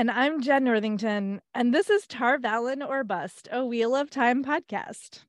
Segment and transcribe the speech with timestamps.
[0.00, 4.42] And I'm Jenn Northington, and this is Tar Valon or Bust, a Wheel of Time
[4.42, 5.24] podcast.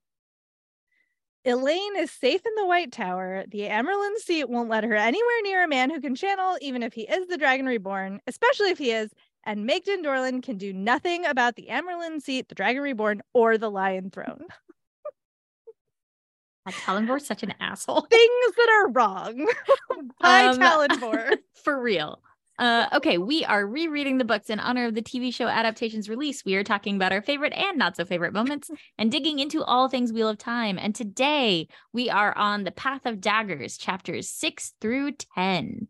[1.46, 3.44] Elayne is safe in the White Tower.
[3.49, 6.93] The Amyrlin seat won't let her anywhere near a man who can channel, even if
[6.93, 9.11] he is the Dragon Reborn, especially if he is.
[9.43, 13.69] And Maegdyn Dorlin can do nothing about the Amyrlin seat, the Dragon Reborn, or the
[13.69, 14.46] Lion Throne.
[16.69, 18.07] Talonvor's such an asshole.
[18.10, 19.50] Things that are wrong
[20.21, 21.39] by Um, Talonvor.
[21.61, 22.21] For real.
[22.60, 26.46] Uh, okay, we are rereading the books in honor of the TV show adaptation's release.
[26.46, 29.87] We are talking about our favorite and not so favorite moments and digging into all
[29.87, 30.78] things Wheel of Time.
[30.79, 35.88] And today we are on The Path of Daggers, chapters six through 10.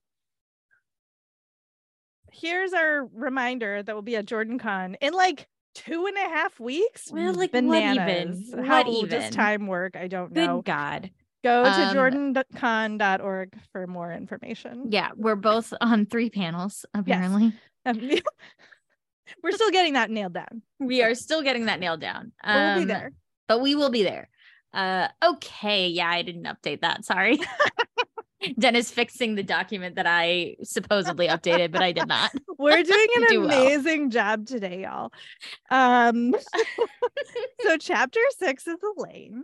[2.32, 7.10] Here's our reminder that will be at JordanCon in like two and a half weeks.
[7.12, 8.50] Well, like, what bananas.
[8.50, 8.64] even?
[8.64, 9.32] How What does even?
[9.32, 9.96] time work?
[9.98, 10.62] I don't Good know.
[10.62, 11.12] God.
[11.44, 14.88] Go to Um, jordancon.org for more information.
[14.92, 17.54] Yeah, we're both on three panels, apparently.
[17.86, 18.00] Um,
[19.44, 20.62] We're still getting that nailed down.
[20.80, 22.34] We are still getting that nailed down.
[22.44, 23.12] But we'll be Um, there.
[23.48, 24.30] but we will be there.
[24.74, 27.06] Uh okay, yeah, I didn't update that.
[27.06, 27.40] Sorry.
[28.60, 32.32] Dennis fixing the document that I supposedly updated, but I did not.
[32.58, 33.62] We're doing an do well.
[33.62, 35.12] amazing job today, y'all.
[35.70, 36.34] Um,
[37.62, 39.42] so chapter six is Elayne.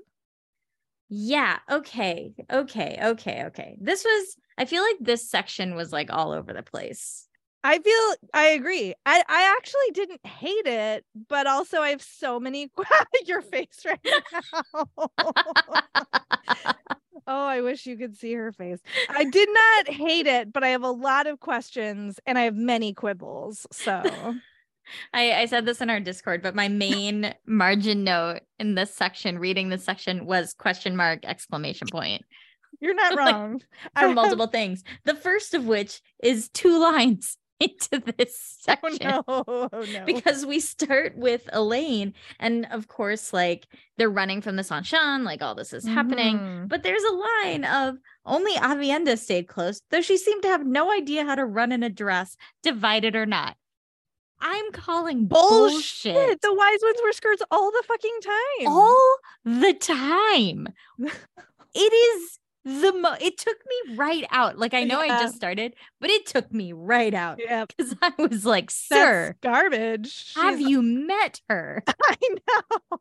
[1.10, 2.34] Yeah, okay.
[2.52, 3.78] Okay, okay, okay.
[3.80, 7.28] This was I feel like this section was like all over the place.
[7.64, 8.94] I feel I agree.
[9.06, 12.72] I, I actually didn't hate it, but also I have so many
[13.26, 14.86] your face right now.
[17.28, 18.80] oh, I wish you could see her face.
[19.10, 22.56] I did not hate it, but I have a lot of questions and I have
[22.56, 23.68] many quibbles.
[23.72, 24.36] So
[25.14, 29.40] I, I said this in our Discord, but my main margin note in this section,
[29.40, 32.24] reading this section, was question mark exclamation point
[32.80, 33.62] you're not wrong.
[33.96, 34.84] I for have- multiple things.
[35.06, 39.08] The first of which is two lines into this Oh section.
[39.08, 40.06] no, oh no.
[40.06, 43.66] Because we start with Elayne, and of course, like
[43.98, 46.38] they're running from the Seanchan, like all this is happening.
[46.38, 46.68] Mhm.
[46.68, 47.14] But there's a
[47.46, 47.96] line of
[48.28, 51.82] only Aviendha stayed close, though she seemed to have no idea how to run in
[51.82, 53.56] a dress, divided or not.
[54.40, 56.14] I'm calling bullshit.
[56.16, 58.68] bullshit, The wise ones wear skirts all the fucking time.
[58.68, 60.68] all the time.
[61.74, 64.58] it is the mo it took me right out.
[64.58, 67.66] Like I know I just started, but it took me right out Yeah.
[67.66, 70.34] because I was like, That's sir, garbage.
[70.36, 71.84] have She's- you met her?
[72.04, 73.00] I know.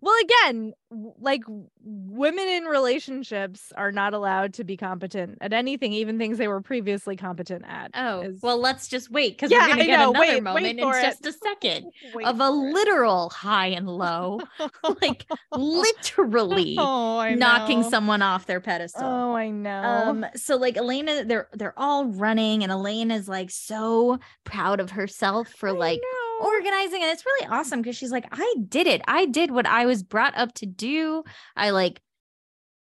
[0.00, 0.72] Well, again,
[1.18, 1.42] like
[1.82, 6.60] women in relationships are not allowed to be competent at anything, even things they were
[6.60, 7.90] previously competent at.
[7.94, 10.10] Oh, is- well, let's just wait because Yeah, we're gonna I get know.
[10.10, 11.02] another Wait- wait moment in it.
[11.02, 12.72] just a second Wait of a for it.
[12.74, 14.40] literal high and low,
[15.02, 19.02] like literally oh, knocking organizing off their pedestal.
[19.04, 19.82] Oh, I know.
[19.82, 24.90] Um, so like Elena, they're they're all running, and Elayne is like so proud of
[24.90, 26.00] herself for I like.
[26.42, 29.02] Organizing, and it's really awesome because she's like, I did it.
[29.08, 31.24] I did what I was brought up to do.
[31.56, 32.00] I like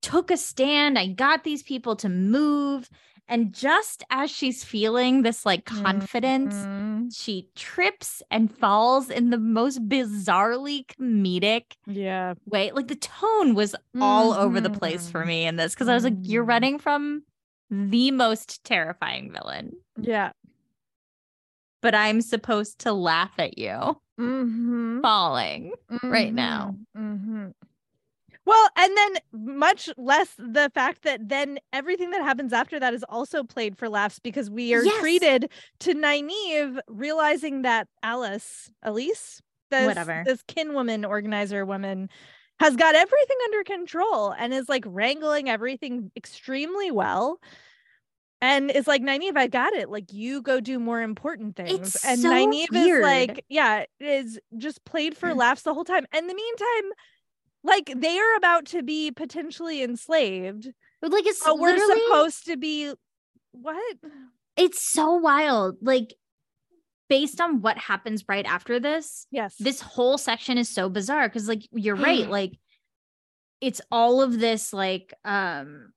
[0.03, 0.99] took a stand.
[0.99, 2.89] I got these people to move.
[3.31, 7.15] And just as she's feeling this like confidence, Mhm.
[7.15, 12.35] she trips and falls in the most bizarrely comedic Yeah.
[12.47, 12.71] way.
[12.71, 15.27] Like the tone was all over the place for Mhm.
[15.27, 16.49] me in this because I was like, you're Mhm.
[16.49, 17.23] running from
[17.71, 20.33] the most terrifying villain, Yeah.
[21.81, 25.01] But I'm supposed to laugh at you Mm-hmm.
[25.01, 25.73] falling
[26.03, 26.75] right now.
[26.97, 27.47] hmm
[28.45, 33.05] Well, and then much less the fact that then everything that happens after that is
[33.09, 35.01] also played for laughs because we are Yes.
[35.01, 35.51] treated
[35.81, 39.41] to Nynaeve realizing that Alice, Elise,
[39.71, 40.23] this, Whatever.
[40.25, 42.09] this kinwoman organizer woman
[42.59, 47.39] has got everything under control and is like wrangling everything extremely well.
[48.41, 49.91] And it's like, Nynaeve, I got it.
[49.91, 51.97] Like, you go do more important things.
[51.97, 53.01] It's and so Nynaeve weird.
[53.01, 56.07] is like, yeah, is just played for laughs the whole time.
[56.17, 56.93] In the meantime,
[57.65, 60.69] like they are about to be potentially enslaved,
[61.01, 62.93] But like it's but we're supposed to be
[63.51, 63.97] what?
[64.57, 65.77] it's so wild.
[65.83, 66.15] Like
[67.09, 69.57] based on what happens right after this, Yes.
[69.59, 72.53] this whole section is so bizarre because like you're right like
[73.61, 75.93] it's all of this like um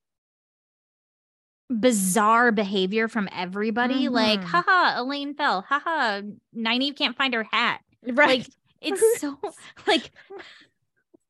[1.80, 4.44] bizarre behavior from everybody like Mhm.
[4.44, 5.62] haha elayne fell.
[5.62, 6.22] Haha
[6.56, 7.80] Nynaeve can't find her hat.
[8.06, 8.40] Right.
[8.40, 8.46] like
[8.80, 9.38] it's so
[9.86, 10.10] like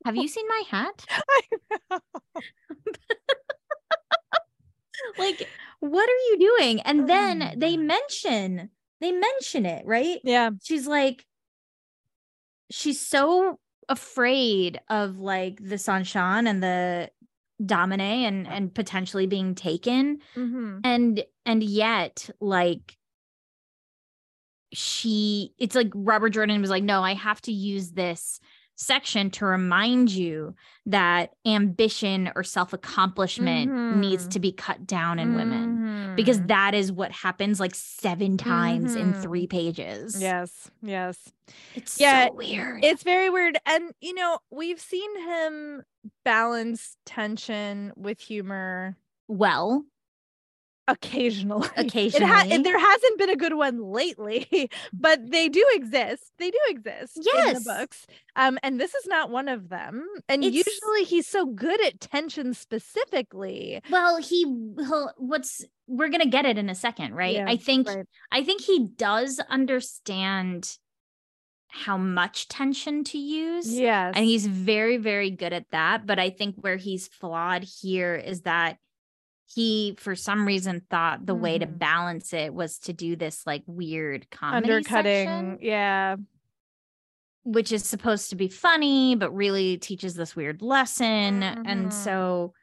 [0.04, 1.04] have you seen my hat?
[5.18, 5.48] Like
[5.80, 6.80] what are you doing?
[6.82, 10.20] And then Oh they mention they mention it right?
[10.24, 10.50] Yeah.
[10.62, 11.26] she's like
[12.70, 13.58] she's so
[13.88, 17.10] afraid of like the Seanchan and the
[17.64, 20.78] damane and and potentially being taken Mm-hmm.
[20.84, 22.96] and and yet like
[24.72, 28.40] she it's like Robert Jordan was like, no, I have to use this
[28.76, 30.54] section to remind you
[30.86, 33.96] that ambition or self accomplishment Mhm.
[33.98, 36.48] needs to be cut down in women because Mhm.
[36.48, 39.22] that is what happens like seven times in Mhm.
[39.22, 40.20] three pages.
[40.20, 41.32] yes, yes.
[41.74, 42.84] It's Yeah, so weird.
[42.84, 43.58] It's very weird.
[43.66, 45.82] And, you know, we've seen him
[46.24, 48.96] balance tension with humor
[49.28, 49.84] well,
[50.88, 51.68] occasionally.
[51.76, 52.58] It ha- Occasionally.
[52.62, 56.32] there hasn't been a good one lately, but they do exist.
[56.38, 58.06] They do exist in the books.
[58.36, 60.06] Um, and this is not one of them.
[60.28, 63.80] And It's- usually he's so good at tension specifically.
[63.90, 64.44] well, he
[65.16, 67.34] what's we're gonna get it in a second, right?
[67.36, 68.06] Yeah, I think right.
[68.30, 70.76] I think he does understand
[71.68, 73.72] how much tension to use.
[73.72, 74.12] Yes.
[74.14, 76.06] And he's very, very good at that.
[76.06, 78.76] But I think where he's flawed here is that
[79.54, 81.78] he, for some reason, thought the way to Mhm.
[81.78, 85.26] balance it was to do this like weird comedy undercutting.
[85.26, 86.16] section, Yeah.
[87.44, 91.40] which is supposed to be funny, but really teaches this weird lesson.
[91.42, 91.62] Mhm.
[91.66, 92.54] And so,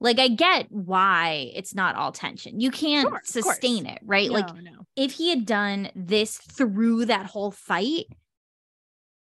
[0.00, 2.60] like, I get why it's not all tension.
[2.60, 4.30] You can't Sure, sustain it, right?
[4.30, 4.86] like, no, no.
[4.96, 8.06] if he had done this through that whole fight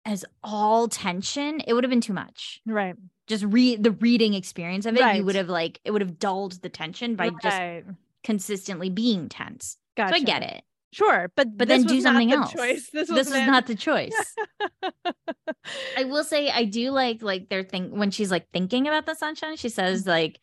[0.05, 2.61] as all tension, it would have been too much.
[2.65, 2.95] Right.
[3.27, 5.17] Just read the reading experience of it, Right.
[5.17, 9.77] you would have like it would have dulled the tension by just consistently being tense.
[9.95, 10.15] Gotcha.
[10.15, 10.63] So I get it.
[10.91, 12.51] Sure, but But then do was not something the else.
[12.51, 12.89] Choice.
[12.91, 14.35] This, This was wasn't the choice.
[15.97, 19.13] I will say I do like like their thing when she's like thinking about the
[19.13, 19.57] Seanchan.
[19.57, 20.39] She says like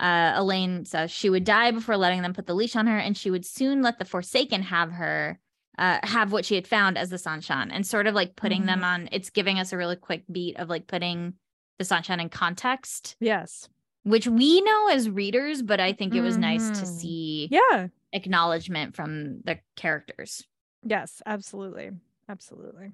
[0.00, 3.16] uh Elayne says she would die before letting them put the leash on her, and
[3.16, 5.38] she would soon let the Forsaken have her
[5.82, 8.82] uh have what she had found as the sunshine, and sort of like putting them
[8.84, 9.08] on.
[9.12, 11.34] It's giving us a really quick beat of like putting
[11.78, 13.68] the Seanchan in context, yes.
[14.04, 17.00] which we know as readers, but I think it was nice to Mhm.
[17.00, 17.88] see Yeah.
[18.12, 20.44] acknowledgement from the characters.
[20.84, 21.90] Yes, absolutely.
[22.28, 22.92] Absolutely.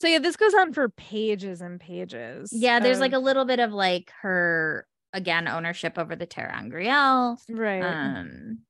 [0.00, 2.52] So yeah, this goes on for pages and pages.
[2.52, 7.36] Yeah, there's like a little bit of like her again ownership over the ter'angreal.
[7.48, 7.82] right.
[7.82, 8.60] Um,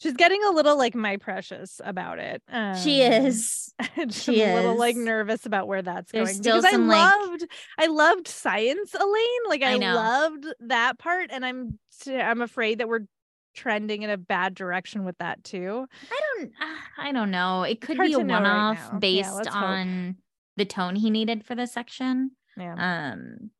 [0.00, 2.42] She's getting a little like my precious about it.
[2.50, 3.72] Um, she is.
[4.10, 7.20] she a little like nervous about where that's There's going still because some, I like-
[7.20, 7.44] loved
[7.78, 12.88] I loved science Elayne like I, I loved that part and I'm I'm afraid that
[12.88, 13.06] we're
[13.54, 15.86] trending in a bad direction with that too.
[16.10, 16.52] I don't.
[16.60, 17.64] Uh, I don't know.
[17.64, 18.90] It could be a to know right one-off now.
[18.92, 19.62] Yeah, based let's hope.
[19.62, 20.16] on
[20.56, 22.30] the tone he needed for this section.
[22.56, 23.12] Yeah.
[23.12, 23.50] Um,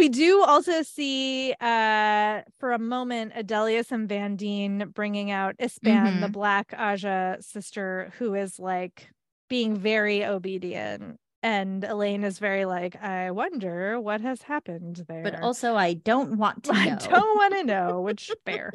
[0.00, 6.28] We do also see uh for a moment Adeleas and Vandene bringing out Ispan, the
[6.28, 6.32] Mhm.
[6.32, 9.10] black Ajah sister, who is like
[9.50, 11.18] being very obedient.
[11.42, 15.22] And Elayne is very like, I wonder what has happened there.
[15.22, 16.80] but also I don't want to know.
[16.80, 18.72] I don't want to know, which fair.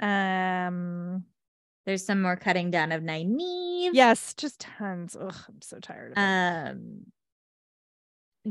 [0.00, 1.24] Um
[1.84, 3.90] There's some more cutting down of Nynaeve.
[3.92, 5.16] yes, just tons.
[5.20, 6.18] Ugh, I'm so tired of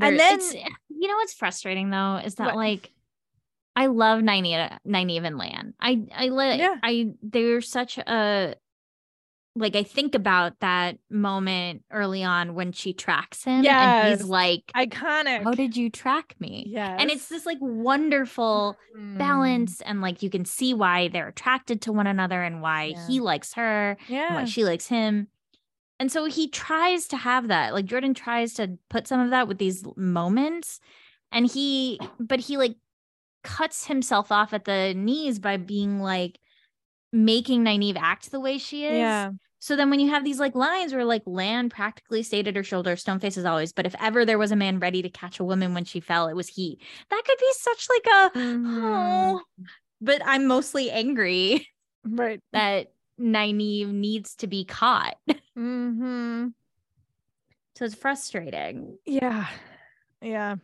[0.00, 0.54] Um, And then it's-
[0.88, 2.56] you know what's frustrating though is that What?
[2.56, 2.92] like
[3.74, 5.74] I love Nynaeve, Nynaeve and Lan.
[5.80, 6.76] I I like Yeah.
[6.82, 8.54] I they're such a
[9.58, 14.70] like I think about that moment early on when she tracks him and he's like,
[14.74, 15.44] Iconic.
[15.44, 16.94] "How did you track me?" Yeah.
[16.98, 19.16] And it's this like wonderful Mm.
[19.18, 23.06] balance and like you can see why they're attracted to one another and why Yeah.
[23.06, 24.34] he likes her and Yeah.
[24.34, 25.28] why she likes him.
[25.98, 27.72] And so he tries to have that.
[27.72, 30.80] Like Jordan tries to put some of that with these moments.
[31.32, 32.76] And he, but he like
[33.42, 36.38] cuts himself off at the knees by being like
[37.12, 38.98] making Nynaeve act the way she is.
[38.98, 39.30] Yeah.
[39.58, 42.62] So then when you have these like lines where like Lan practically stayed at her
[42.62, 45.44] shoulder, Stoneface is always, but if ever there was a man ready to catch a
[45.44, 46.78] woman when she fell, it was he.
[47.10, 49.40] That could be such like a Mhm.
[49.40, 49.40] oh.
[50.00, 51.66] But I'm mostly angry
[52.04, 52.40] Right.
[52.52, 55.16] that Nynaeve needs to be caught.
[55.56, 56.48] Mm-hmm.
[57.76, 58.98] So it's frustrating.
[59.06, 59.46] Yeah.
[60.20, 60.56] Yeah.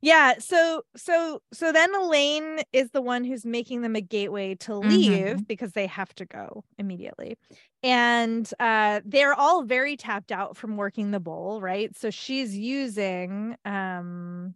[0.00, 4.76] Yeah, so so so then Elayne is the one who's making them a gateway to
[4.76, 7.36] leave because they have to go immediately.
[7.82, 11.94] And uh they're all very tapped out from working the bowl, right?
[11.96, 14.54] So she's using um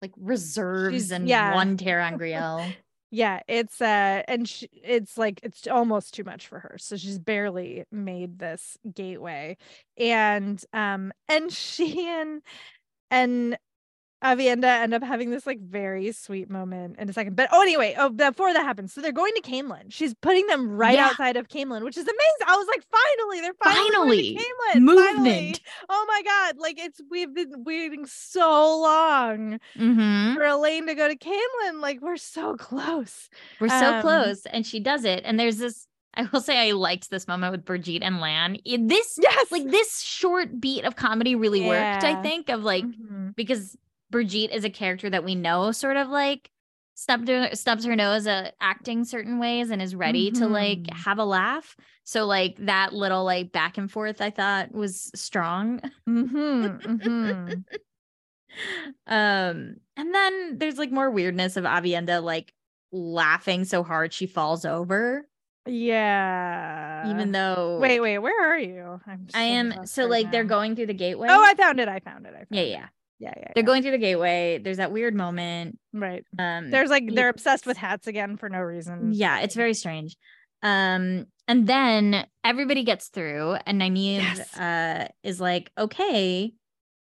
[0.00, 1.54] Like reserves She's- and yeah.
[1.54, 2.72] one ter'angreal.
[3.14, 6.76] Yeah, it's uh and sh- it's like it's almost too much for her.
[6.78, 9.58] So she's barely made this gateway.
[9.98, 12.42] And um and she and
[13.10, 13.58] and
[14.22, 17.34] Aviendha end up having this like very sweet moment in a second.
[17.36, 19.86] But oh anyway, oh before that happens, so they're going to Caemlyn.
[19.90, 21.06] She's putting them right Yeah.
[21.08, 22.46] outside of Caemlyn, which is amazing.
[22.46, 24.94] I was like, finally, they're finally, Finally, Caemlyn.
[24.96, 25.22] Finally.
[25.40, 25.60] Movement.
[25.88, 31.08] Oh my god, like it's we've been waiting so long hmm for Elayne to go
[31.08, 31.80] to Camelin.
[31.80, 33.28] Like we're so close.
[33.60, 34.46] We're so Um, close.
[34.46, 35.22] And she does it.
[35.24, 38.58] And there's this I will say I liked this moment with Birgitte and Lan.
[38.64, 39.50] This Yes.
[39.50, 43.34] like this short beat of comedy really worked, I think, of like Mhm.
[43.34, 43.76] because
[44.12, 46.50] Birgitte is a character that we know sort of like
[46.94, 50.92] stubbed her, stubs her nose at acting certain ways and is ready to like Mhm.
[50.92, 51.74] have a laugh.
[52.04, 55.80] So like that little like back and forth I thought was strong.
[56.08, 57.64] Mhm, mhm.
[59.06, 62.52] um and then there's like more weirdness of Aviendha like
[62.92, 65.26] laughing so hard she falls over
[65.66, 67.10] Yeah.
[67.10, 69.00] even though Wait, wait, where are you?
[69.06, 71.28] I'm I am so like they're going through the gateway.
[71.30, 71.88] Oh, I found it.
[71.88, 72.34] I found it.
[72.34, 72.70] I found yeah, it.
[72.70, 72.86] yeah.
[73.22, 73.52] Yeah, yeah.
[73.54, 73.66] They're yeah.
[73.66, 74.58] going through the gateway.
[74.58, 75.78] There's that weird moment.
[75.92, 76.24] right.
[76.38, 79.12] Um There's like they're obsessed with hats again for no reason.
[79.14, 80.16] Yeah, it's very strange.
[80.64, 84.58] Um, and then everybody gets through, and Nynaeve Yes.
[84.58, 86.52] uh is like, okay,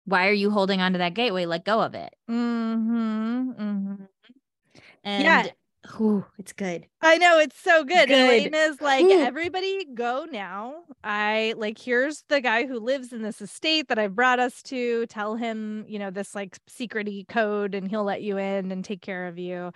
[0.05, 1.47] why are you holding onto that gateway?
[1.47, 2.13] Let go of it.
[2.31, 3.51] Mm-hmm.
[3.53, 3.95] Mm-hmm.
[5.05, 5.47] And Yeah.
[6.01, 6.87] Ooh, it's good.
[7.01, 8.09] I know it's so good.
[8.09, 8.53] Good.
[8.53, 9.21] Elena's like, Ooh.
[9.21, 10.83] everybody go now.
[11.03, 15.07] I like here's the guy who lives in this estate that I've brought us to.
[15.07, 19.03] Tell him, you know, this like secrety code and he'll let you in and take
[19.03, 19.73] care of you.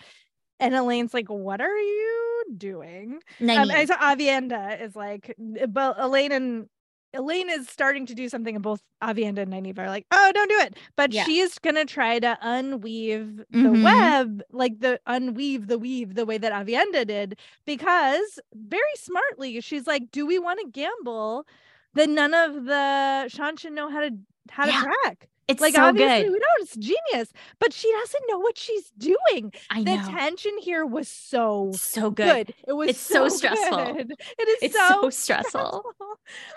[0.60, 3.20] And Elayne's like, What are you doing?
[3.40, 6.68] Um, and so Aviendha is like, but Elayne and
[7.16, 10.49] Elayne is starting to do something, and both Aviendha and Nynaeve are like, "Oh, don't
[10.50, 11.25] do it!" But Yeah.
[11.25, 13.82] she's gonna try to unweave the Mhm.
[13.82, 19.87] web, like the unweave the weave, the way that Aviendha did, because very smartly, she's
[19.87, 21.46] like, "Do we want to gamble
[21.94, 24.11] that none of the Seanchan know how to
[24.50, 24.73] how Yeah.
[24.73, 24.73] to
[25.04, 26.33] track?" It's Like so obviously good.
[26.33, 26.62] we don't.
[26.62, 29.53] It's genius, but she doesn't know what she's doing.
[29.71, 30.09] I The know.
[30.09, 32.49] tension here was so so good.
[32.49, 32.55] good.
[32.67, 33.95] It was It's so so, stressful.
[33.95, 34.12] good.
[34.38, 35.85] It is It's so, so stressful.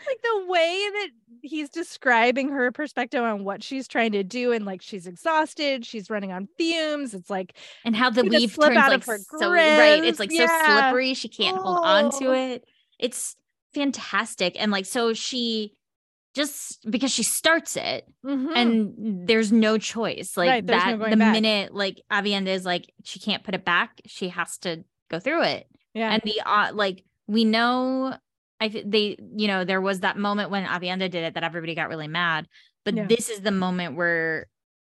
[0.08, 1.10] like the way that
[1.42, 6.10] he's describing her perspective on what she's trying to do, and like she's exhausted, she's
[6.10, 7.14] running on fumes.
[7.14, 7.56] It's like
[7.86, 10.04] And how the weave turns out like of her so right.
[10.04, 11.14] It's like so slippery.
[11.14, 12.34] She can't hold on to Oh.
[12.34, 12.66] it.
[12.98, 13.36] It's
[13.74, 14.60] fantastic.
[14.60, 15.74] And like so she
[16.36, 18.52] just because she starts it mhm.
[18.56, 21.32] and there's no choice like Right, there's no that the back.
[21.34, 25.44] minute like aviendha is like she can't put it back she has to go through
[25.44, 28.16] it yeah, and the uh, like we know
[28.60, 31.74] i th- they you know there was that moment when aviendha did it that everybody
[31.76, 32.48] got really mad
[32.86, 33.08] but Yeah.
[33.08, 34.48] this is the moment where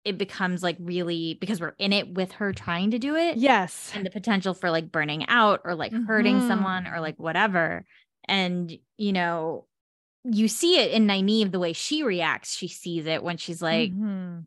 [0.05, 3.91] it becomes like really because we're in it with her trying to do it yes,
[3.95, 6.47] and the potential for like burning out or like hurting Mhm.
[6.47, 7.85] someone or like whatever.
[8.29, 9.67] And you know,
[10.25, 12.57] you see it in Nynaeve the way she reacts.
[12.57, 14.47] She sees it when she's like, Mhm.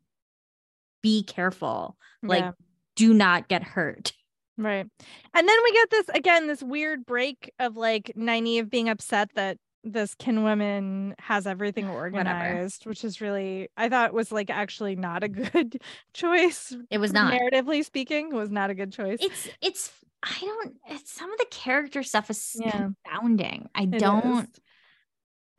[1.04, 2.52] "Be careful, like Yeah.
[2.96, 4.14] do not get hurt."
[4.58, 4.88] Right.
[5.34, 9.58] And then we get this again, this weird break of like Nynaeve being upset that
[9.84, 15.24] this kin woman has everything organized, which is really I thought was like actually not
[15.24, 15.28] a
[15.62, 15.80] good
[16.14, 16.76] choice.
[16.90, 17.34] It was not.
[17.40, 19.20] narratively speaking, was not a good choice.
[19.22, 19.92] It's it's
[20.24, 20.76] I don't.
[20.90, 22.72] It's some of the character stuff is Yeah.
[23.06, 23.70] confounding.
[23.76, 24.44] I It don't.
[24.46, 24.60] is.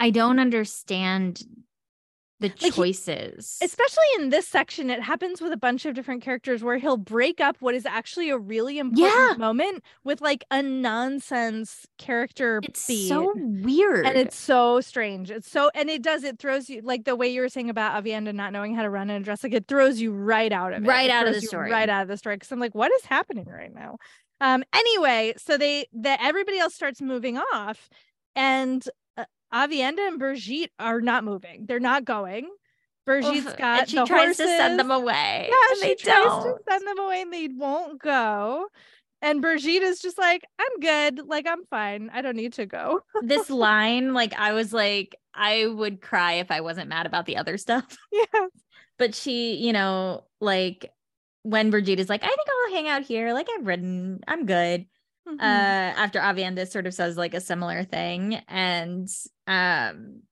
[0.01, 1.43] I don't understand
[2.41, 3.59] the he- choices.
[3.61, 7.41] Especially in this section, it happens with a bunch of different characters where he'll break
[7.41, 9.35] up what is actually a really important Yeah.
[9.37, 13.09] moment with like a nonsense character it's beat.
[13.09, 14.07] so weird.
[14.07, 15.33] and it's so strange.
[15.33, 18.05] It's so and it does it throws you like the way you were saying about
[18.05, 20.73] Aviendha not knowing how to run in a dress, like it throws you right out
[20.73, 20.87] of it.
[20.87, 21.73] Right It out of the story.
[21.73, 22.37] Right out of the story.
[22.37, 23.99] Because I'm like, what is happening right now?
[24.41, 24.63] Um.
[24.73, 27.89] Anyway, so they that everybody else starts moving off,
[28.37, 28.85] and
[29.53, 31.67] Aviendha and Birgitte are not moving.
[31.67, 32.49] They're not going.
[33.09, 35.49] Birgitte's Oof, got and she the tries to send them away.
[35.51, 36.45] Yeah, and she they tries don't.
[36.45, 38.67] to send them away and they won't go.
[39.23, 41.27] And Birgitte is just like, I'm good.
[41.27, 42.11] Like, I'm fine.
[42.13, 43.01] I don't need to go.
[43.23, 47.37] this line, like I was like, I would cry if I wasn't mad about the
[47.37, 47.85] other stuff.
[48.13, 48.47] yeah.
[48.99, 50.93] But she, you know, like
[51.43, 53.33] when Birgitte is like, I think I'll hang out here.
[53.33, 54.87] Like I've ridden, I'm good.
[55.29, 55.41] Mhm.
[55.41, 58.35] Uh after Aviendha sort of says like a similar thing.
[58.49, 59.09] And
[59.47, 60.23] um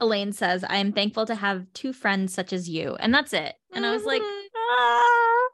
[0.00, 2.94] Elayne says, I am thankful to have two friends such as you.
[2.96, 3.54] And that's it.
[3.74, 4.46] And I was like, Mhm.
[4.56, 5.48] ah,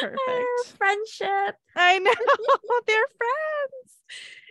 [0.00, 0.18] Perfect.
[0.78, 1.56] friendship.
[1.76, 2.10] I know
[2.86, 3.96] they're friends.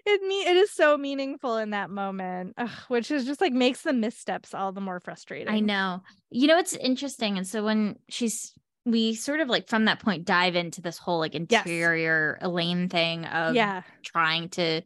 [0.05, 3.81] It me it is so meaningful in that moment, ugh, which is just like makes
[3.81, 5.53] the missteps all the more frustrating.
[5.53, 6.01] I know.
[6.31, 7.37] You know, it's interesting.
[7.37, 8.53] And so when she's,
[8.85, 11.65] we sort of like from that point dive into this whole like Yes.
[11.65, 13.83] interior Elayne thing of Yeah.
[14.03, 14.81] trying to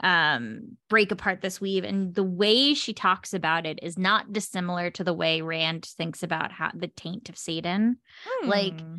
[0.00, 4.90] um break apart this weave and the way she talks about it is not dissimilar
[4.90, 7.96] to the way Rand thinks about how the taint of saidin.
[8.44, 8.96] like, Hmm.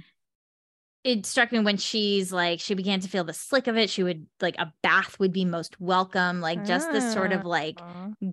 [1.04, 3.90] It struck me when she's like she began to feel the slick of it.
[3.90, 7.80] She would like a bath would be most welcome, like just this sort of like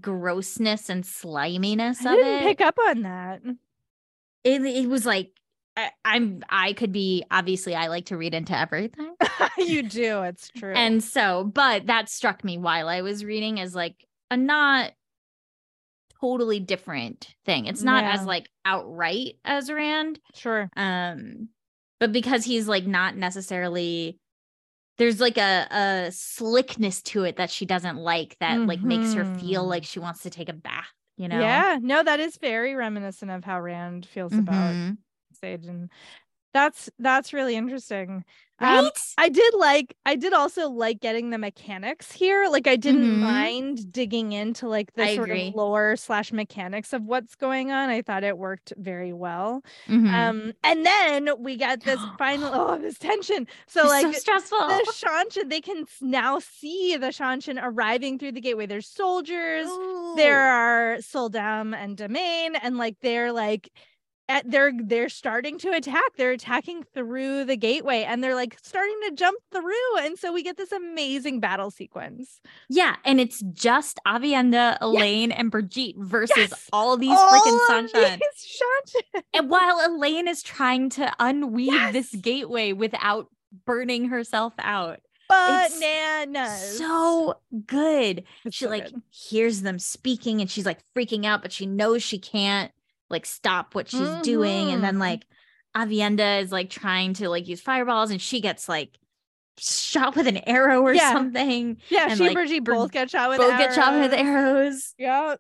[0.01, 2.43] grossness and sliminess I of didn't it.
[2.43, 3.43] pick up on that.
[4.43, 5.31] it, it was like
[5.77, 9.15] I, I'm I could be obviously I like to read into everything.
[9.59, 10.23] you do.
[10.23, 10.73] It's true.
[10.73, 14.93] And so, but that struck me while I was reading as like a not
[16.21, 17.67] totally different thing.
[17.67, 20.21] It's not as like outright as Rand.
[20.35, 20.71] sure.
[20.77, 21.49] Um,
[22.01, 24.19] but because he's like not necessarily
[24.97, 29.25] there's like a a slickness to it that she doesn't like that like makes her
[29.39, 31.41] feel like she wants to take a bath, you know?
[31.41, 31.79] Yeah.
[31.83, 34.97] No, that is very reminiscent of how Rand feels about
[35.45, 35.91] Sage, and
[36.53, 38.25] that's that's really interesting.
[38.61, 42.47] Um, I did like I did also like getting the mechanics here.
[42.49, 43.19] Like I didn't Mhm.
[43.21, 45.49] mind digging into like the I sort agree.
[45.49, 47.89] of lore slash mechanics of what's going on.
[47.91, 49.63] I thought it worked very well.
[49.89, 50.09] Mhm.
[50.15, 53.49] Um and then we get this final oh this tension.
[53.67, 54.59] So It's like so stressful.
[54.59, 58.67] the Seanchan, they can now see the Seanchan arriving through the gateway.
[58.67, 59.67] There's soldiers,
[60.17, 63.69] there are Sul'dam and Damane, and like they're like
[64.29, 66.17] at they're they're starting to attack.
[66.17, 69.99] They're attacking through the gateway and they're like starting to jump through.
[70.01, 72.41] And so we get this amazing battle sequence.
[72.71, 76.69] Yeah, and it's just Aviendha, Elayne, and Birgitte versus Yes.
[76.73, 78.21] all these freaking Seanchan.
[79.35, 83.29] And while Elayne is trying to unweave this gateway without
[83.67, 85.01] burning herself out.
[85.29, 86.79] Bananas.
[86.79, 88.25] So good.
[88.45, 89.03] It's she so like good.
[89.11, 92.71] hears them speaking and she's like freaking out, but she knows she can't
[93.11, 94.71] like stop what she's doing.
[94.71, 95.01] And then Mhm.
[95.01, 95.27] like
[95.77, 98.97] Aviendha is like trying to like use fireballs and she gets like
[99.59, 101.13] shot with an arrow or Yeah.
[101.13, 101.79] something.
[101.89, 104.27] yeah, and, she like, and Birgitte both get shot with Both get shot with arrows.
[104.27, 104.95] arrows.
[104.99, 105.37] Yeah.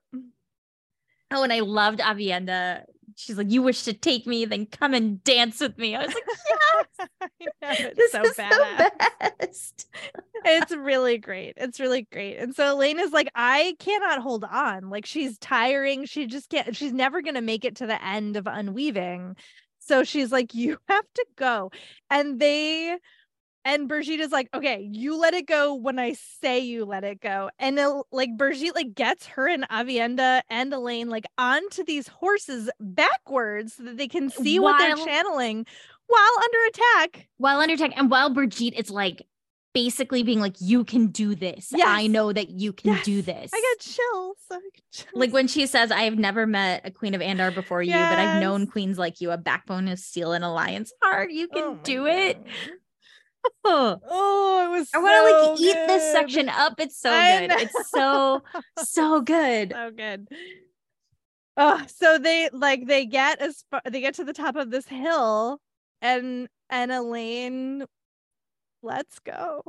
[1.33, 2.85] Oh, and I loved Aviendha.
[3.17, 6.15] She's like, "You wish to take me, then come and dance with me." I was
[6.15, 8.77] like, know, "This so is badass.
[8.79, 9.87] the best."
[10.45, 11.55] it's really great.
[11.57, 12.37] It's really great.
[12.39, 14.91] And so Elayne is like, I cannot hold on.
[14.91, 16.05] Like she's tiring.
[16.07, 19.37] She just can't, she's never gonna make it to the end of unweaving.
[19.79, 21.71] So she's like, You have to go.
[22.11, 22.97] And they
[23.65, 27.21] and Birgitte is like, okay, you let it go when I say you let it
[27.21, 27.51] go.
[27.59, 32.71] And el- like Birgitte like gets her and Aviendha and Elayne like onto these horses
[32.81, 35.67] backwards so that they can see what they're channeling
[36.07, 37.29] while under attack.
[37.39, 39.27] While under attack, and while Birgitte is like
[39.73, 41.73] basically being like, "You can do this.
[41.75, 44.37] I know that you can do this." I got chills.
[44.51, 45.09] I got chills.
[45.15, 48.19] like when she says, "I have never met a queen of Andor before you, but
[48.19, 51.33] I've known queens like you, a backbone of steel and alliance heart.
[51.33, 52.47] You oh can Oh do it." God.
[52.47, 52.75] Oh,
[53.65, 54.89] Oh, it was.
[54.95, 56.75] I want to like so eat this section up.
[56.79, 57.51] It's so good.
[57.53, 58.43] It's so
[58.79, 59.73] so good.
[59.73, 60.29] so good.
[61.57, 64.87] Oh, so they like they get as far they get to the top of this
[64.89, 65.61] hill,
[66.03, 67.85] and and Elayne,
[68.83, 69.63] let's go.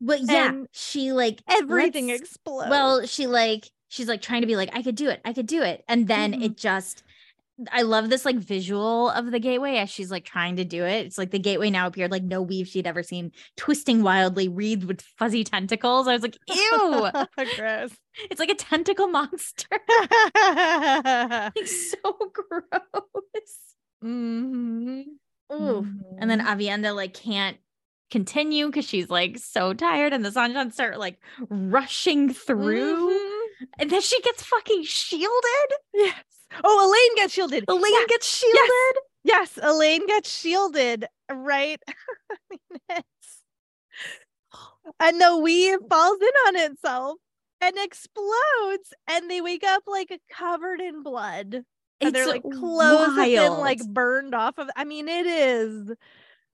[0.00, 2.70] But yeah, and she like Everything explodes.
[2.70, 5.46] Well, she like she's like trying to be like, I could do it, I could
[5.46, 5.84] do it.
[5.86, 6.42] And then Mhm.
[6.44, 7.02] it just
[7.70, 11.06] I love this like visual of the gateway as she's like trying to do it.
[11.06, 14.84] It's like the gateway now appeared like no weave she'd ever seen, twisting wildly, wreathed
[14.84, 16.08] with fuzzy tentacles.
[16.08, 17.08] I was like, ew,
[17.56, 17.90] gross.
[18.30, 19.66] it's like a tentacle monster.
[21.56, 23.58] It's so gross.
[24.02, 25.04] Mhm.
[25.52, 25.86] Ooh.
[26.18, 26.46] And then Mhm.
[26.46, 27.58] Aviendha like can't
[28.10, 33.10] continue because she's like so tired and the Seanchan start like rushing through.
[33.10, 33.66] Mhm.
[33.78, 35.72] And then she gets fucking shielded.
[35.94, 36.14] Yes.
[36.64, 37.64] Oh, Elayne gets shielded.
[37.66, 38.06] Elayne Yeah.
[38.08, 38.96] gets shielded.
[39.24, 41.80] Yes, Elayne gets shielded, right?
[42.30, 43.02] I mean,
[45.00, 47.18] and the weave falls in on itself
[47.60, 51.64] and explodes, and they wake up like covered in blood.
[52.00, 54.68] And their like clothes have been like burned off of.
[54.74, 55.92] I mean, it is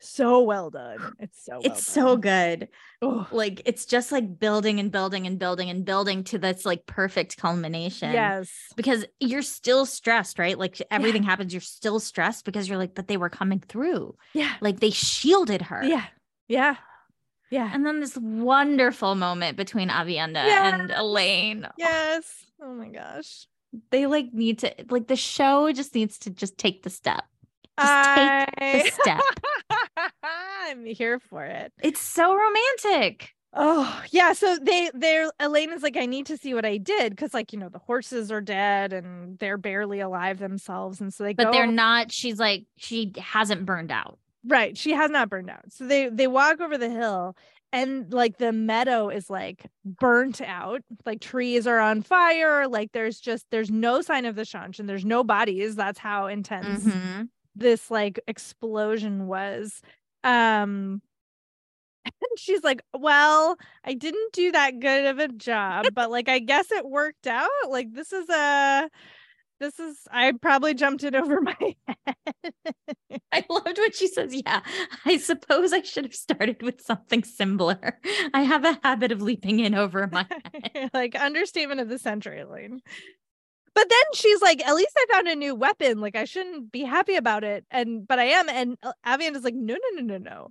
[0.00, 1.12] so well done.
[1.18, 2.68] It's so well it's so good.
[3.02, 3.26] Ugh.
[3.30, 7.37] Like it's just like building and building and building and building to this like perfect
[7.37, 8.12] culmination.
[8.12, 8.50] Yes.
[8.76, 10.58] Because you're still stressed, right?
[10.58, 14.16] Like everything happens, you're still stressed because you're like, but they were coming through.
[14.34, 14.54] Yeah.
[14.61, 15.84] Like they shielded her.
[15.84, 16.04] Yeah.
[16.48, 16.76] Yeah.
[17.50, 17.70] Yeah.
[17.72, 21.68] And then this wonderful moment between Aviendha and Elayne.
[21.78, 22.44] Yes.
[22.62, 23.46] Oh my gosh.
[23.90, 27.24] They like need to like the show just needs to just take the step.
[27.78, 29.20] Just take the step.
[30.22, 31.72] I'm here for it.
[31.82, 33.34] It's so romantic.
[33.54, 37.11] Oh yeah, so they they're Elayne is like, I need to see what I did
[37.11, 41.24] because like you know the horses are dead and they're barely alive themselves, and so
[41.24, 44.18] they But go they're not, she's like, she hasn't burned out.
[44.46, 44.76] right.
[44.76, 47.37] She has not burned out, so they they walk over the hill
[47.72, 53.18] and like the meadow is like burnt out, like trees are on fire, like there's
[53.18, 55.74] just there's no sign of the shunch and there's no bodies.
[55.74, 57.28] That's how intense Mhm.
[57.59, 59.83] This like explosion was
[60.25, 61.03] um
[62.05, 66.38] and she's like well i didn't do that good of a job but like i
[66.38, 68.88] guess it worked out like this is a
[69.61, 72.14] this is I probably jumped it over my head.
[73.33, 74.35] I loved what she says.
[74.35, 74.61] Yeah,
[75.05, 77.99] I suppose I should have started with something simpler.
[78.33, 80.27] I have a habit of leaping in over my
[80.75, 80.90] head.
[80.94, 82.81] like understatement of the century, Elayne.
[83.78, 86.00] But then she's like, at least I found a new weapon.
[86.00, 87.64] Like I shouldn't be happy about it.
[87.70, 88.48] And but I am.
[88.48, 90.48] And uh, Avian is like, no, no, no, no, no.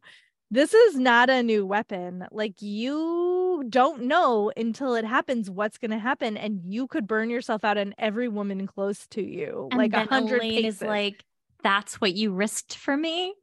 [0.49, 2.25] This is not a new weapon.
[2.31, 7.29] Like you don't know until it happens what's going to happen, and you could burn
[7.29, 11.25] yourself out and every woman close to you, And like a hundred is like,
[11.63, 13.33] "That's what you risked for me."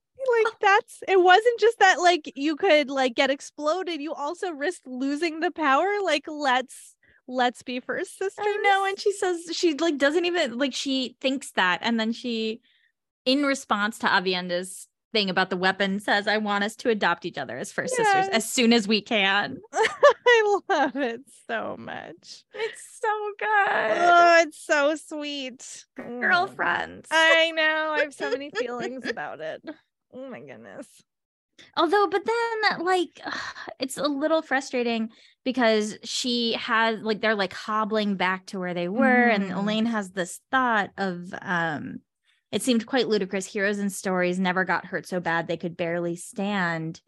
[0.43, 4.87] like that's it wasn't just that like you could like get exploded you also risked
[4.87, 6.95] losing the power like let's
[7.27, 11.17] let's be first sisters I know, and she says she like doesn't even like she
[11.21, 12.61] thinks that, and then she,
[13.25, 17.39] in response to Aviendha's thing about the weapon, says, "I want us to adopt each
[17.39, 19.59] other as first sisters as soon as we can."
[20.27, 22.45] i love it so much.
[22.55, 25.85] It's so good, oh it's so sweet.
[25.99, 26.21] Oh.
[26.21, 27.09] girlfriends.
[27.11, 29.63] i know i have so many feelings about it.
[30.13, 30.87] Oh my goodness.
[31.77, 33.21] Although, but then like
[33.79, 35.11] it's a little frustrating
[35.45, 39.53] because she has like they're like hobbling back to where they were, and Mhm.
[39.53, 42.01] Elayne has this thought of um
[42.53, 43.47] it seemed quite ludicrous.
[43.47, 47.01] Heroes and stories never got hurt so bad they could barely stand.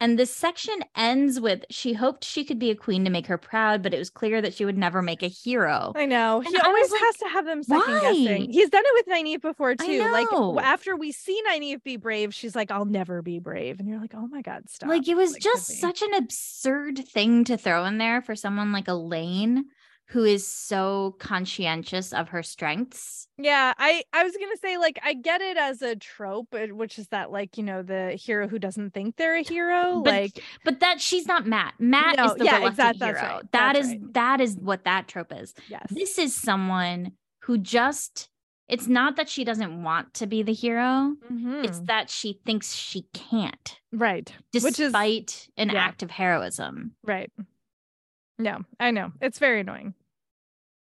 [0.00, 3.36] And this section ends with she hoped she could be a queen to make her
[3.36, 5.92] proud, but it was clear that she would never make a hero.
[5.96, 6.40] I know.
[6.40, 8.00] He I always like, has to have them second why?
[8.00, 8.50] guessing.
[8.52, 10.10] He's done it with Nynaeve before too.
[10.12, 10.28] Like
[10.64, 14.14] after we see Nynaeve be brave, she's like, "I'll never be brave," and you're like,
[14.14, 17.84] "Oh my god, stop!" Like it was could just such an absurd thing to throw
[17.84, 19.64] in there for someone like Elayne
[20.10, 23.28] who is so conscientious of her strengths.
[23.36, 27.08] Yeah, I I was gonna say like I get it as a trope, which is
[27.08, 30.80] that like you know the hero who doesn't think they're a hero, But like But
[30.80, 31.74] that she's not Mat.
[31.78, 33.32] Mat No, is the yeah, reluctant exact- that's hero.
[33.34, 34.12] right, That that's is right.
[34.14, 35.54] that is what that trope is.
[35.68, 38.28] yes, This is someone who just
[38.66, 41.14] it's not that she doesn't want to be the hero.
[41.30, 41.86] It's Mhm.
[41.86, 44.94] that she thinks she can't, right, despite which is
[45.56, 45.74] an yeah.
[45.84, 46.94] act of heroism.
[47.02, 47.30] right.
[48.40, 49.94] No, I know it's very annoying.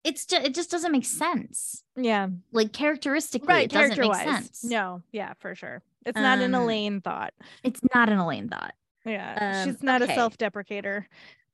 [0.05, 1.83] It's just it just doesn't make sense.
[1.97, 3.65] Yeah, Like characteristically, right.
[3.65, 4.65] it doesn't Character make wise, sense.
[4.65, 5.83] no, yeah, for sure.
[6.05, 7.33] It's not an Um, Elayne thought.
[7.63, 8.75] It's not an Elayne thought.
[9.07, 10.13] Yeah, Um, she's not okay.
[10.13, 11.07] a self-deprecator.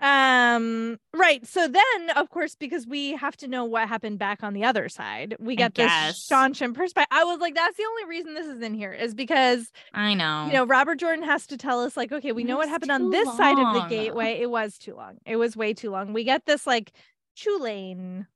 [0.02, 1.46] Um, right.
[1.46, 4.88] So then, of course, because we have to know what happened back on the other
[4.88, 7.08] side, we get this staunch perspective.
[7.10, 10.46] I was like, that's the only reason this is in here is because I know.
[10.46, 12.90] you know Robert Jordan has to tell us like, okay, we It know what happened
[12.92, 14.38] on this side of the gateway.
[14.40, 15.18] It was too long.
[15.26, 16.12] It was way too long.
[16.14, 16.92] We get this like
[17.36, 18.26] Chulane,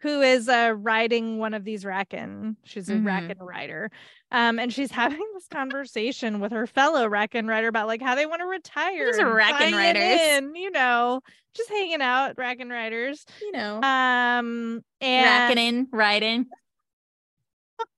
[0.00, 2.56] who is uh riding one of these Raken.
[2.64, 3.02] She's a Mhm.
[3.04, 3.90] Raken rider.
[4.30, 8.26] Um, and she's having this conversation with her fellow Raken rider about like how they
[8.26, 9.06] want to retire.
[9.12, 10.20] These are Raken riders.
[10.20, 11.20] in, you know,
[11.54, 13.24] just hanging out, Raken riders.
[13.40, 16.46] you know, Um, and racking in, riding.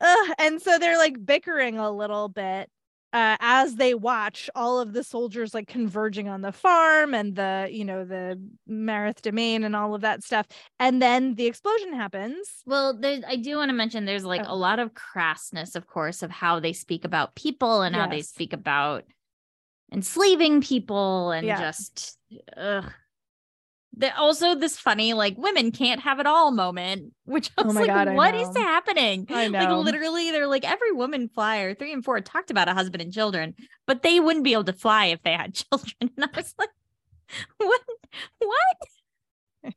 [0.00, 2.68] Ugh, and so they're like bickering a little bit
[3.14, 7.68] uh, as they watch all of the soldiers like converging on the farm and the
[7.70, 10.46] you know the Marith domain and all of that stuff
[10.80, 14.52] and then the explosion happens Well, there's I do want to mention there's like Oh.
[14.52, 18.22] a lot of crassness, of course, of how they speak about people and how they
[18.22, 19.04] speak about
[19.92, 21.60] enslaving people and Yeah.
[21.60, 22.18] just
[22.56, 22.90] ugh.
[23.96, 27.74] The, also this funny like women can't have it all moment, which I Oh was
[27.74, 29.26] my like, God, what is happening?
[29.28, 33.12] Like literally, they're like every woman flyer three and four talked about a husband and
[33.12, 33.54] children,
[33.86, 35.94] but they wouldn't be able to fly if they had children.
[36.00, 36.70] And I was like,
[37.58, 37.80] what?
[38.38, 39.72] What?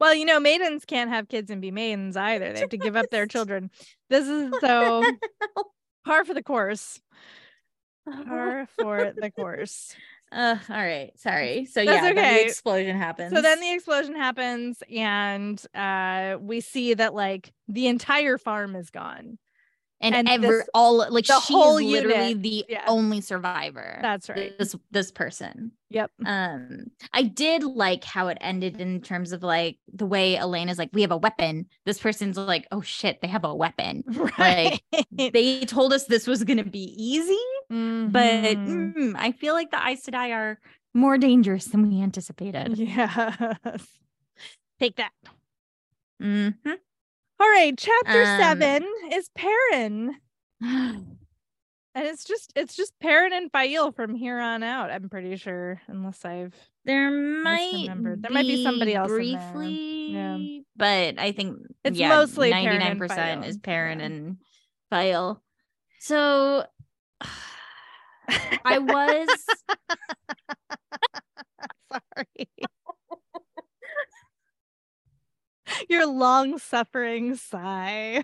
[0.00, 2.96] well you know maidens can't have kids and be maidens either they have to give
[2.96, 3.70] up their children
[4.08, 5.04] this is so
[6.04, 7.00] par for the course
[8.10, 8.24] uh-huh.
[8.24, 9.94] par for the course
[10.32, 11.10] Uh, all right.
[11.18, 11.64] Sorry.
[11.66, 12.44] So That's yeah, then okay.
[12.44, 13.32] the explosion happens.
[13.32, 18.90] So then the explosion happens, and uh, we see that like the entire farm is
[18.90, 19.38] gone.
[20.00, 22.84] And, and every this- all like the she's whole literally unit, the yeah.
[22.86, 23.98] only survivor.
[24.00, 24.56] That's right.
[24.58, 25.72] This this person.
[25.90, 26.10] Yep.
[26.24, 30.90] Um, I did like how it ended in terms of like the way Elena's like,
[30.92, 31.66] we have a weapon.
[31.84, 34.04] This person's like, oh shit, they have a weapon.
[34.38, 34.80] Right.
[35.10, 37.36] They told us this was gonna be easy,
[37.68, 38.94] but Mhm.
[38.94, 40.58] mm, I feel like the Aes Sedai are
[40.94, 42.78] more dangerous than we anticipated.
[42.78, 43.54] Yeah.
[44.80, 45.10] Take that.
[46.22, 46.54] Mhm.
[47.40, 47.72] All right.
[47.76, 50.14] Chapter Um, seven is Perrin.
[51.92, 55.80] And it's just it's just Perrin and Faile from here on out, I'm pretty sure,
[55.88, 57.88] unless I've There might.
[57.88, 60.38] There might be somebody else briefly, Yeah.
[60.76, 63.60] but I think It's yeah, mostly ninety nine percent is Faile.
[63.64, 64.06] Perrin Yeah.
[64.06, 64.36] and
[64.90, 65.42] Faile.
[65.98, 66.64] So
[68.64, 69.28] I was
[71.92, 72.48] sorry.
[75.90, 78.22] You're long suffering sigh.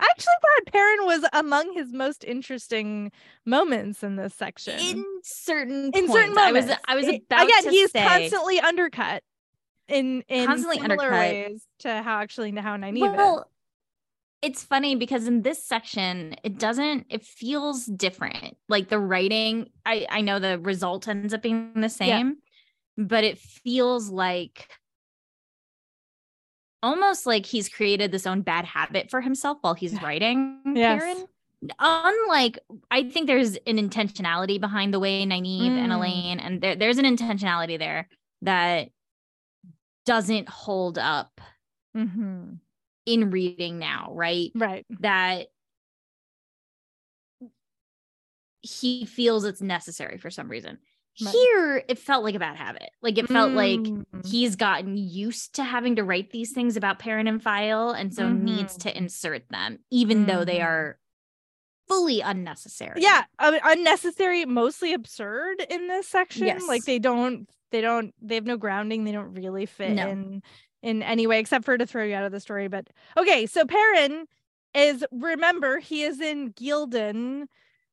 [0.00, 3.12] I actually thought Perrin was among his most interesting
[3.46, 4.78] moments in this section.
[4.78, 7.62] In certain in points, certain moments, I was I was about again.
[7.62, 9.22] to He's say, constantly undercut
[9.86, 11.20] in in Constantly similar undercut.
[11.20, 13.16] ways to how actually how Nynaeve is.
[13.16, 13.50] Well,
[14.42, 17.06] it's funny because in this section, it doesn't.
[17.08, 18.56] It feels different.
[18.68, 22.38] Like the writing, I I know the result ends up being the same,
[22.96, 24.68] but it feels like
[26.82, 30.60] almost like he's created this own bad habit for himself while he's writing.
[30.74, 31.02] Yes.
[31.02, 31.26] Perrin.
[31.80, 32.58] Unlike,
[32.90, 35.96] I think there's an intentionality behind the way Nynaeve and Mm.
[35.96, 38.08] Elayne, and there, there's an intentionality there
[38.42, 38.90] that
[40.06, 41.40] doesn't hold up
[41.96, 42.60] Mhm.
[43.06, 44.52] in reading now, right?
[44.54, 44.86] Right.
[45.00, 45.48] That
[48.62, 50.78] he feels it's necessary for some reason.
[51.20, 51.34] Right.
[51.34, 52.90] Here, it felt like a bad habit.
[53.02, 54.26] Like it felt like Mm.
[54.26, 58.28] he's gotten used to having to write these things about Perrin and Faile, and so
[58.32, 58.80] needs Mhm.
[58.82, 60.64] to insert them, even though they Mhm.
[60.64, 60.98] are
[61.88, 63.00] fully unnecessary.
[63.00, 68.44] yeah uh, unnecessary mostly absurd in this section like they don't they don't they have
[68.44, 70.06] no grounding they don't really fit No.
[70.06, 70.42] in
[70.82, 73.64] in any way except for to throw you out of the story but okay so
[73.64, 74.26] Perrin
[74.74, 77.46] is remember he is in Ghealdan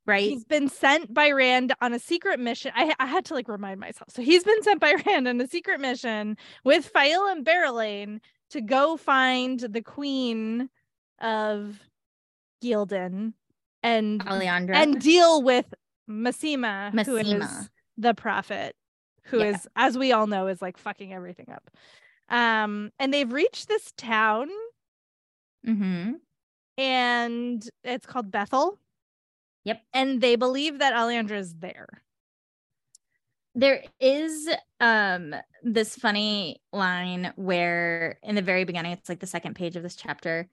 [0.06, 0.30] right.
[0.30, 3.80] he's been sent by Rand on a secret mission I, I had to like remind
[3.80, 8.20] myself so he's been sent by Rand on a secret mission with Faile and Berelain
[8.52, 10.70] to go find the queen
[11.20, 11.80] of
[12.64, 13.34] Ghealdan
[13.84, 15.74] and Alliandre and deal with
[16.10, 18.76] Masema, who is the prophet,
[19.24, 19.88] who is, Yeah.
[19.88, 21.70] as we all know, is like fucking everything up.
[22.30, 24.50] Um, and they've reached this town,
[25.68, 26.14] Mm-hmm.
[26.78, 28.78] and it's called Bethal.
[29.66, 29.82] Yep.
[29.94, 32.02] And they believe that Alliandre is there.
[33.56, 34.50] there is
[34.82, 39.84] um this funny line where in the very beginning it's like the second page of
[39.84, 40.50] this chapter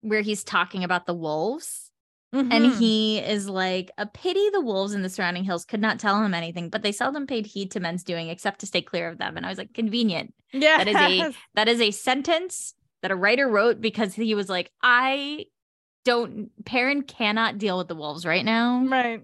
[0.00, 1.90] where he's talking about the wolves
[2.32, 2.78] and Mhm.
[2.78, 6.32] he is like a pity the wolves in the surrounding hills could not tell him
[6.34, 9.36] anything but they seldom paid heed to men's doing except to stay clear of them
[9.36, 13.16] and i was like convenient yeah, that is a- that is a sentence that a
[13.16, 15.44] writer wrote because he was like i
[16.04, 18.84] don't Perrin cannot deal with the wolves right now.
[18.86, 19.22] Right.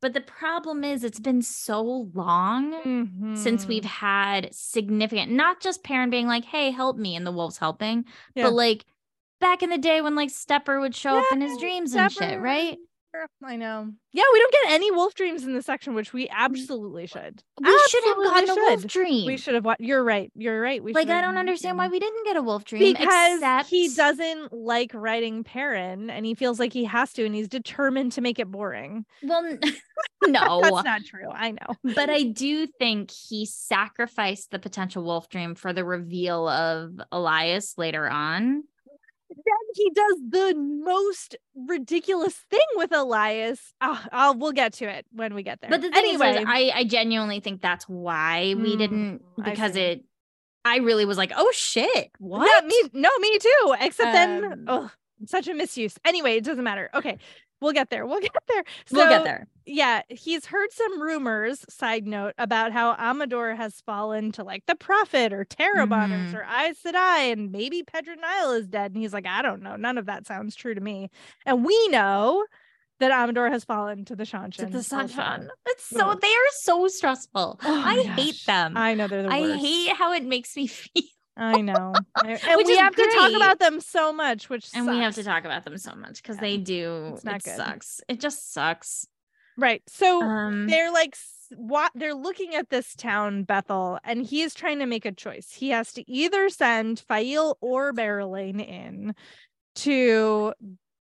[0.00, 3.68] But the problem is it's been so long since mm-hmm.
[3.68, 8.04] we've had significant not just Perrin being like hey help me and the wolves helping
[8.34, 8.44] Yeah.
[8.44, 8.84] but like
[9.40, 12.10] back in the day when like stepper would show up in his Yeah, dreams and
[12.10, 12.78] shit right
[13.44, 13.92] I know.
[14.12, 16.30] Yeah, we don't get any wolf dreams in this section, which we mm.
[16.32, 17.42] absolutely should.
[17.60, 19.64] we should have Absolutely gotten a wolf dream We should have.
[19.64, 20.32] Wa- You're right.
[20.34, 20.82] You're right.
[20.82, 23.94] We like i don't understand why we didn't get a wolf dream because except he
[23.94, 28.20] doesn't like writing Perrin and he feels like he has to and he's determined to
[28.20, 29.04] make it boring.
[29.22, 29.42] well
[30.26, 31.28] no That's not true.
[31.30, 31.94] I know.
[31.94, 37.76] but I do think he sacrificed the potential wolf dream for the reveal of Elyas
[37.76, 38.64] later on.
[39.34, 43.58] Then he does the most ridiculous thing with Elyas.
[43.80, 45.70] Ah, I'll we'll get to it when we get there.
[45.70, 49.72] But the thing anyway, is, I, I genuinely think that's why we Mm, didn't because
[49.74, 49.80] see.
[49.80, 50.04] it.
[50.64, 52.48] I really was like, oh shit, what?
[52.48, 53.74] Yeah, me no, me too.
[53.80, 54.90] Except then, Um, oh,
[55.26, 55.98] such a misuse.
[56.04, 56.88] Anyway, it doesn't matter.
[56.94, 57.18] Okay,
[57.62, 58.04] we'll get there.
[58.06, 58.64] We'll get there.
[58.90, 59.46] we'll get there.
[59.64, 64.74] yeah, he's heard some rumors, side note, about how Amador has fallen to like the
[64.74, 66.34] Prophet or Tarabonners Mhm.
[66.34, 68.92] or Aes Sedai, and maybe Pedro Pedron Niall is dead.
[68.92, 69.76] And he's like, I don't know.
[69.76, 71.08] None of that sounds true to me.
[71.46, 72.44] And we know
[73.00, 74.56] that Amador has fallen to the Seanchan.
[74.56, 75.48] To the Seanchan.
[75.66, 77.58] It's so they are so stressful.
[77.64, 78.76] Oh I hate them.
[78.76, 79.60] I know they're the I worst.
[79.64, 81.02] hate how it makes me feel.
[81.36, 81.92] I know.
[82.24, 85.14] And Which we is have to talk about them so much, which And we have
[85.16, 87.12] to talk about them so much because Yeah, they do.
[87.14, 87.56] it's not it good.
[87.56, 88.00] sucks.
[88.08, 89.06] It just sucks.
[89.56, 89.82] Right.
[89.88, 91.16] So Um, they're like
[91.56, 95.52] what they're looking at this town Bethal and he's trying to make a choice.
[95.52, 99.14] He has to either send Faile or Berelain in
[99.76, 100.52] to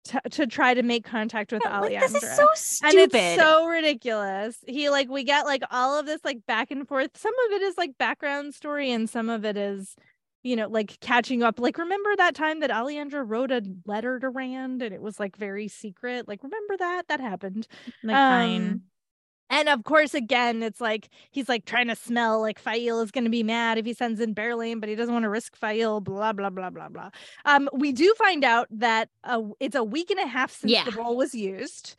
[0.04, 2.00] to, to try to make contact with yeah, like, Alliandre.
[2.12, 3.14] this is so stupid.
[3.14, 4.56] and it's so ridiculous.
[4.66, 7.10] He like we get like all of this like back and forth.
[7.16, 9.94] Some of it is like background story and some of it is
[10.42, 11.58] you know like catching up.
[11.60, 15.36] Like remember that time that Alliandre wrote a letter to Rand and it was like
[15.36, 16.26] very secret?
[16.28, 17.08] Like remember that?
[17.08, 17.66] That happened.
[18.02, 18.68] like, fine.
[18.68, 18.82] Um,
[19.52, 23.24] And of course, again, it's like he's like trying to smell like Faile is going
[23.24, 26.00] to be mad if he sends in Berelain, but he doesn't want to risk Faile.
[26.00, 27.10] Blah blah blah blah blah.
[27.44, 30.84] Um, we do find out that uh, it's a week and a half since Yeah.
[30.84, 31.96] the roll was used,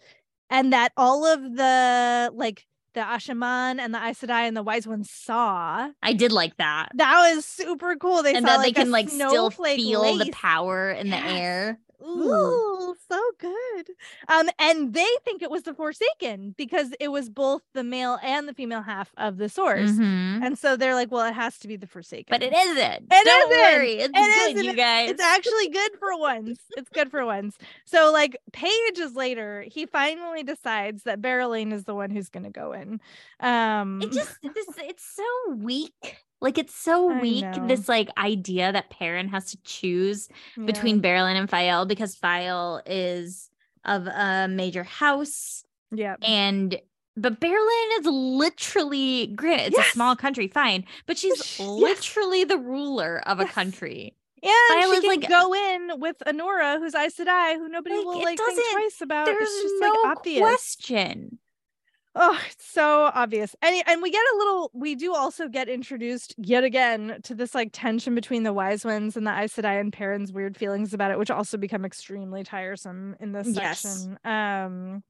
[0.50, 4.88] and that all of the like the Asha'man and the Aes Sedai and the Wise
[4.88, 5.90] Ones saw.
[6.02, 6.90] I did like that.
[6.96, 8.24] That was super cool.
[8.24, 11.18] They and saw that they like, a can like still feel the power in the
[11.18, 11.80] air.
[12.04, 12.96] Ooh.
[13.10, 13.90] So good.
[14.28, 18.48] Um, and they think it was the Forsaken because it was both the male and
[18.48, 19.92] the female half of the source.
[19.92, 20.44] Mhm.
[20.46, 22.28] And so they're like, well, it has to be the Forsaken.
[22.30, 23.08] But it isn't.
[23.12, 23.74] It Don't isn't.
[23.74, 23.92] worry.
[23.94, 24.64] It's It good, isn't.
[24.66, 25.10] you guys.
[25.12, 26.60] It's actually good for once.
[26.78, 27.58] It's good for once.
[27.86, 32.50] So, like pages later, he finally decides that Berelain is the one who's going to
[32.50, 33.00] go in.
[33.40, 36.18] Um, it just this it's so weak.
[36.42, 37.46] Like it's so I weak.
[37.46, 37.68] know.
[37.68, 40.28] This like idea that Perrin has to choose
[40.58, 40.66] yeah.
[40.66, 43.50] between Berelain and Faile because Faile is
[43.86, 46.80] of a major house yeah, and
[47.18, 49.90] but Berelain is literally granted it's Yes.
[49.90, 51.60] a small country, fine, but she's Yes.
[51.60, 53.54] literally the ruler of a Yes.
[53.54, 54.16] country.
[54.44, 54.52] and
[54.82, 58.24] Violet's she can like- go in with Annoura, who's Aes Sedai, who nobody Like, will
[58.24, 59.28] like think twice about.
[59.28, 60.40] There's it's just no like obvious.
[60.40, 61.38] question.
[62.14, 63.56] Oh, it's so obvious.
[63.62, 67.56] And and we get a little we do also get introduced yet again to this
[67.56, 71.12] like tension between the wise ones and the Aes Sedai and Perrin's weird feelings about
[71.12, 73.80] it, which also become extremely tiresome in this Yes.
[73.80, 74.20] section.
[74.26, 75.04] Um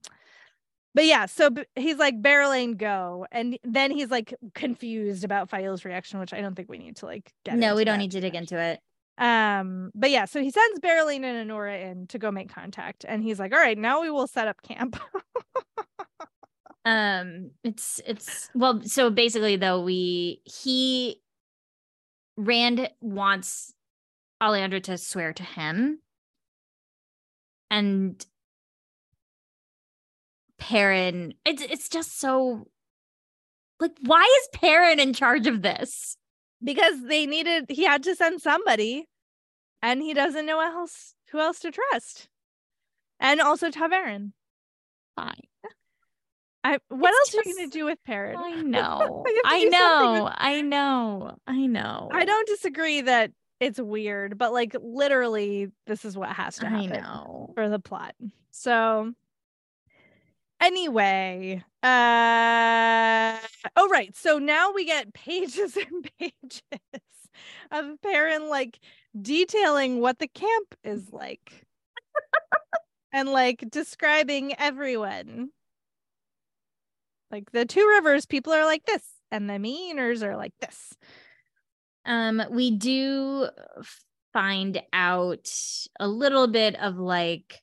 [0.94, 5.86] but yeah, so b- he's like Berelain go, and then he's like confused about Faile's
[5.86, 7.58] reaction, which I don't think we need to like get.
[7.58, 8.42] No, we don't need to too dig much.
[8.42, 8.80] into it.
[9.18, 13.24] Um, but yeah, so he sends Berelain and Annoura in to go make contact, and
[13.24, 15.00] he's like, "All right, now we will set up camp."
[16.84, 21.22] um it's it's well so basically though we he
[22.38, 23.74] rand wants
[24.42, 26.00] Alliandre to swear to him.
[27.70, 28.26] And
[30.58, 32.68] Perrin it's it's just so
[33.80, 36.18] like why is Perrin in charge of this?
[36.64, 39.08] Because they needed he had to send somebody
[39.82, 42.28] and he doesn't know else who else to trust.
[43.20, 44.34] And also ta'veren.
[45.16, 45.51] fine
[46.64, 48.38] I what It's else are you gonna do with Perrin?
[48.44, 54.38] I know to I know I know I know I don't disagree that it's weird,
[54.38, 58.16] but like literally this is what has to I happen know for the plot.
[58.52, 59.14] So
[60.60, 63.40] anyway, uh
[63.76, 64.16] oh right.
[64.16, 66.62] So now we get pages and pages
[67.72, 68.80] of Perrin like
[69.20, 71.66] detailing what the camp is like.
[73.14, 75.50] and like describing everyone.
[77.32, 80.94] Like the two rivers, people are like this, and the Mayeners are like this.
[82.06, 83.48] Um, we do
[84.34, 85.50] find out
[86.00, 87.62] a little bit of like,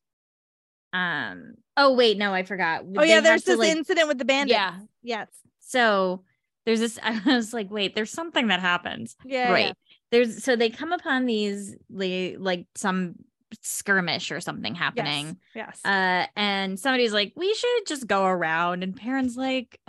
[0.92, 1.54] um.
[1.76, 2.83] Oh wait, no, I forgot.
[2.96, 4.52] Oh yeah, there's this like- incident with the bandits.
[4.52, 4.74] Yeah.
[5.02, 5.28] Yes.
[5.61, 6.24] So
[6.64, 6.98] there's this.
[7.02, 9.16] I was like, wait, there's something that happens.
[9.24, 9.52] Yeah.
[9.52, 9.74] right.
[10.11, 13.16] There's so they come upon these like some
[13.62, 15.38] skirmish or something happening.
[15.54, 15.80] Yes.
[15.84, 15.84] yes.
[15.84, 19.80] Uh, and somebody's like, we should just go around, and Perrin's like.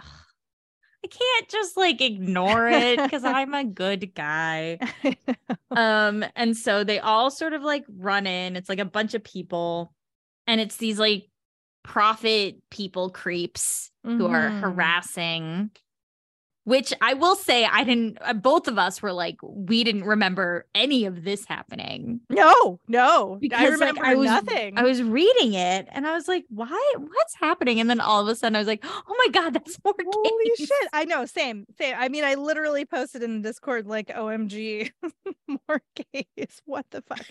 [1.02, 4.80] I can't just like ignore it because I'm a good guy.
[5.72, 9.24] um and so they all sort of like run in it's like a bunch of
[9.24, 9.94] people
[10.46, 11.30] and it's these like
[11.84, 14.60] profit people creeps who are Mhm.
[14.62, 15.72] harassing
[16.70, 20.66] which i will say i didn't uh, both of us were like we didn't remember
[20.76, 23.40] any of this happening No, no.
[23.54, 24.78] I remember like, I was nothing.
[24.78, 26.94] I was reading it and I was like, why?
[26.98, 27.80] What's happening?
[27.80, 30.56] And then all of a sudden I was like, oh my god, that's more Holy
[30.56, 30.72] shit.
[30.94, 31.66] I know, same.
[31.78, 31.96] Same.
[31.98, 34.92] I mean, I literally posted in the Discord like OMG
[35.48, 35.82] more
[36.14, 36.62] gays.
[36.66, 37.26] What the fuck?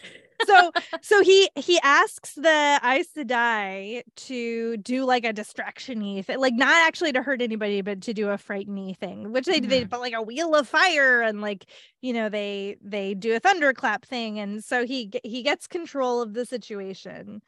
[0.47, 0.73] So
[1.03, 6.55] so he he asks the Aes Sedai to do like a distraction y thing, like
[6.55, 9.91] not actually to hurt anybody, but to do a frighten thing, which they they Mhm.
[9.91, 11.67] put like a wheel of fire and like
[12.01, 16.35] you know they they do a thunderclap thing, and so he he gets control of
[16.35, 17.43] the situation.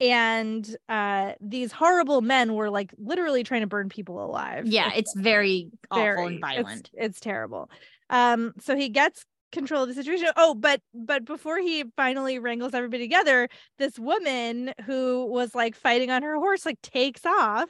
[0.00, 4.66] And uh these horrible men were like literally trying to burn people alive.
[4.66, 6.90] Yeah, it's very awful very- and it's- violent.
[6.94, 7.70] It's, terrible.
[8.08, 10.28] Um, so he gets control of the situation.
[10.36, 16.10] Oh, but but before he finally wrangles everybody together, this woman who was like fighting
[16.10, 17.68] on her horse like takes off,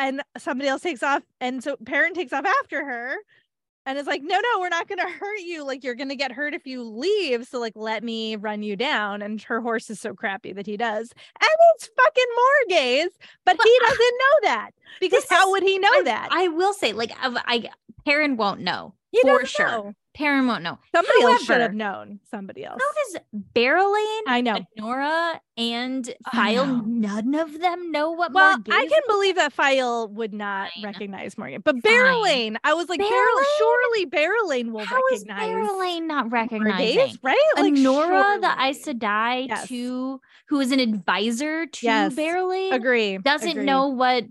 [0.00, 3.16] and somebody else takes off, and so Perrin takes off after her.
[3.86, 5.64] And is like, no, no, we're not gonna hurt you.
[5.64, 7.46] Like, you're gonna get hurt if you leave.
[7.46, 9.22] So, like, let me run you down.
[9.22, 11.12] And her horse is so crappy that he does.
[11.40, 15.88] And it's fucking Morgase, but But he doesn't know that because how would he know
[15.88, 16.28] I, that?
[16.30, 17.70] I will say, like, I, I
[18.04, 19.66] Perrin won't know He for sure.
[19.66, 19.94] know.
[20.12, 20.78] Perrin won't know.
[20.94, 22.18] Somebody else should have known.
[22.30, 22.80] Somebody else.
[22.82, 23.22] How does
[23.54, 24.58] Berelain, I know.
[24.76, 28.90] Nora, and Faile, none of them know what Well, I is?
[28.92, 30.84] can believe that Faile would not Fine.
[30.84, 31.82] recognize Morgan, but Fine.
[31.82, 33.44] Berelain, I was like, Barrel, Berelain?
[33.58, 37.18] surely Berelain will How is recognize Berelain not Morgase, recognizing?
[37.22, 37.36] right?
[37.56, 38.48] Like Nora, the.
[38.62, 39.68] Aes Sedai, Yes.
[39.68, 42.14] to who is an advisor to Yes.
[42.14, 43.64] Berelain, agree doesn't agree.
[43.64, 44.24] know what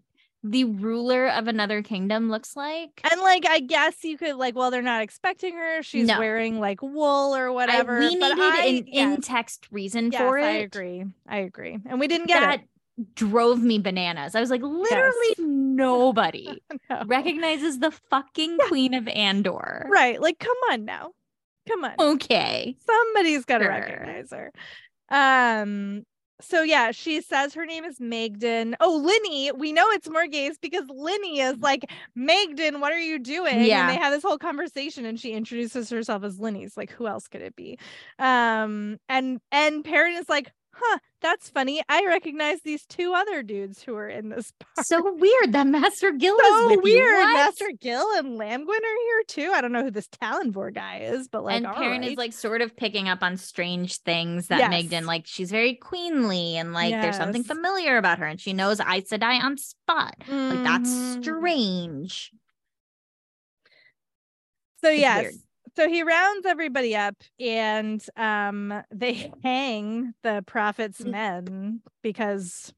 [0.43, 3.01] the ruler of another kingdom looks like.
[3.09, 5.83] And like, I guess you could like, well, they're not expecting her.
[5.83, 6.17] She's No.
[6.19, 7.97] wearing like wool or whatever.
[7.97, 10.45] I, we but needed I, an yes, in-text reason yes, for it.
[10.45, 11.05] I agree.
[11.27, 11.77] I agree.
[11.85, 12.61] And we didn't get that
[13.15, 14.35] drove me bananas.
[14.35, 16.61] I was like, literally nobody.
[16.89, 17.03] No.
[17.05, 19.87] recognizes the fucking queen of Andor.
[19.89, 20.19] Right.
[20.19, 21.11] Like, come on now.
[21.67, 21.93] Come on.
[21.99, 22.75] Okay.
[22.85, 23.71] Somebody's got to Sure.
[23.71, 24.51] recognize her.
[25.09, 26.03] Um.
[26.41, 28.75] So yeah, she says her name is Maighdin.
[28.79, 29.57] Oh, Lini.
[29.57, 31.85] We know it's Morgase because Lini is like,
[32.17, 33.63] Maighdin, what are you doing?
[33.63, 33.81] Yeah.
[33.81, 36.77] And they have this whole conversation, and she introduces herself as Lini's.
[36.77, 37.77] Like, who else could it be?
[38.17, 38.97] Um.
[39.09, 41.81] And and Perrin is like, huh, that's funny.
[41.89, 44.85] I recognize these two other dudes who are in this part.
[44.87, 47.13] So weird that Master Gill is So with weird.
[47.19, 47.33] What?
[47.33, 49.51] Master Gill and Lamgwin are here too.
[49.53, 52.11] I don't know who this Tallanvor guy is, but like, and Perrin right.
[52.11, 54.71] is like sort of picking up on strange things that Yes.
[54.73, 58.79] Maighdin like she's very queenly and like there's something familiar about her and she knows
[58.79, 60.15] Aes Sedai on spot.
[60.27, 61.21] Like that's Mhm.
[61.23, 62.31] strange.
[64.81, 65.21] So It's yes.
[65.23, 65.33] weird.
[65.79, 71.11] So he rounds everybody up and um they hang the prophet's Mm.
[71.11, 72.73] men because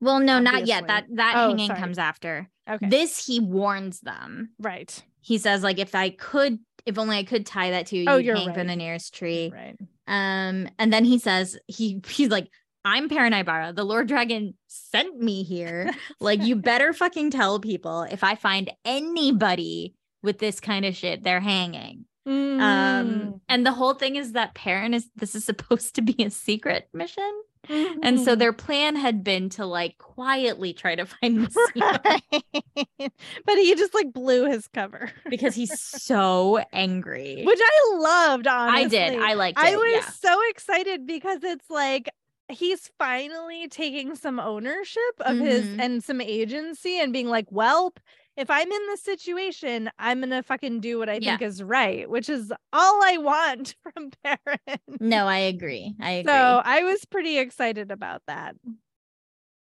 [0.00, 0.86] Well, no, not yet.
[0.86, 1.80] That that Oh, hanging sorry.
[1.80, 2.48] comes after.
[2.70, 2.88] okay.
[2.88, 4.50] This he warns them.
[4.60, 5.02] right.
[5.20, 8.18] He says like if I could if only I could tie that to you, Oh,
[8.18, 8.54] you're hang right.
[8.56, 9.50] from the nearest tree.
[9.52, 9.76] Right.
[10.06, 12.46] Um, and then he says he he's like,
[12.84, 13.74] I'm Perrin Aybara.
[13.74, 15.90] The Lord Dragon sent me here.
[16.20, 21.22] like, you better fucking tell people if I find anybody with this kind of shit,
[21.22, 22.04] they're hanging.
[22.26, 22.60] Mm.
[22.60, 26.30] Um, and the whole thing is that Perrin is this is supposed to be a
[26.30, 27.30] secret mission.
[27.68, 28.38] And so Mhm.
[28.38, 33.10] their plan had been to like quietly try to find the Right.
[33.44, 37.42] but he just like blew his cover because he's so angry.
[37.44, 38.84] which I loved honestly.
[38.84, 39.20] I did.
[39.20, 39.64] I liked it.
[39.64, 40.08] I was yeah.
[40.10, 42.08] so excited because it's like
[42.48, 45.80] he's finally taking some ownership of his Mhm.
[45.80, 47.92] and some agency and being like, well,
[48.36, 51.36] if I'm in this situation, I'm gonna fucking do what I Yeah.
[51.38, 54.84] think is right, which is all I want from parents.
[55.00, 55.94] No, I agree.
[56.00, 56.32] I agree.
[56.32, 58.56] So I was pretty excited about that.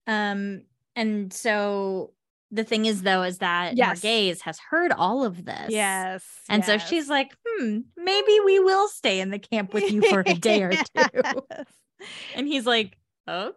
[0.08, 0.64] Um,
[0.96, 2.14] and so
[2.52, 4.02] the thing is, though, is that Yes.
[4.02, 5.72] Morgase has heard all of this.
[5.72, 6.24] Yes.
[6.48, 10.24] And so she's like, hmm, maybe we will stay in the camp with you for
[10.26, 11.06] a day or two.
[11.14, 11.66] Yes.
[12.36, 12.98] And he's like,
[13.28, 13.56] okay.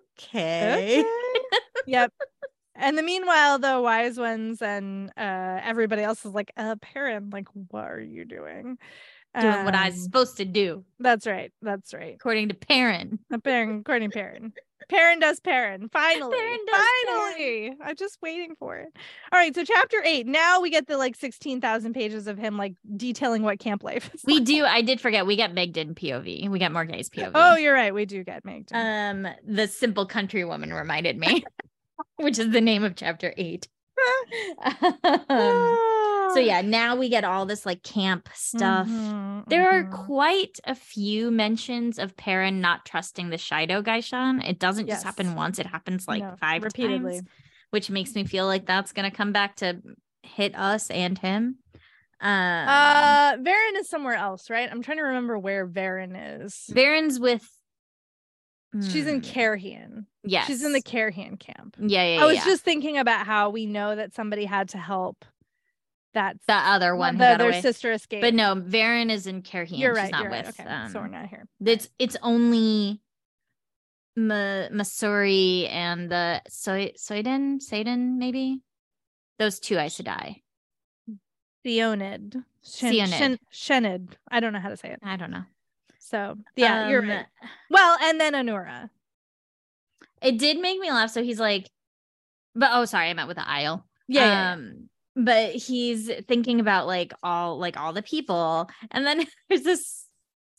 [1.00, 1.04] Okay.
[1.86, 2.12] yep.
[2.78, 7.48] And the meanwhile, the wise ones and uh everybody else is like, uh Perrin, like,
[7.70, 8.78] what are you doing?
[9.38, 11.52] Doing what I was Um, supposed to do, That's right.
[11.60, 12.14] That's right.
[12.14, 13.18] according to Perrin.
[13.32, 14.52] Uh, Perrin, according to Perrin.
[14.88, 15.90] Perrin does Perrin.
[15.92, 16.34] Finally.
[16.34, 17.18] Perrin does Perrin.
[17.20, 17.76] finally.
[17.84, 18.88] I'm just waiting for it.
[19.30, 19.54] All right.
[19.54, 20.26] So chapter eight.
[20.26, 24.22] Now we get the like 16,000 pages of him like detailing what camp life is.
[24.24, 24.44] We like.
[24.44, 24.64] do.
[24.64, 25.26] I did forget.
[25.26, 26.48] We get Maighdin POV.
[26.48, 27.32] We get Morgase POV.
[27.34, 27.92] Oh, you're right.
[27.92, 28.74] We do get Maighdin.
[28.74, 31.44] um, the simple country woman reminded me,
[32.16, 33.68] which is the name of chapter eight.
[35.28, 35.78] um,
[36.34, 38.86] so yeah, now we get all this like camp stuff.
[38.88, 40.06] Mhm, There are mhm.
[40.06, 44.48] quite a few mentions of Perrin not trusting the Shaido gai'shain.
[44.48, 47.14] It doesn't just happen once; it happens like No, five repeatedly.
[47.14, 47.28] times,
[47.70, 49.80] which makes me feel like that's gonna come back to
[50.22, 51.58] hit us and him.
[52.20, 54.68] Um, Uh, Verin is somewhere else, right?
[54.70, 56.64] I'm trying to remember where Verin is.
[56.70, 57.48] Verin's with.
[58.90, 60.04] She's in Hmm, Cairhien.
[60.28, 61.76] Yes, She's in the Cairhienin camp.
[61.80, 62.22] Yeah, yeah.
[62.22, 62.44] I was yeah.
[62.44, 65.24] just thinking about how we know that somebody had to help
[66.14, 67.60] that the other one the, away.
[67.60, 68.22] sister escaped.
[68.22, 69.78] But no, Verin is in Cairhien.
[69.78, 70.12] you're She's right.
[70.12, 70.48] not You're right.
[70.48, 71.46] Okay, um, so we're not here.
[71.64, 73.00] It's it's only
[74.18, 78.60] Masuri and the Soy Soiden Saiden maybe
[79.38, 80.42] those two Aes Sedai.
[81.64, 82.44] Theonid.
[82.64, 83.18] Shen, Theonid.
[83.18, 84.12] Shen, Shenid.
[84.30, 85.00] I don't know how to say it.
[85.02, 85.44] I don't know.
[85.98, 87.26] So yeah, you're Um, right.
[87.70, 88.90] Well, and then Annoura.
[90.22, 91.10] It did make me laugh.
[91.10, 91.68] So he's like,
[92.54, 93.82] but oh, sorry, I meant with the Aiel.
[94.08, 94.52] Yeah, yeah, yeah.
[94.52, 100.06] Um, but he's thinking about like all like all the people, and then there's this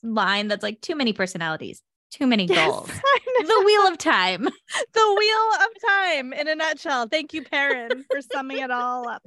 [0.04, 1.82] line that's like too many personalities,
[2.12, 2.90] too many goals.
[3.40, 4.44] The wheel of time.
[4.94, 7.08] the wheel of time in a nutshell.
[7.08, 9.24] Thank you, Perrin, for summing it all up.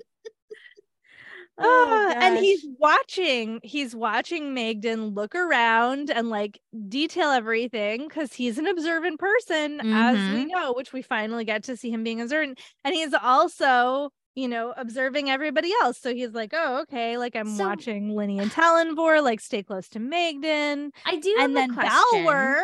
[1.58, 8.58] Ah, and he's watching, he's watching Maighdin look around and like detail everything because he's
[8.58, 10.48] an observant person, as we Mhm.
[10.48, 12.58] know, which we finally get to see him being observant.
[12.84, 15.98] And he's also, you know, observing everybody else.
[16.00, 19.88] So he's like, oh, okay, like I'm So- watching Lini and Tallanvor, like stay close
[19.90, 20.90] to Maighdin.
[21.04, 21.74] I do And then.
[21.74, 22.62] Balwer.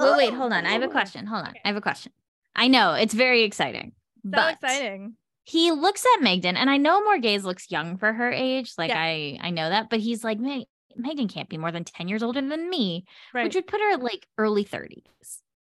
[0.00, 0.66] Wait, wait, Oh, hold on.
[0.66, 1.24] I have a oh, question.
[1.26, 1.50] Hold on.
[1.50, 1.60] Okay.
[1.64, 2.12] I have a question.
[2.56, 3.92] I know it's very exciting.
[4.24, 5.16] So but exciting.
[5.44, 8.72] He looks at Maighdin, and I know Morgase looks young for her age.
[8.78, 9.00] Like Yeah.
[9.00, 10.66] I, I know that, but he's like, Meg-
[10.98, 13.44] Maighdin can't be more than ten years older than me, Right.
[13.44, 15.02] which would put her at like early thirties.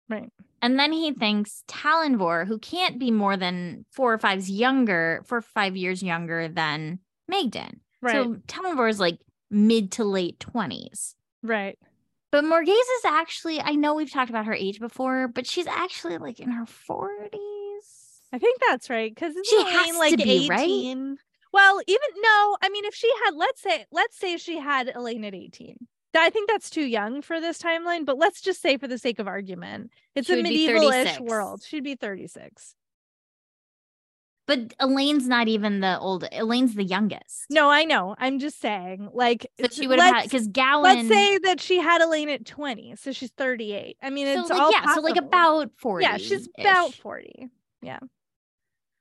[0.09, 0.31] Right.
[0.63, 5.39] And then he thinks Tallanvor, who can't be more than four or five's younger, four
[5.39, 6.99] or five years younger than
[7.31, 7.75] Maighdin.
[8.03, 8.13] Right.
[8.15, 9.19] So Tallanvor is like
[9.51, 11.15] mid to late 20s.
[11.43, 11.79] right.
[12.31, 16.19] But Morgase is actually, I know we've talked about her age before, but she's actually
[16.19, 17.39] like in her 40s.
[18.33, 19.15] I think that's right.
[19.15, 20.69] Because She has to like be, right?
[20.69, 21.19] 18?
[21.53, 25.25] Well, even no, I mean, if she had, let's say, let's say she had Elayne
[25.27, 25.77] at 18.
[26.17, 29.19] I think that's too young for this timeline, but let's just say for the sake
[29.19, 31.63] of argument, it's She a be medieval-ish world.
[31.65, 32.75] She'd be 36.
[34.47, 37.47] But Elayne's not even the old, Elayne's the youngest.
[37.51, 38.17] No, I know.
[38.19, 40.83] I'm just saying, like, So she would have because Gawyn.
[40.83, 43.99] Let's say that she had Elayne at 20, so she's 38.
[44.03, 46.05] I mean, so it's like, all yeah, so like about 40.
[46.05, 47.49] Yeah, she's about 40.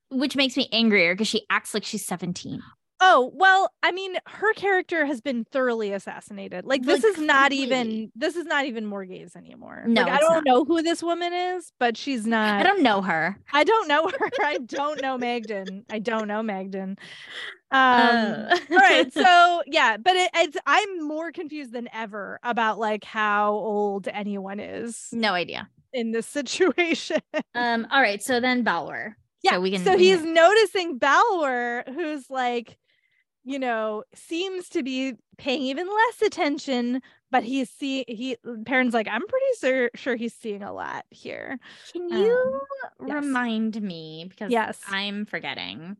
[0.09, 2.61] Which makes me angrier because she acts like she's 17.
[2.99, 6.65] Oh, well, I mean, her character has been thoroughly assassinated.
[6.65, 9.83] Like this Like, is not even this is not even Morgase anymore.
[9.85, 10.45] No, like, I don't not.
[10.45, 13.37] know who this woman is, but she's not I don't know her.
[13.53, 14.29] I don't know her.
[14.43, 15.83] I don't know Maighdin.
[15.91, 16.97] I don't know Maighdin.
[17.69, 17.77] Um
[18.49, 23.03] Uh, all right, so yeah, but it, it's I'm more confused than ever about like
[23.03, 25.69] how old anyone is no idea.
[25.93, 27.21] in this situation.
[27.53, 27.85] Um.
[27.91, 28.23] All right.
[28.23, 29.13] So then Balwer.
[29.43, 29.53] Yeah.
[29.53, 29.83] So we can.
[29.83, 32.77] so he's noticing Balwer, who's like,
[33.43, 39.07] you know, seems to be paying even less attention, but he's see he Perrin's like,
[39.07, 41.59] I'm pretty sure sure he's seeing a lot here.
[41.93, 42.61] Can um, you
[43.05, 43.23] yes.
[43.23, 44.79] remind me because Yes.
[44.87, 45.97] I'm forgetting.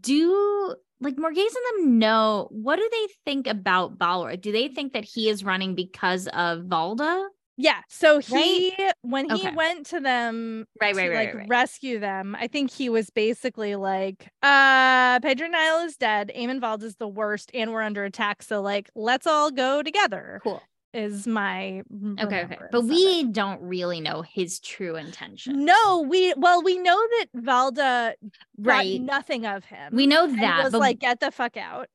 [0.00, 4.40] Do like Morgase and them know what do they think about Balwer?
[4.40, 7.26] Do they think that he is running because of Valda?
[7.60, 7.80] Yeah.
[7.88, 9.50] So he when he Okay.
[9.54, 11.48] went to them Right, to right, right, like right.
[11.48, 16.84] rescue them, I think he was basically like, uh, Pedron Niall is dead, Eamon Vald
[16.84, 18.42] is the worst, and we're under attack.
[18.44, 20.62] So like let's all go together Cool.
[20.94, 21.82] is my
[22.20, 22.58] Okay, okay.
[22.70, 22.94] But of it.
[22.94, 25.64] we don't really know his true intention.
[25.64, 28.12] No, we well, we know that Valda
[28.56, 29.00] right.
[29.00, 29.96] nothing of him.
[29.96, 31.88] We know that, was but, like, get the fuck out.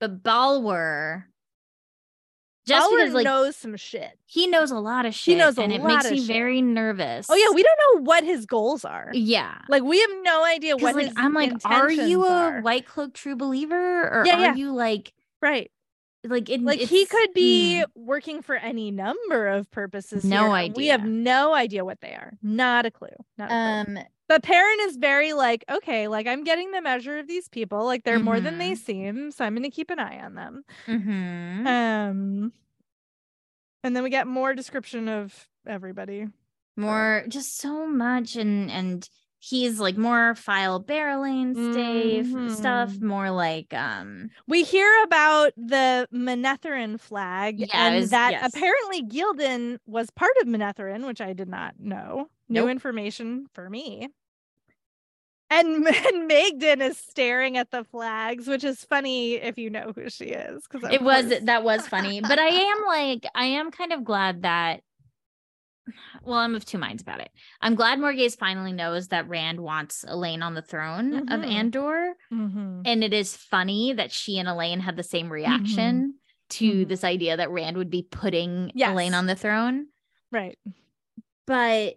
[0.00, 1.24] but Balwer
[2.68, 4.18] just because like knows some shit.
[4.26, 6.26] he knows a lot of shit He knows a and it lot makes me shit.
[6.26, 7.26] very nervous.
[7.28, 9.10] Oh yeah, we don't know what his goals are.
[9.12, 9.58] yeah.
[9.68, 12.60] Like we have no idea what like his I'm like, are you a are.
[12.60, 14.54] white cloak true believer or Yeah, are yeah.
[14.54, 15.70] you like right?
[16.28, 17.84] Like it, Like he could be hmm.
[17.94, 20.24] working for any number of purposes.
[20.24, 22.32] No here, and We have no idea what they are.
[22.42, 23.08] Not a clue.
[23.36, 23.94] Not a clue.
[23.96, 23.98] um
[24.28, 27.84] But Perrin is very like, okay, like I'm getting the measure of these people.
[27.84, 28.58] Like they're more than Mm-hmm.
[28.58, 30.64] they seem, so I'm going to keep an eye on them.
[30.86, 31.66] mhm.
[31.66, 32.52] Um,
[33.84, 36.26] and then we get more description of everybody.
[36.76, 39.08] more just so much and and
[39.38, 47.00] he's like more Faile Berelain stuff stuff more like um We hear about the Manetheren
[47.00, 48.54] flag, and that yes.
[48.54, 52.28] apparently Ghealdan was part of Manetheren, which I did not know.
[52.48, 52.70] New Nope.
[52.70, 54.08] information for me.
[55.50, 60.10] And, and Maighdin is staring at the flags, which is funny if you know who
[60.10, 60.64] she is.
[60.68, 64.42] Because it was that was funny but i am like i am kind of glad
[64.42, 64.82] that
[66.22, 67.30] well i'm of two minds about it
[67.62, 71.52] i'm glad morgase finally knows that rand wants elayne on the throne of Mhm.
[71.52, 72.82] andor Mhm.
[72.84, 76.14] and it is funny that she and elayne had the same reaction
[76.50, 76.88] to Mhm.
[76.88, 79.88] this idea that rand would be putting elayne on the throne
[80.30, 80.58] right.
[81.46, 81.96] but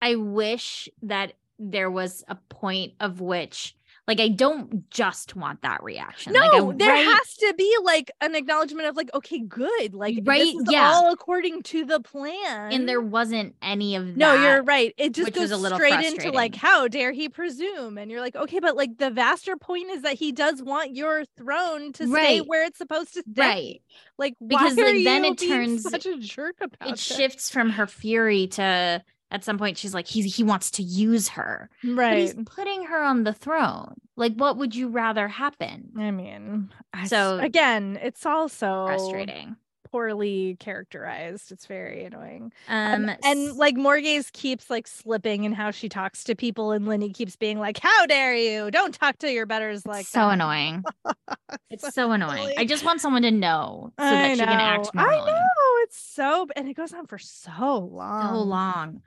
[0.00, 3.76] I wish that there was a point of which,
[4.08, 6.32] like, I don't just want that reaction.
[6.32, 7.04] No, like, there right?
[7.04, 9.94] has to be like an acknowledgement of like, okay, good.
[9.94, 10.90] Like Right, this is yeah.
[10.92, 12.72] all according to the plan.
[12.72, 14.16] and there wasn't any of that.
[14.16, 14.92] No, you're right.
[14.98, 17.96] It just goes was a little straight into like, how dare he presume?
[17.96, 21.24] And you're like, okay, but like the vaster point is that he does want your
[21.36, 23.32] throne to stay where it's supposed to stay.
[23.40, 23.82] right.
[24.18, 27.00] Like, Because, why like, then it turns- such a jerk about It this?
[27.00, 29.02] shifts from her fury to
[29.32, 31.68] at some point she's like, he's he wants to use her.
[31.82, 32.18] But right?
[32.18, 33.94] he's putting her on the throne.
[34.14, 35.90] Like, what would you rather happen?
[35.98, 39.56] I mean, I So- again, it's also Frustrating.
[39.90, 41.50] poorly characterized.
[41.52, 42.52] It's very annoying.
[42.68, 46.86] Um and, and like Morgase keeps like slipping in how she talks to people, and
[46.86, 48.70] Lini keeps being like, "How dare you?
[48.70, 50.84] Don't talk to your betters like so that." annoying.
[51.70, 52.52] It's so annoying.
[52.58, 55.98] I just want someone to know so that I she can act I know it's
[55.98, 58.28] so, and it goes on for so long.
[58.34, 59.02] So long.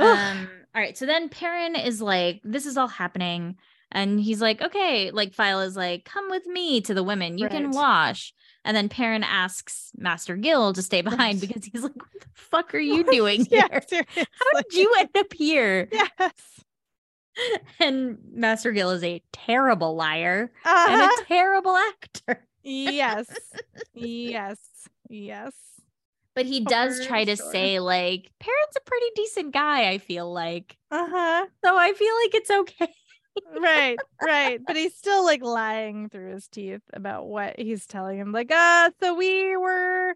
[0.00, 0.96] Um, all right.
[0.96, 3.56] So then Perrin is like, this is all happening.
[3.92, 7.38] And he's like, okay, like Faile is like, come with me to the women.
[7.38, 8.32] You can wash.
[8.64, 11.48] And then Perrin asks Master Gill to stay behind Right.
[11.48, 13.82] because he's like, what the fuck are you doing yeah, here?
[13.88, 14.26] seriously.
[14.32, 15.88] How did you end up here?
[15.90, 16.32] Yes.
[17.78, 21.22] And Master Gill is a terrible liar and Uh-huh.
[21.22, 22.46] a terrible actor.
[22.62, 23.26] yes.
[23.94, 24.58] Yes.
[25.08, 25.54] Yes.
[26.40, 27.52] But he does Horror try to story.
[27.52, 30.74] say like parents a pretty decent guy, I feel like.
[30.90, 31.46] Uh-huh.
[31.62, 32.94] So I feel like it's okay.
[33.60, 34.58] right, right.
[34.66, 38.32] But he's still like lying through his teeth about what he's telling him.
[38.32, 40.14] Like, uh, so we were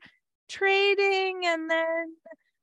[0.49, 2.07] trading and then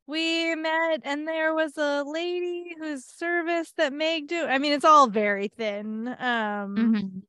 [0.07, 4.43] we met and there was a lady whose service that Meg do.
[4.43, 6.07] I mean, it's all very thin.
[6.07, 7.21] Um Mhm.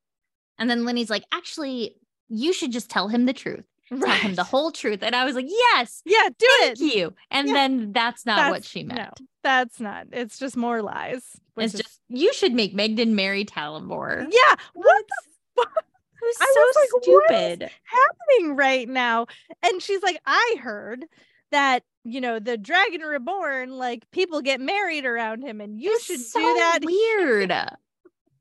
[0.59, 1.97] And then Lini's like, actually,
[2.31, 3.67] you should just tell him the truth.
[4.01, 5.03] Tell him the whole truth.
[5.03, 6.95] And I was like, yes, Yeah, do thank it.
[6.97, 7.15] you.
[7.31, 7.55] And Yeah.
[7.55, 8.99] then that's not what she meant.
[9.01, 10.07] No, that's not.
[10.13, 11.25] It's just more lies.
[11.57, 14.27] It's is- just you should make Maighdin marry Tallanvor.
[14.31, 14.55] yeah.
[14.75, 17.71] What the fuck It was so was like, stupid.
[17.85, 19.27] happening right now?
[19.63, 21.05] And she's like, I heard
[21.51, 26.05] that you know the Dragon Reborn, like people get married around him, and you It's
[26.05, 26.79] should so do that.
[26.85, 27.51] Weird.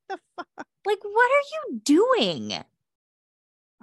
[0.10, 0.68] The fuck?
[0.86, 2.54] Like, what are you doing?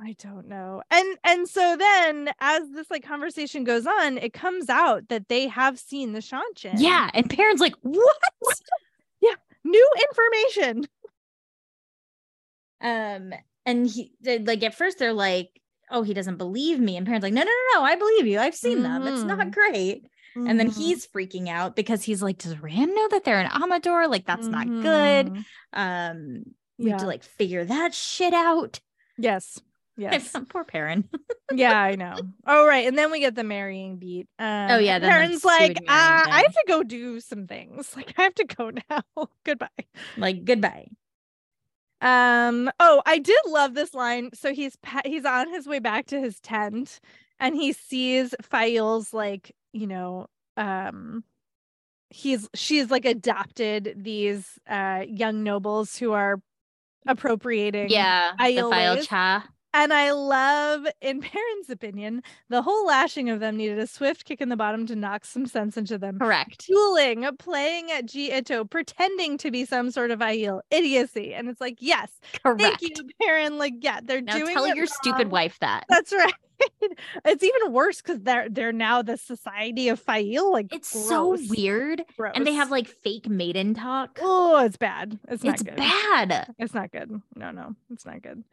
[0.01, 0.83] I don't know.
[0.91, 5.49] And and so then as this like conversation goes on, it comes out that they
[5.49, 6.75] have seen the Seanchan.
[6.77, 7.11] Yeah.
[7.15, 8.17] And Perrin's like, what?
[9.21, 9.35] Yeah.
[9.65, 10.87] New information.
[12.81, 13.33] Um,
[13.67, 15.51] and he they- like at first they're like,
[15.91, 16.97] oh, he doesn't believe me.
[16.97, 18.39] And Perrin's like, no, no, no, no, I believe you.
[18.39, 19.07] I've seen them.
[19.07, 19.53] It's not Mhm.
[19.53, 20.05] great.
[20.37, 20.77] And then Mhm.
[20.77, 24.07] he's freaking out because he's like, does Rand know that they're an Amador?
[24.07, 25.27] Like, that's not good.
[25.33, 25.45] Mhm.
[25.73, 26.43] Um,
[26.79, 28.79] we have to like figure that shit out.
[29.17, 29.61] Yes.
[29.99, 30.35] Yes.
[30.49, 31.09] Poor Perrin.
[31.53, 32.17] yeah, I know.
[32.47, 32.87] Oh, right.
[32.87, 34.29] And then we get the marrying beat.
[34.39, 37.93] Um, Oh, yeah, Perrin's like, uh, I have to go do some things.
[37.97, 39.03] Like, I have to go now.
[39.45, 39.69] Goodbye.
[40.17, 40.87] like, goodbye.
[42.01, 42.71] Um.
[42.79, 44.31] Oh, I did love this line.
[44.33, 47.01] So he's pa- he's on his way back to his tent,
[47.41, 50.27] and he sees Faile's like you know
[50.57, 51.25] um.
[52.11, 56.41] He's she's like adopted these uh young nobles who are
[57.07, 58.31] appropriating Yeah.
[58.39, 59.45] The Aiel file cha.
[59.75, 64.41] And I love, in Perrin's opinion, the whole lashing of them needed a swift kick
[64.41, 66.19] in the bottom to knock some sense into them.
[66.19, 66.67] Correct.
[66.67, 71.35] Dueling, playing at ji'e'toh, pretending to be some sort of Aiel idiocy.
[71.35, 72.11] And it's like, yes,
[72.43, 72.61] Correct.
[72.61, 72.91] thank you,
[73.23, 73.59] Perrin.
[73.59, 74.27] Like, yeah, they're doing.
[74.27, 75.85] Now doing tell your stupid wife that.
[75.89, 76.33] That's right.
[77.25, 80.53] it's even worse because they're they're now the society of Faile.
[80.53, 82.03] Like It's so gross, weird.
[82.35, 84.19] And they have like fake maiden talk.
[84.23, 85.19] oh, it's bad.
[85.29, 85.77] It's not it's good.
[85.77, 86.55] bad.
[86.59, 87.21] It's not good.
[87.35, 88.45] No, no, it's not good.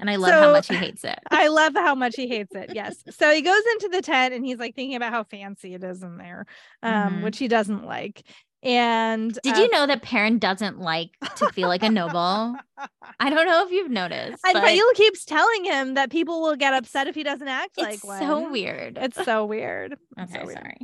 [0.00, 1.18] And I love how much he hates it.
[1.30, 2.70] I love how much he hates it.
[2.74, 2.96] Yes.
[3.10, 6.02] So he goes into the tent and he's like thinking about how fancy it is
[6.02, 6.46] in there,
[6.82, 7.22] um, Mhm.
[7.24, 8.22] which he doesn't like.
[8.62, 12.56] And Did uh, you know that Perrin doesn't like to feel like a noble?
[13.20, 14.42] I don't know if you've noticed.
[14.44, 17.78] And but Faile keeps telling him that people will get upset if he doesn't act
[17.78, 18.18] like it's one.
[18.20, 18.98] so weird.
[19.00, 19.96] It's so weird.
[20.18, 20.58] It's okay, so weird.
[20.58, 20.76] sorry.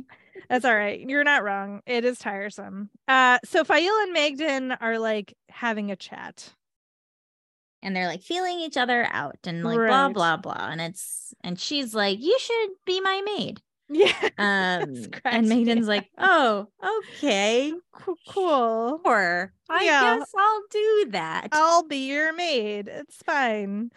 [0.49, 0.99] That's all right.
[0.99, 1.81] You're not wrong.
[1.85, 2.89] It is tiresome.
[3.07, 6.51] Uh, so Faile and Maighdin are like having a chat.
[7.83, 10.13] And they're like feeling each other out and like blah Right.
[10.13, 10.67] blah blah.
[10.71, 13.61] And it's and she's like, You should be my maid.
[13.89, 14.13] Yeah.
[14.37, 17.73] Um and Maighdin's like, Oh, okay.
[17.93, 18.17] Cool.
[18.27, 19.01] cool.
[19.05, 19.53] Sure.
[19.69, 20.17] I Yeah.
[20.19, 21.49] guess I'll do that.
[21.51, 22.87] I'll be your maid.
[22.87, 23.91] It's fine.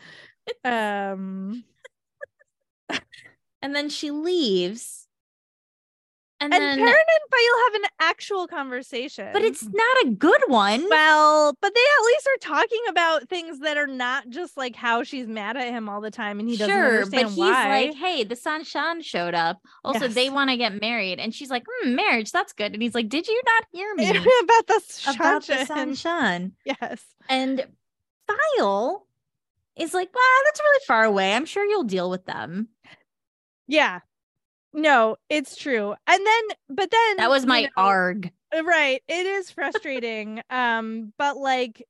[0.65, 1.65] Um
[3.63, 5.07] And then she leaves.
[6.43, 9.29] And, and then Perrin and Faile have an actual conversation.
[9.35, 10.89] but it's not a good one.
[10.89, 15.03] well, but they at least are talking about things that are not just like how
[15.03, 17.95] she's mad at him all the time and he doesn't sure, understand but he's like,
[17.95, 19.61] "Hey, the Seanchan showed up.
[19.85, 22.95] Also, they want to get married." And she's like, "Hmm, marriage, that's good." And he's
[22.95, 24.09] like, "Did you not hear me
[24.43, 24.81] about the
[25.15, 25.67] about the Seanchan.
[25.67, 27.03] Seanchan?" Yes.
[27.29, 27.67] And
[28.27, 29.07] Faile
[29.77, 31.35] is like, "Well, that's really far away.
[31.35, 32.69] I'm sure you'll deal with them."
[33.69, 34.01] Yeah.
[34.73, 35.95] No, it's true.
[36.07, 38.33] And then but then That was you my know, arg
[38.65, 39.03] right.
[39.09, 40.43] It is frustrating.
[40.51, 41.85] um, but like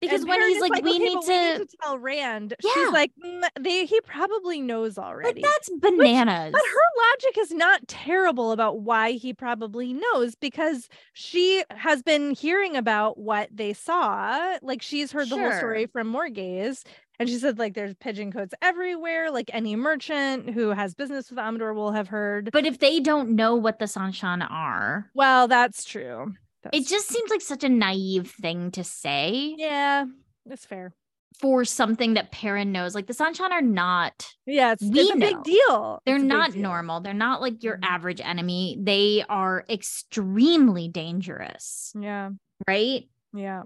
[0.00, 2.70] because when he's is like, "We "Okay, need to," to tell Rand, Yeah.
[2.74, 5.42] she's like, "Mm, they he probably knows but already.
[5.42, 6.52] that's bananas.
[6.52, 12.32] But her logic is not terrible about why he probably knows because she has been
[12.32, 14.58] hearing about what they saw.
[14.62, 16.84] Like she's heard the whole story from Morgase.
[17.20, 19.30] And she said, like, there's pigeon codes everywhere.
[19.30, 22.50] Like any merchant who has business with Amador will have heard.
[22.52, 26.32] but if they don't know what the Seanchan are, well, that's true.
[26.32, 29.54] it That's- just seems like such a naive thing to say.
[29.58, 30.06] yeah,
[30.46, 30.92] that's fair.
[31.40, 32.94] for something that Perrin knows.
[32.94, 35.26] Like the Seanchan are not, Yeah, it's, We it's a know.
[35.26, 35.98] big deal.
[36.06, 36.62] they're not deal.
[36.62, 37.00] normal.
[37.00, 37.84] They're not like your Mhm.
[37.84, 38.78] average enemy.
[38.80, 42.30] They are extremely dangerous, Yeah,
[42.68, 43.08] right?
[43.32, 43.62] yeah.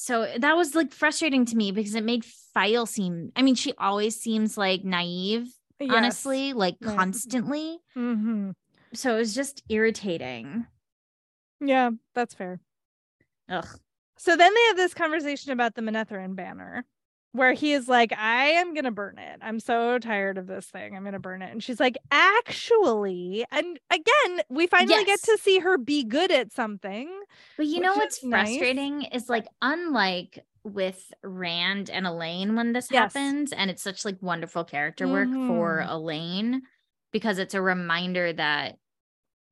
[0.00, 2.24] So that was like frustrating to me because it made
[2.54, 5.48] Faile seem, I mean, she always seems like naive,
[5.80, 5.92] Yes.
[5.92, 6.94] honestly, like Right.
[6.96, 7.80] constantly.
[7.96, 8.54] Mhm.
[8.94, 10.68] So it was just irritating.
[11.60, 12.60] Yeah, that's fair.
[13.48, 13.66] Ugh.
[14.18, 16.84] So then they have this conversation about the Manetheren banner.
[17.32, 19.38] Where he is like, I am gonna burn it.
[19.42, 20.96] I'm so tired of this thing.
[20.96, 21.52] I'm gonna burn it.
[21.52, 25.04] And she's like, actually, and again, we finally Yes.
[25.04, 27.08] get to see her be good at something.
[27.56, 28.68] But you know is what's nice.
[28.68, 33.12] frustrating is like unlike with Rand and Elayne when this Yes.
[33.12, 35.88] happens, and it's such like wonderful character work for Mhm.
[35.88, 36.62] Elayne
[37.12, 38.78] because it's a reminder that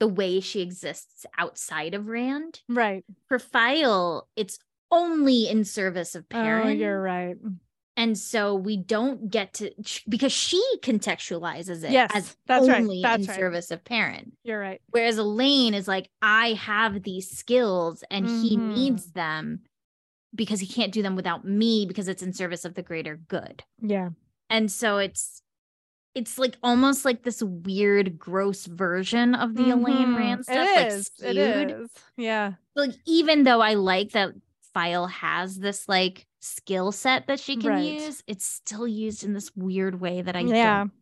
[0.00, 3.04] the way she exists outside of Rand Right.
[3.28, 4.58] for Faile, it's
[4.90, 6.66] only in service of Perrin.
[6.66, 7.36] Oh, you're right.
[7.98, 9.70] And so we don't get to
[10.08, 13.36] because she contextualizes it Yes, as that's right, only that's in right.
[13.38, 14.32] service of Perrin.
[14.44, 14.82] You're right.
[14.90, 18.74] Whereas Elayne is like, I have these skills and he Mhm.
[18.74, 19.60] needs them
[20.34, 23.64] because he can't do them without me because it's in service of the greater good.
[23.80, 24.10] Yeah.
[24.50, 25.42] And so it's
[26.14, 30.16] it's like almost like this weird gross version of the Elayne Mhm.
[30.16, 31.36] Rand It stuff, like is, skewed.
[31.36, 31.90] It is.
[32.16, 32.52] Yeah.
[32.74, 34.30] Like even though I like that
[34.72, 37.84] Faile has this like skill set that she can Right.
[38.00, 40.80] use, it's still used in this weird way that I yeah.
[40.80, 40.92] don't.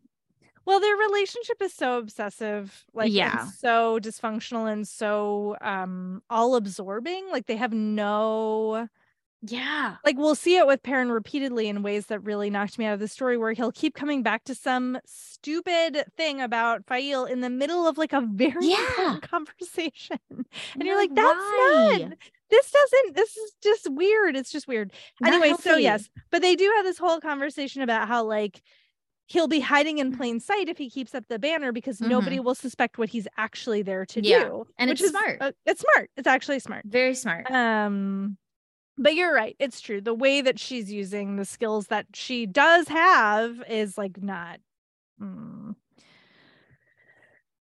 [0.65, 3.45] Well, their relationship is so obsessive, like Yeah.
[3.45, 7.29] so dysfunctional and so um all absorbing.
[7.31, 8.89] Like they have no
[9.47, 9.95] Yeah.
[10.05, 12.99] like we'll see it with Perrin repeatedly in ways that really knocked me out of
[12.99, 17.49] the story where he'll keep coming back to some stupid thing about Faile in the
[17.49, 19.17] middle of like a very Yeah.
[19.21, 20.19] conversation.
[20.29, 20.45] And
[20.77, 22.13] you're You're like, that's not
[22.51, 24.35] this doesn't this is just weird.
[24.35, 24.93] It's just weird.
[25.19, 28.61] Not anyway, so yes, but they do have this whole conversation about how like
[29.27, 30.11] he'll be hiding Mm-hmm.
[30.11, 33.27] in plain sight if he keeps up the banner because nobody will suspect what he's
[33.37, 34.67] actually there to Yeah, do.
[34.77, 35.37] and which it's is, smart.
[35.41, 36.11] uh, it's smart.
[36.17, 36.85] It's actually smart.
[36.85, 37.49] Very smart.
[37.49, 38.37] Um
[38.97, 39.55] but you're right.
[39.59, 40.01] It's true.
[40.01, 44.59] The way that she's using the skills that she does have is like not
[45.21, 45.75] mm,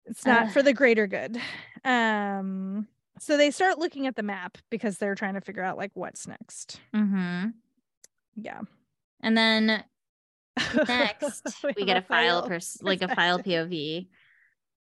[0.05, 0.51] it's not Ugh.
[0.53, 1.37] for the greater good.
[1.83, 2.87] Um
[3.19, 6.27] so they start looking at the map because they're trying to figure out like what's
[6.27, 6.79] next.
[6.95, 7.49] mm-hmm.
[8.35, 8.61] Yeah.
[9.21, 9.83] And then
[10.87, 13.39] next we get a Faile, pers- like a Faile.
[13.39, 14.07] POV,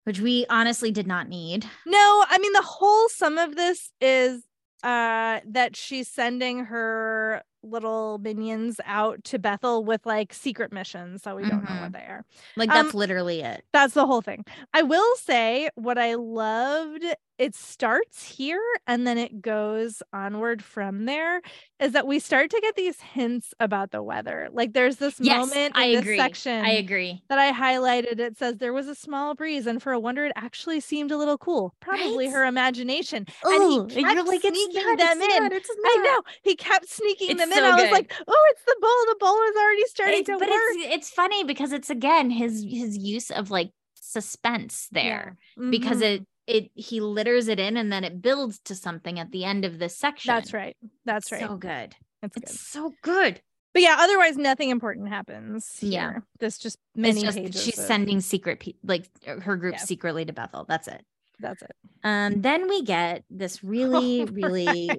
[0.04, 1.64] which we honestly did not need.
[1.86, 4.42] No, I mean the whole sum of this is
[4.82, 11.34] uh that she's sending her little minions out to Bethal with like secret missions, so
[11.36, 12.24] we don't know what they are.
[12.56, 13.64] Like Um, that's literally it.
[13.72, 14.44] That's the whole thing.
[14.74, 17.04] I will say what I loved,
[17.38, 21.42] it starts here and then it goes onward from there,
[21.78, 24.48] is that we start to get these hints about the weather.
[24.52, 26.16] Like there's this Yes, moment in I this agree.
[26.16, 27.22] section I agree.
[27.28, 28.18] that I highlighted.
[28.20, 31.18] It says there was a small breeze, and for a wonder, it actually seemed a
[31.18, 31.74] little cool.
[31.80, 32.32] Probably Right?
[32.32, 33.26] her imagination.
[33.44, 35.42] Oh, and he kept sneaking not, them in.
[35.42, 37.58] not, it's I know he kept sneaking It's them in.
[37.58, 37.92] so I was good.
[37.92, 38.90] like, "Oh, it's the bowl.
[39.08, 42.30] The bowl is already starting It's- to but work." it's it's funny because it's again
[42.30, 45.36] his his use of like suspense there
[45.70, 46.02] because Mhm.
[46.14, 49.64] it it he litters it in and then it builds to something at the end
[49.66, 50.32] of this section.
[50.34, 50.76] That's right.
[51.04, 51.42] That's right.
[51.42, 51.94] So good.
[52.22, 52.42] That's good.
[52.44, 53.42] It's so good.
[53.74, 55.76] But yeah, otherwise nothing important happens.
[55.82, 56.20] Yeah.
[56.40, 57.62] This just many it's just pages.
[57.62, 59.80] she's of- sending secret pe- like her group Yeah.
[59.84, 60.64] secretly to Bethal.
[60.66, 61.04] That's it.
[61.40, 61.70] That's it.
[62.04, 64.90] Um, then we get this really, really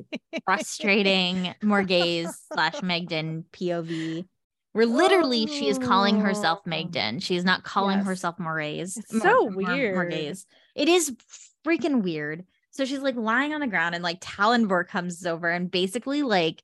[0.45, 4.25] frustrating Morgase slash Maighdin POV,
[4.73, 6.69] where literally she is calling herself Oh.
[6.69, 7.19] Megden.
[7.19, 8.07] She is not calling Yes.
[8.07, 8.97] herself Morgase.
[8.97, 9.95] It's so weird.
[9.95, 10.45] Morgase.
[10.75, 11.11] It is
[11.65, 12.45] freaking weird.
[12.71, 16.63] So she's like lying on the ground, and like Tallanvor comes over and basically like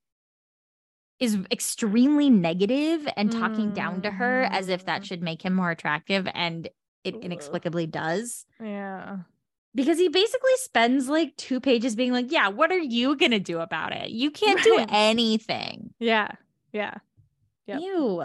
[1.20, 5.06] is extremely negative and talking down to her as if that Mhm.
[5.06, 6.68] should make him more attractive, and
[7.06, 9.20] it inexplicably does Yeah.
[9.76, 13.60] Because he basically spends like two pages being like, Yeah, what are you gonna do
[13.60, 14.10] about it?
[14.10, 15.94] You can't do anything.
[16.00, 16.32] Yeah.
[16.72, 16.96] Yeah.
[17.68, 17.82] Yep.
[17.82, 18.24] Ew.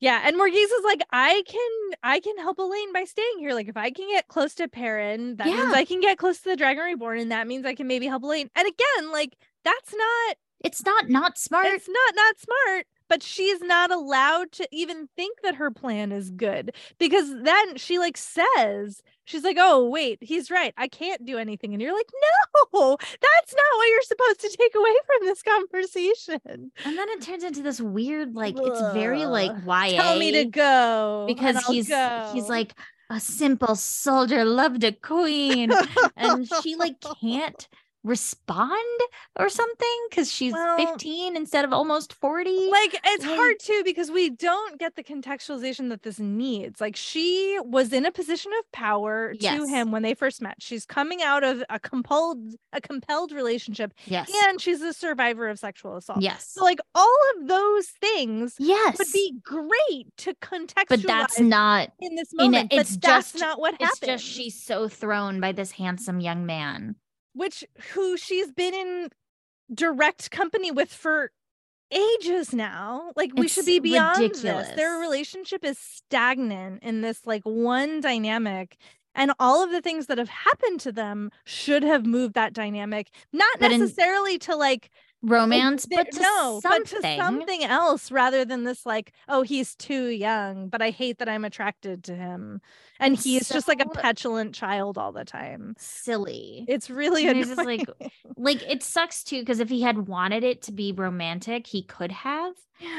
[0.00, 3.54] Yeah, and Morgase is like, I can I can help Elayne by staying here.
[3.54, 5.72] Like if I can get close to Perrin, that means Yeah.
[5.74, 8.24] I can get close to the Dragon Reborn, and that means I can maybe help
[8.24, 8.48] Elayne.
[8.56, 11.66] And again, like that's not It's not not smart.
[11.66, 16.30] it's not not smart, but she's not allowed to even think that her plan is
[16.30, 20.72] good because then she like says she's like, "Oh wait, he's right.
[20.78, 22.08] I can't do anything," and you're like,
[22.72, 26.40] "No, that's not what you're supposed to take away from this conversation."
[26.86, 29.90] and then it turns into this weird, like it's very like Ugh.
[29.90, 30.02] YA.
[30.02, 31.92] Tell me to go because he's
[32.32, 32.72] he's like
[33.10, 35.70] a simple soldier loved a queen
[36.16, 37.68] and she like can't
[38.04, 39.00] respond
[39.38, 40.06] or something?
[40.10, 44.30] Because she's Well, 15 instead of almost 40 like it's Like- hard too because we
[44.30, 49.34] don't get the contextualization that this needs like she was in a position of power
[49.34, 50.56] to him when they first met.
[50.60, 54.30] She's coming out of a compelled a compelled relationship yes.
[54.46, 56.20] and she's a survivor of sexual assault.
[56.20, 56.48] Yes.
[56.48, 58.98] so like all of those things yes.
[58.98, 63.02] would be great to contextualize but that's not in this in a- moment it's but
[63.02, 63.90] that's just- not what happens.
[63.90, 64.18] it's happened.
[64.20, 66.96] just she's so thrown by this handsome young man
[67.34, 69.08] which who she's been in
[69.72, 71.30] direct company with for
[71.90, 73.12] ages now.
[73.16, 74.68] Like we should be beyond ridiculous.
[74.68, 74.76] this.
[74.76, 78.76] Their relationship is stagnant in this like one dynamic.
[79.14, 83.10] And all of the things that have happened to them should have moved that dynamic,
[83.30, 84.90] not But in- necessarily to like
[85.24, 87.20] Romance, but to no, but to something.
[87.20, 91.44] something else rather than this like, oh, he's too young, but I hate that I'm
[91.44, 92.60] attracted to him.
[93.02, 95.74] And he's just like a petulant child all the time.
[95.78, 96.64] silly.
[96.68, 97.84] It's really And it's just annoying.
[98.00, 101.82] like- like it sucks too because if he had wanted it to be romantic, he
[101.82, 102.54] could have.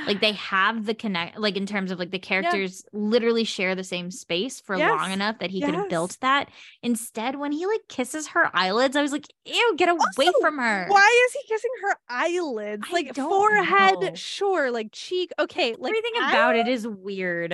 [0.08, 3.84] Like they have the connect, like in terms of like the characters literally share the
[3.84, 6.50] same space for long enough that he could have built that.
[6.82, 10.58] Instead, when he like kisses her eyelids, I was like, "Ew, get away Also, from
[10.58, 12.84] her!" Why is he kissing her eyelids?
[12.90, 14.12] I like forehead, know.
[14.16, 15.32] sure, like cheek.
[15.38, 17.52] Okay, like Everything about it is weird.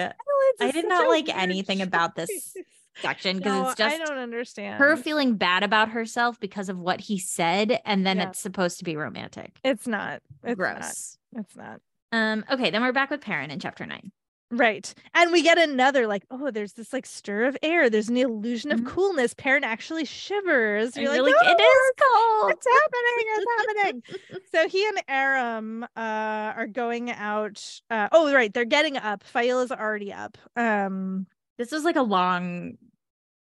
[0.61, 2.29] I did not like anything about this
[3.01, 4.75] section because No, it's just I don't understand.
[4.79, 8.29] her feeling bad about herself because of what he said, and then Yeah.
[8.29, 9.59] it's supposed to be romantic.
[9.63, 10.21] It's not.
[10.43, 11.17] It's Gross.
[11.33, 11.41] Not.
[11.45, 11.81] It's not.
[12.11, 12.43] Um.
[12.51, 14.11] Okay, then we're back with Perrin in chapter nine.
[14.51, 14.91] Right.
[15.13, 17.87] And we get another like, oh, there's this like stir of air.
[17.87, 18.87] There's an illusion of Mhm.
[18.87, 19.35] coolness.
[19.35, 20.97] Perrin actually shivers.
[20.97, 22.51] You're you're like, like, it "No, is cold.
[22.53, 23.27] It's happening.
[23.27, 24.41] It's happening.
[24.51, 27.63] so he and Aram uh, are going out.
[27.91, 28.51] Uh, oh, right.
[28.51, 29.23] They're getting up.
[29.23, 30.35] Fail is already up.
[30.55, 31.27] Um,
[31.60, 32.74] this was like a long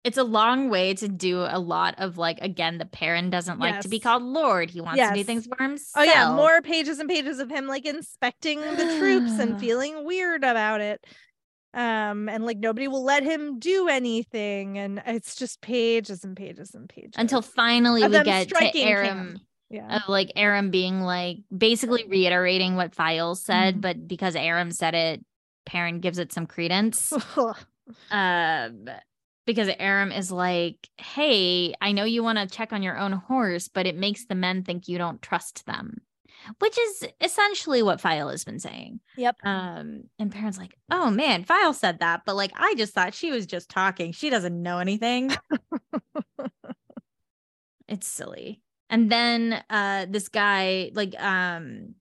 [0.03, 3.81] it's a long way to do a lot of like again the Perrin doesn't like
[3.81, 6.99] to be called lord he wants to do things for himself oh yeah, more pages
[6.99, 11.05] and pages of him like inspecting the troops and feeling weird about it.
[11.71, 16.73] Um, and like nobody will let him do anything, and it's just pages and pages
[16.73, 19.39] and pages until finally we get to aram.
[19.69, 19.97] Yeah.
[19.97, 23.81] of like aram being like basically reiterating what faile's said Mhm.
[23.81, 25.23] but because aram said it
[25.67, 27.13] Perrin gives it some credence
[28.11, 28.85] um
[29.45, 33.67] because aram is like hey i know you want to check on your own horse
[33.67, 36.01] but it makes the men think you don't trust them
[36.59, 39.35] which is essentially what faile has been saying yep.
[39.43, 43.31] Um, and Perrin's like, oh man, Faile said that, but like I just thought she
[43.31, 44.13] was just talking.
[44.13, 45.31] She doesn't know anything.
[47.87, 48.61] it's silly.
[48.89, 51.95] And then uh this guy, like, um,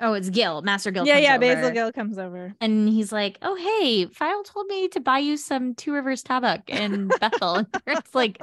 [0.00, 1.06] oh, it's Gil, Master Gil.
[1.06, 1.34] yeah, yeah.
[1.36, 2.54] over, Basel Gill comes over.
[2.60, 6.68] And he's like, Oh, hey, Faile told me to buy you some Two Rivers Tabac
[6.68, 7.56] in Bethal.
[7.56, 8.38] And Perrin's like,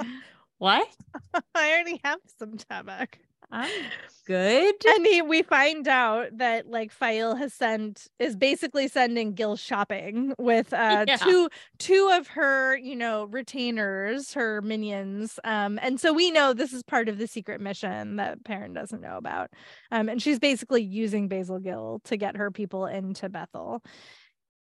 [0.57, 0.87] What?
[1.55, 3.15] I already have some tabac.
[3.51, 3.69] I'm
[4.27, 4.75] good.
[4.87, 10.33] And he, we find out that like Faile has sent is basically sending Gill shopping
[10.37, 11.17] with uh Yeah.
[11.17, 15.39] two two of her, you know, retainers, her minions.
[15.43, 19.01] Um, and so we know this is part of the secret mission that Perrin doesn't
[19.01, 19.51] know about.
[19.91, 23.83] Um, and she's basically using Basel Gill to get her people into Bethal.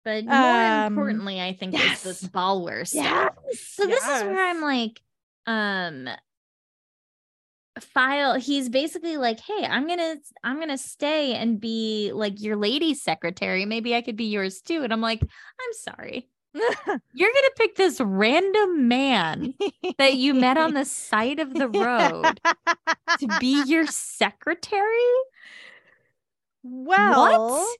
[0.05, 2.31] But more Um, importantly, I think is this yes.
[2.31, 3.35] Balwer stuff.
[3.55, 5.01] So this is where I'm like,
[5.47, 6.09] um
[7.81, 12.95] faile he's basically like hey i'm gonna i'm gonna stay and be like your lady
[12.95, 17.77] secretary maybe i could be yours too and i'm like i'm sorry you're gonna pick
[17.77, 19.55] this random man
[19.99, 22.41] that you met on the side of the road
[23.18, 24.91] to be your secretary
[26.68, 27.79] well, what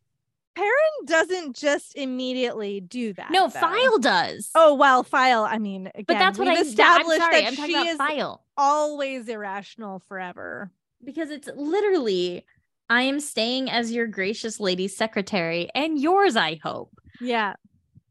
[0.55, 3.31] Perrin doesn't just immediately do that.
[3.31, 3.61] no though.
[3.61, 5.43] faile does Oh well, faile.
[5.43, 7.87] I mean, again, but that's what i established i'm sorry that i'm talking she about
[7.87, 10.71] is faile always irrational forever.
[11.05, 12.45] because it's literally
[12.89, 16.93] I am staying as your gracious lady secretary and yours, I hope.
[17.21, 17.55] Yeah,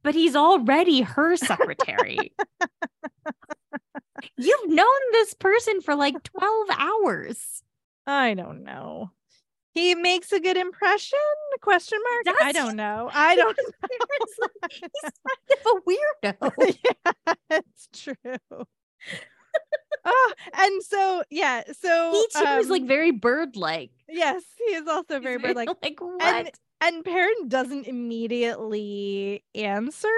[0.03, 2.33] But he's already her secretary.
[4.37, 7.63] You've known this person for like 12 hours.
[8.07, 9.11] I don't know.
[9.73, 11.19] He makes a good impression?
[11.61, 12.37] Question mark.
[12.41, 12.67] I Does he?
[12.67, 13.09] don't know.
[13.13, 13.57] I don't.
[13.59, 15.81] It's like, he's kind of a
[16.61, 16.77] weirdo.
[16.83, 18.15] yeah, it's true.
[20.05, 23.91] Oh, and so yeah, so He too is like um, very bird like.
[24.09, 25.69] yes, he is also very bird like.
[25.81, 26.57] like what?
[26.81, 30.09] and Perrin doesn't immediately answer.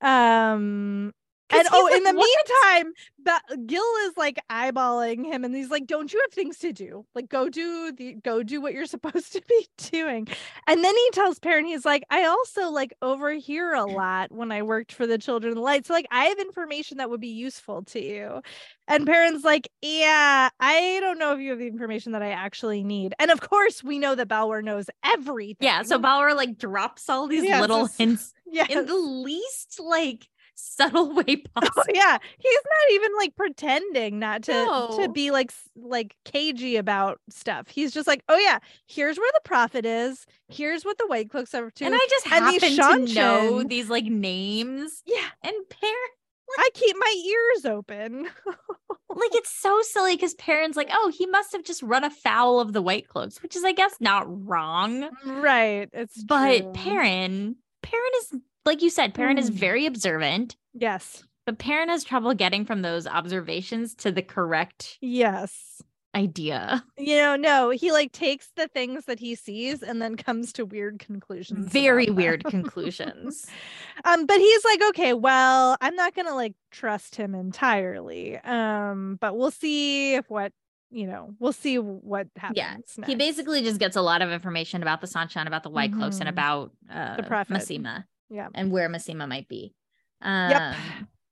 [0.00, 1.12] Um
[1.50, 2.28] and oh, he's in the "What?"
[2.74, 6.72] meantime, ba- Gill is like eyeballing him, and he's like, "Don't you have things to
[6.72, 7.06] do?
[7.14, 10.28] Like, go do the go do what you're supposed to be doing."
[10.66, 14.62] And then he tells Perrin, he's like, "I also like overhear a lot when I
[14.62, 17.28] worked for the Children of the Light, so like I have information that would be
[17.28, 18.42] useful to you."
[18.88, 22.82] And Perrin's like, "Yeah, I don't know if you have the information that I actually
[22.84, 25.56] need." And of course, we know that Balwer knows everything.
[25.60, 28.68] yeah, so Balwer like drops all these Yes, little hints yes.
[28.70, 31.82] in the least like subtle way oh, possible.
[31.88, 37.20] Oh, yeah, he's not even like pretending not to to be like like cagey about
[37.30, 37.68] stuff.
[37.68, 40.26] He's just like, oh yeah, here's where the prophet is.
[40.48, 41.84] Here's what the white cloaks are to.
[41.84, 46.10] And I just and these happen to know these like names yeah, and Perrin
[46.58, 48.28] I keep my ears open.
[49.08, 52.72] like it's so silly because Perrin's like, oh, he must have just run afoul of
[52.72, 55.08] the white cloaks, which is, I guess, not wrong.
[55.24, 55.88] right.
[55.92, 56.72] It's But true.
[56.72, 58.34] Perrin, Perrin is
[58.66, 59.54] like you said, Perrin is Mm.
[59.54, 61.24] very observant, Yes.
[61.46, 65.80] but Perrin has trouble getting from those observations to the correct Yes.
[66.14, 66.82] idea.
[66.98, 70.64] You know, no, he like takes the things that he sees and then comes to
[70.64, 71.70] weird conclusions.
[71.70, 73.46] Very weird conclusions.
[74.04, 78.38] um, but he's like, okay, well, I'm not gonna like trust him entirely.
[78.38, 80.52] Um, but we'll see if what
[80.92, 82.56] you know, we'll see what happens.
[82.56, 83.08] Yeah, next.
[83.10, 86.20] He basically just gets a lot of information about the Seanchan, about the white cloaks,
[86.20, 86.32] and Mhm.
[86.32, 87.52] about uh, prophet.
[87.54, 88.04] Masema.
[88.30, 88.48] Yeah.
[88.54, 89.74] and where Masema might be.
[90.22, 90.74] Um,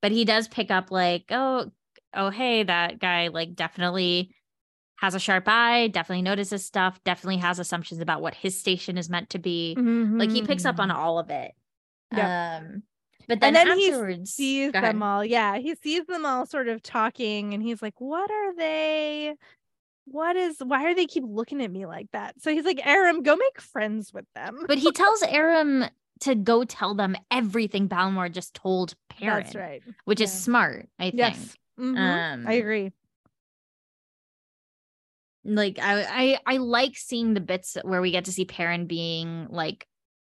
[0.03, 1.71] But he does pick up like, oh,
[2.13, 4.35] oh, hey, that guy like definitely
[4.97, 5.89] has a sharp eye.
[5.89, 7.03] Definitely notices stuff.
[7.05, 9.75] Definitely has assumptions about what his station is meant to be.
[9.77, 10.95] Like he picks up on Mhm.
[10.95, 11.53] all of it.
[12.15, 12.63] Yep.
[12.63, 12.83] Um,
[13.27, 15.25] but then, And then he sees them all.
[15.25, 19.35] Yeah, he sees them all sort of talking, and he's like, "What are they?
[20.05, 20.59] What is?
[20.63, 23.61] Why are they keep looking at me like that?" So he's like, "Aram, go make
[23.61, 25.87] friends with them." But he tells Aram
[26.21, 29.83] to go tell them everything Balwer just told Perrin, That's right.
[30.05, 31.15] which is smart, I think.
[31.19, 31.57] Yes.
[31.79, 31.99] Mhm.
[31.99, 32.93] Um, I agree.
[35.45, 39.47] like I, I I like seeing the bits where we get to see Perrin being
[39.51, 39.87] like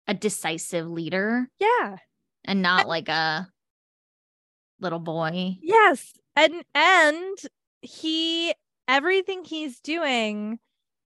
[0.08, 1.98] a decisive leader Yeah.
[2.46, 3.48] and not like a
[4.80, 5.58] little boy.
[5.62, 6.14] Yes.
[6.36, 7.38] And and
[7.82, 8.54] he
[8.88, 10.60] everything he's doing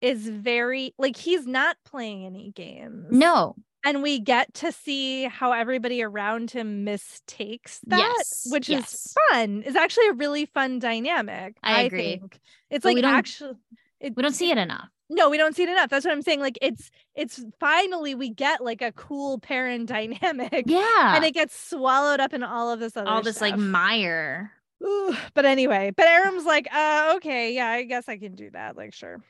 [0.02, 3.08] is very like he's not playing any games.
[3.10, 3.56] No.
[3.86, 8.94] And we get to see how everybody around him mistakes that, Yes, which yes.
[8.94, 9.62] is fun.
[9.62, 11.56] Is actually a really fun dynamic.
[11.64, 12.18] I agree.
[12.18, 12.40] think.
[12.72, 13.54] It's But like actually
[14.02, 14.90] We don't see it enough.
[15.10, 15.90] no, we don't see it enough.
[15.92, 16.40] That's what I'm saying.
[16.40, 20.64] Like it's it's finally we get like a cool parent dynamic.
[20.66, 21.16] Yeah.
[21.16, 23.62] And it gets swallowed up in all of this other all this like stuff.
[23.62, 24.52] mire.
[24.84, 28.76] Ooh, but anyway, but Aram's like, uh, okay, yeah, I guess I can do that.
[28.76, 29.22] Like, sure.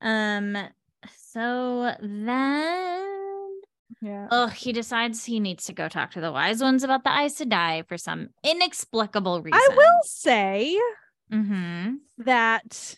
[0.00, 0.56] Um
[1.32, 3.15] so then
[4.02, 4.28] Yeah.
[4.30, 7.40] oh he decides he needs to go talk to the wise ones about the Aes
[7.40, 9.58] Sedai for some inexplicable reason.
[9.58, 10.78] I will say
[11.32, 11.94] Mm-hmm.
[12.18, 12.96] that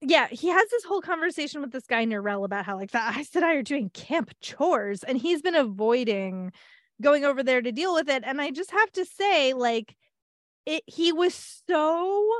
[0.00, 3.30] yeah, he has this whole conversation with this guy Nurelle about how like the Aes
[3.30, 6.52] Sedai are doing camp chores, and he's been avoiding
[7.02, 8.22] going over there to deal with it.
[8.26, 9.96] And I just have to say, like,
[10.66, 11.34] it he was
[11.66, 12.30] so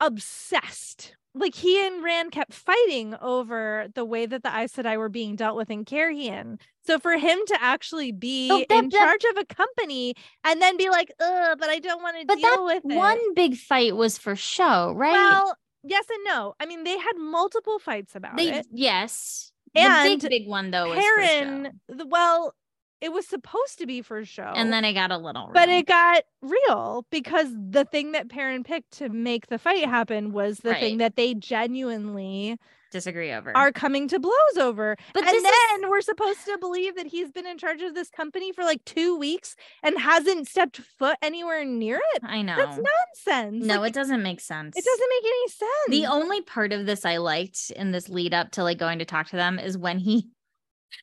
[0.00, 1.14] obsessed.
[1.36, 5.34] Like he and Rand kept fighting over the way that the Aes Sedai were being
[5.34, 6.60] dealt with in Cairhien.
[6.86, 10.14] So for him to actually be Oh, that- in that- charge of a company
[10.44, 13.56] and then be like, "Ugh, but I don't want to deal with it." one big
[13.56, 15.12] fight was for show, right?
[15.12, 16.54] Well, yes and no.
[16.60, 18.66] I mean, they had multiple fights about they it.
[18.70, 19.50] yes.
[19.74, 21.96] the And big big one though was for Perrin, show.
[21.96, 22.54] the- well,
[23.04, 24.52] it was supposed to be for a show.
[24.56, 28.64] And then it got a little but it got real because the thing that Perrin
[28.64, 30.80] picked to make the fight happen was the Right.
[30.80, 32.58] thing that they genuinely
[32.90, 33.56] disagree over.
[33.56, 34.96] are coming to blows over.
[35.12, 35.50] But and this is-
[35.80, 38.84] then we're supposed to believe that he's been in charge of this company for like
[38.84, 42.22] two weeks and hasn't stepped foot anywhere near it.
[42.24, 42.54] I know.
[42.56, 42.78] That's
[43.26, 43.64] nonsense.
[43.66, 44.76] no, Like, it doesn't make sense.
[44.76, 45.88] it doesn't make any sense.
[45.88, 49.04] The only part of this I liked in this lead up to like going to
[49.04, 50.28] talk to them is when he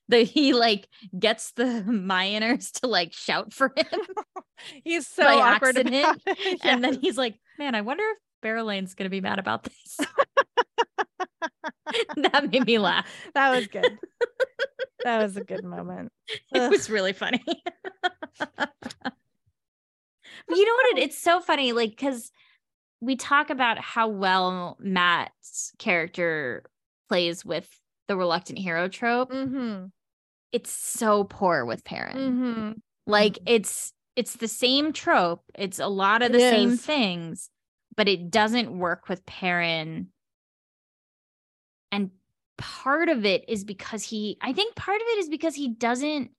[0.08, 0.88] the he like
[1.18, 4.02] gets the Mayeners to like shout for him.
[4.84, 6.60] He's so awkward accident, about it.
[6.64, 10.00] And then he's like, Man, I wonder if Berelain's gonna be mad about this.
[12.18, 13.08] that made me laugh.
[13.34, 13.98] that was good.
[15.04, 16.12] that was a good moment.
[16.54, 16.72] It Ugh.
[16.72, 17.44] was really funny.
[17.46, 17.56] you
[20.66, 20.98] know what?
[20.98, 22.32] It, it's so funny, like, because
[23.02, 26.64] we talk about how well Mat's character
[27.10, 27.68] plays with
[28.08, 29.32] the reluctant hero trope.
[29.32, 29.86] Mm-hmm.
[30.52, 32.18] It's so poor with Perrin.
[32.18, 32.72] Mm-hmm.
[33.08, 35.44] Like it's it's the same trope.
[35.56, 36.82] It's a lot of It the same is.
[36.82, 37.50] things,
[37.96, 40.08] but it doesn't work with Perrin.
[41.92, 42.12] And
[42.58, 46.32] part of it is because he I think part of it is because he doesn't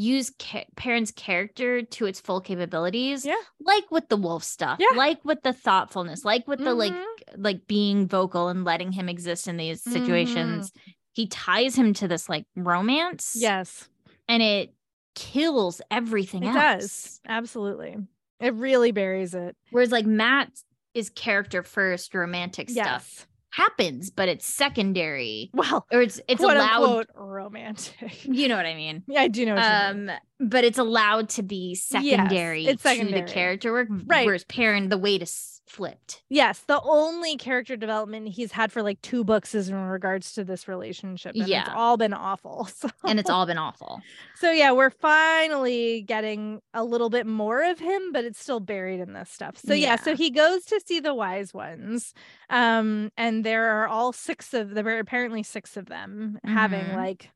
[0.00, 3.26] use ca- Perrin's character to its full capabilities.
[3.26, 3.34] Yeah.
[3.60, 4.96] Like with the wolf stuff, Yeah.
[4.96, 7.04] like with the thoughtfulness, like with the like Mhm.
[7.36, 10.70] like being vocal and letting him exist in these situations.
[11.14, 13.32] He ties him to this like romance.
[13.36, 13.88] Yes,
[14.28, 14.72] And it
[15.16, 16.54] kills everything it else.
[16.54, 17.20] does.
[17.26, 17.96] Absolutely.
[18.38, 19.56] It really buries it.
[19.72, 20.52] Whereas like Mat
[20.94, 23.26] is character first, romantic stuff Yes.
[23.58, 25.50] Happens, but it's secondary.
[25.52, 28.24] Well, Or it's it's quote allowed unquote romantic.
[28.24, 29.02] you know what I mean.
[29.06, 29.54] yeah, I do know.
[29.54, 30.10] What you mean.
[30.10, 30.16] Um,
[30.48, 34.24] but it's allowed to be secondary, it's to the character work, Right.
[34.26, 36.22] whereas Perrin, the way is flipped.
[36.28, 40.44] Yes, the only character development he's had for like two books is in regards to
[40.44, 41.32] this relationship.
[41.34, 41.72] And it's Yeah.
[41.74, 42.68] all been awful.
[42.74, 44.00] So, And it's all been awful.
[44.36, 49.00] so yeah, we're finally getting a little bit more of him, but it's still buried
[49.00, 49.56] in this stuff.
[49.58, 52.14] So yeah, so he goes to see the wise ones.
[52.50, 56.96] Um, and there are all six of there are apparently six of them having Mhm.
[56.96, 57.30] like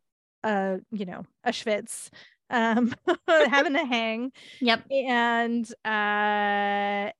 [0.44, 2.10] a you know, a schwitz.
[2.50, 2.94] Um
[3.28, 4.30] having a hang.
[4.60, 4.84] Yep.
[4.90, 7.10] and uh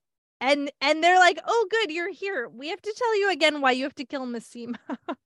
[0.42, 3.70] and and they're like oh good you're here we have to tell you again why
[3.70, 4.76] you have to kill Masema.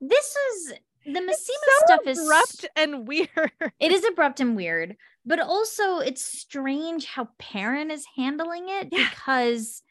[0.00, 0.74] This is
[1.06, 3.50] the Masema so stuff is abrupt and weird
[3.80, 9.08] It is abrupt and weird, but also it's strange how Perrin is handling it Yeah.
[9.10, 9.82] because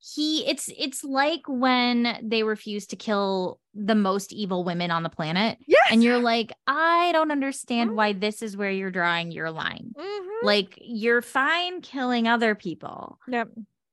[0.00, 5.08] he it's it's like when they refuse to kill the most evil women on the
[5.10, 9.50] planet yes and you're like I don't understand why this is where you're drawing your
[9.50, 9.92] line.
[9.96, 10.26] Mhm.
[10.42, 13.18] Like you're fine killing other people.
[13.28, 13.48] yep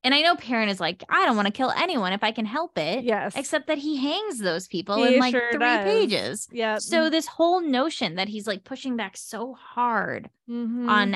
[0.06, 2.46] And I know Perrin is like I don't want to kill anyone if I can
[2.46, 3.04] help it.
[3.04, 5.84] yes Except that he hangs those people He in like sure three does.
[5.84, 6.48] pages.
[6.52, 10.88] yeah So this whole notion that he's like pushing back so hard Mhm.
[10.88, 11.08] on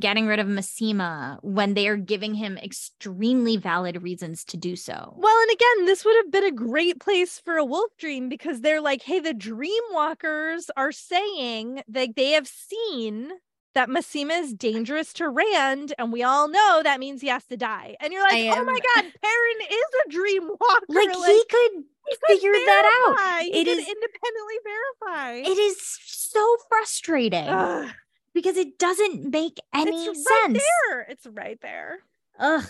[0.00, 5.12] getting rid of Masema when they are giving him extremely valid reasons to do so.
[5.18, 8.62] well and again this would have been a great place for a wolf dream because
[8.62, 13.30] they're like hey the dream walkers are saying that they have seen
[13.74, 17.56] that Masema is dangerous to Rand, and we all know that means he has to
[17.56, 17.96] die.
[18.00, 20.86] And you're like, I oh my god, Perrin is a dream walker.
[20.88, 23.42] Like, he could he could figure that out.
[23.44, 25.32] It independently verify.
[25.34, 27.90] It is so frustrating Ugh,
[28.34, 30.64] because it doesn't make any it's right sense.
[30.88, 31.00] there.
[31.02, 31.98] It's right there.
[32.38, 32.64] Ugh.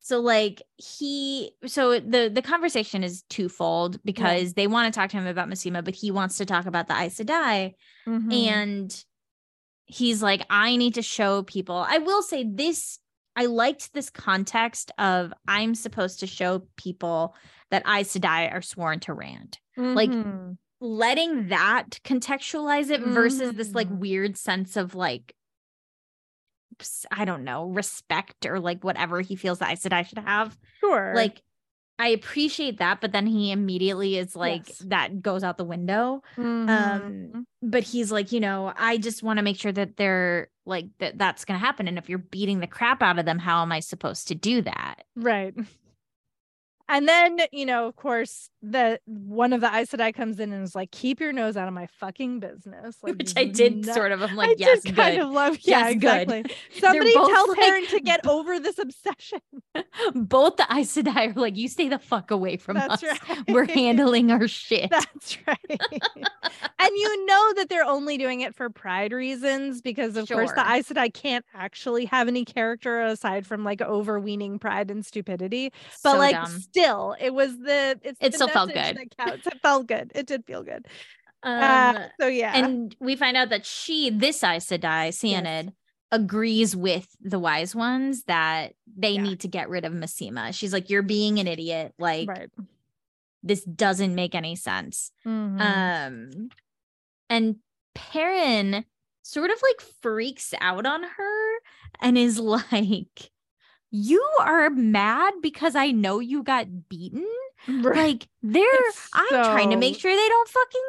[0.00, 5.16] So like he so the the conversation is twofold because they want to talk to
[5.16, 7.74] him about Masema, but he wants to talk about the Aes Sedai.
[8.06, 8.32] Mm-hmm.
[8.32, 9.04] and
[9.86, 12.98] he's like i need to show people i will say this
[13.36, 17.34] i liked this context of i'm supposed to show people
[17.70, 20.56] that Aes Sedai are sworn to rand like, Mhm.
[20.80, 23.98] letting that contextualize it versus this like Mhm.
[23.98, 25.34] weird sense of like
[27.10, 31.12] I don't know respect or like whatever he feels that Aes Sedai should have sure.
[31.14, 31.40] like
[31.98, 34.78] I appreciate that, but then he immediately is like Yes.
[34.86, 36.22] that goes out the window.
[36.36, 36.68] Mhm.
[36.68, 40.86] um, but he's like you know i just want to make sure that they're like
[40.98, 43.62] that that's going to happen and if you're beating the crap out of them how
[43.62, 45.54] am i supposed to do that right.
[46.86, 50.62] And then, you know, of course, the one of the Aes Sedai comes in and
[50.64, 52.96] is like, keep your nose out of my fucking business.
[53.02, 55.58] Like, which i did sort of i'm I like yes did good kind of love.
[55.62, 56.30] Yeah, Yes, good.
[56.30, 56.56] exactly.
[56.80, 59.40] Somebody tell like- Perrin to get over this obsession.
[60.14, 63.38] both the Aes Sedai are like you stay the fuck away from That's us right.
[63.48, 65.58] we're handling our shit That's right.
[66.78, 70.64] and you know that they're only doing it for pride reasons because, of course, the
[70.64, 70.74] Sure.
[70.74, 75.70] Aes Sedai can't actually have any character aside from like overweening pride and stupidity.
[76.02, 76.46] But So like, dumb.
[76.60, 78.98] still, it was the it's It the felt good.
[79.18, 80.12] It felt good.
[80.14, 80.86] It did feel good.
[81.42, 85.72] um, uh, so yeah, and we find out that she this Aes Sedai Seonid
[86.10, 89.22] agrees with the wise ones that they Yeah.
[89.22, 90.54] need to get rid of Masema.
[90.54, 91.92] She's like, You're being an idiot.
[91.98, 92.48] Like, right.
[93.42, 95.10] this doesn't make any sense.
[95.26, 95.60] Mhm.
[95.60, 96.48] Um,
[97.28, 97.56] and
[97.94, 98.84] Perrin
[99.22, 101.58] sort of like freaks out on her
[102.00, 103.30] and is like,
[103.90, 107.26] You are mad because I know you got beaten.
[107.68, 107.96] Right.
[107.96, 110.82] Like, they're, It's I'm trying to make sure they don't fucking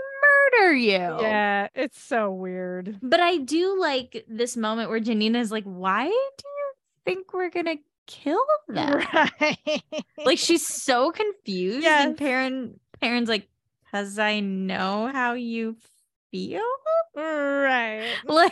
[0.62, 0.92] murder you.
[1.22, 3.00] yeah, it's so weird.
[3.02, 6.12] But I do like this moment where Janina is like, Why do
[6.48, 6.74] you
[7.06, 9.02] think we're gonna kill them?
[9.42, 9.84] Right.
[10.26, 11.84] Like she's so confused.
[11.84, 12.06] Yes.
[12.06, 13.48] And Perrin Perrin's like,
[13.92, 15.78] Cause I know how you
[16.32, 16.62] feel.
[17.16, 18.12] right.
[18.26, 18.52] Like,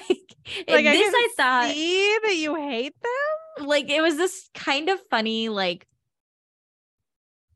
[0.68, 3.68] Like this I, I, thought see that you hate them.
[3.68, 5.88] like it was this kind of funny, like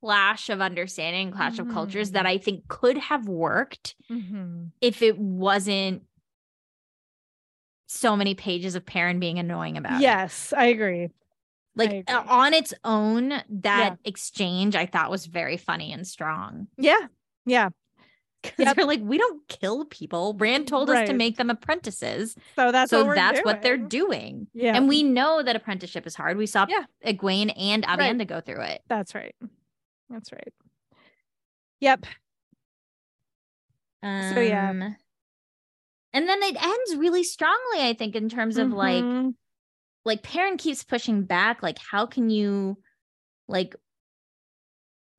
[0.02, 2.30] clash of understanding, clash of cultures that Mhm.
[2.30, 4.72] I think could have worked Mhm.
[4.82, 6.04] if it wasn't
[7.88, 10.04] so many pages of Perrin being annoying about it.
[10.04, 11.10] Yes, I agree.
[11.76, 12.04] like agree.
[12.08, 17.06] uh, on its own that exchange i thought was very funny and strong Yeah.
[17.46, 17.70] Yeah.
[18.44, 18.76] 'Cause Yep.
[18.76, 22.90] they're like we don't kill people rand told us to make them apprentices So that's
[22.90, 24.48] so what that's what they're doing.
[24.48, 24.76] doing Yeah.
[24.76, 26.86] and we know that apprenticeship is hard we saw Yeah.
[27.06, 28.28] egwene and Right.
[28.28, 29.36] go through it That's right.
[30.10, 30.54] That's right.
[31.80, 32.06] Yep.
[34.04, 34.70] um, So, yeah.
[34.70, 39.34] and then it ends really strongly i think in terms of like Mhm.
[40.06, 42.78] like Perrin keeps pushing back like how can you
[43.48, 43.76] like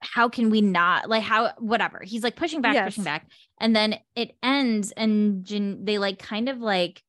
[0.00, 2.86] how can we not like how whatever he's like pushing back Yes.
[2.86, 3.28] pushing back
[3.60, 7.02] and then it ends and Jan- they like kind of like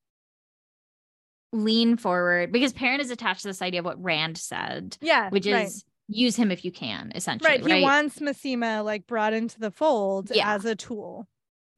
[1.51, 5.29] lean forward because Perrin is attached to this idea of what rand said Yeah.
[5.29, 5.71] which is right.
[6.11, 7.63] Use him if you can essentially right.
[7.63, 10.53] right, He wants Masema like brought into the fold Yeah.
[10.55, 11.27] as a tool.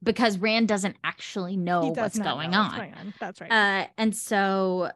[0.02, 3.14] because rand doesn't actually know does what's going know on what's going on.
[3.20, 3.52] That's right.
[3.52, 4.90] Uh, and so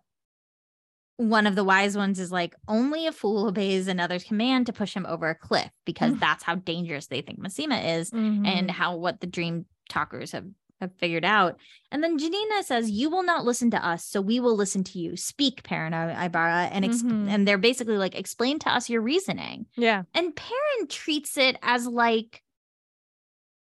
[1.19, 4.95] one of the wise ones is like, only a fool obeys another's command to push
[4.95, 6.21] him over a cliff because Mm.
[6.21, 8.47] that's how dangerous they think Masema is Mhm.
[8.47, 10.45] and how what the dream talkers have,
[10.81, 11.59] have figured out.
[11.91, 14.99] And then Janina says, You will not listen to us, so we will listen to
[14.99, 15.17] you.
[15.17, 16.69] Speak, Perrin Aybara.
[16.73, 17.29] And, exp- Mhm.
[17.29, 19.67] and they're basically like, Explain to us your reasoning.
[19.77, 20.03] yeah.
[20.15, 22.43] And Perrin treats it as like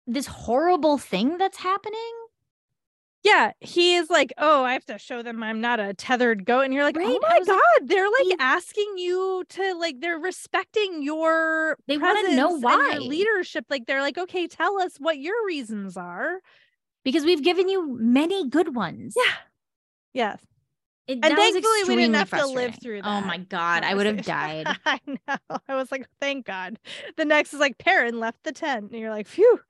[0.07, 1.99] this horrible thing that's happening.
[3.23, 6.61] Yeah, he is like, oh, I have to show them I'm not a tethered goat,
[6.67, 9.75] and you're like, Right, oh my was like, god, they're like he- asking you to
[9.77, 11.79] like, they're respecting your.
[11.87, 12.91] They wanna know why.
[12.93, 13.65] your leadership.
[13.71, 16.41] Like, they're like, okay, tell us what your reasons are.
[17.05, 19.15] Because we've given you many good ones.
[19.17, 19.33] Yeah,
[20.13, 20.41] yes,
[21.07, 24.23] It, And thankfully we didn't have to live through Oh my god, I would have
[24.23, 24.67] died.
[24.87, 25.59] I know.
[25.69, 26.79] I was like, thank God.
[27.17, 29.61] The next is like, Perrin left the tent, and you're like, phew.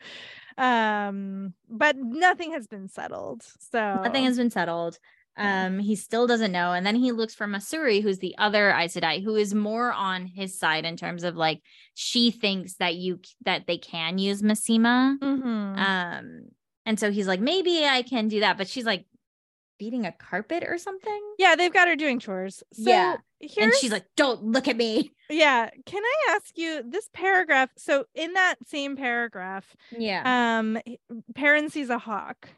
[0.56, 3.43] Um, but nothing has been settled.
[3.73, 4.98] So Nothing has been settled.
[5.36, 8.94] Um, he still doesn't know, and then he looks for Masuri, who's the other Aes
[8.94, 11.61] Sedai, who is more on his side in terms of like
[11.94, 15.19] she thinks that you that they can use Masema.
[15.19, 15.77] Mhm.
[15.77, 16.43] Um,
[16.86, 19.05] and so he's like, maybe I can do that, but she's like
[19.78, 21.20] beating a carpet or something.
[21.39, 22.62] yeah, they've got her doing chores.
[22.73, 23.16] So Yeah.
[23.40, 25.70] here's And she's like, "Don't look at me." Yeah.
[25.86, 27.70] Can I ask you this paragraph?
[27.78, 30.59] So in that same paragraph, Yeah.
[30.59, 30.78] um,
[31.35, 32.51] Perrin sees a hawk.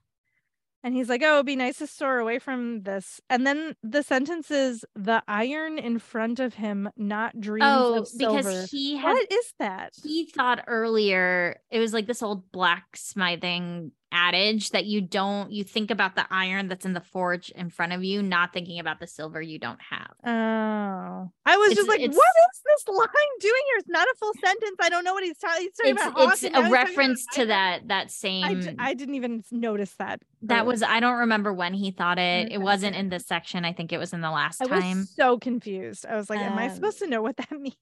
[0.85, 3.21] And he's like, oh, it'd be nice to store away from this.
[3.29, 8.07] And then the sentence is the iron in front of him, not dreams oh, of
[8.09, 8.37] silver.
[8.39, 9.95] because he had what is that?
[10.05, 15.91] he thought earlier it was like this old blacksmithing adage that you don't you think
[15.91, 19.07] about the iron that's in the forge in front of you not thinking about the
[19.07, 23.07] silver you don't have Oh, I was It's- just like, what is this line
[23.41, 23.79] doing here?
[23.79, 24.77] It's not a full sentence.
[24.81, 26.33] I don't know what he's, ta- he's talking it's about.
[26.33, 30.21] it's a reference to that that same d- I didn't even notice that.
[30.43, 30.65] that earlier.
[30.65, 33.93] was i don't remember when he thought it it wasn't in this section i think
[33.93, 36.07] it was in the last I time was so confused.
[36.07, 37.75] I was like, am I Um, supposed to know what that means?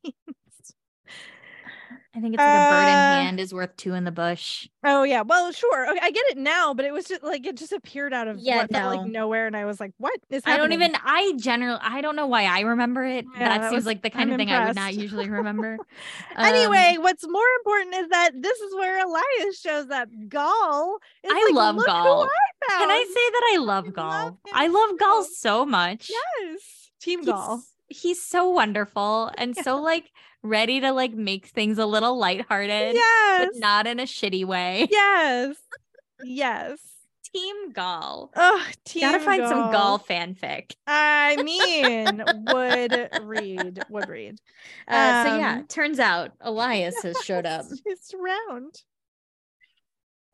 [2.17, 4.69] I think it's like a bird in Uh, hand is worth two in the bush
[4.85, 5.91] Oh yeah, well sure.
[5.91, 8.39] Okay, I get it now, but it was just like it just appeared out of
[8.39, 11.33] Yeah, what felt like nowhere, and I was like, "What is i don't even i
[11.39, 14.11] generally i don't know why i remember it Yeah, that that seems was- like the
[14.11, 15.79] kind I'm of thing i would not usually remember
[16.37, 20.09] Um, Anyway, what's more important is that this is where Elyas shows up.
[20.29, 20.99] Gaul.
[21.23, 22.25] Is I like, love "Look who Gaul.
[22.25, 24.25] I Can I say that I love I Gaul?
[24.25, 25.65] love I love Gaul so.
[25.65, 26.11] much.
[26.11, 27.63] Yes, Team Gaul.
[27.89, 30.11] He's, he's so wonderful and so like
[30.45, 34.87] ready to like make things a little lighthearted, Yes, but not in a shitty way.
[34.91, 35.57] yes,
[36.25, 36.79] yes.
[37.35, 38.31] Team Gaul.
[38.37, 39.99] Oh, Team Gotta find some Gaul Gaul.
[39.99, 40.75] fanfic.
[40.87, 44.39] I mean, would read, would read.
[44.87, 47.65] Uh, so yeah, Um, turns out Elyas has showed up.
[47.87, 48.83] It's round.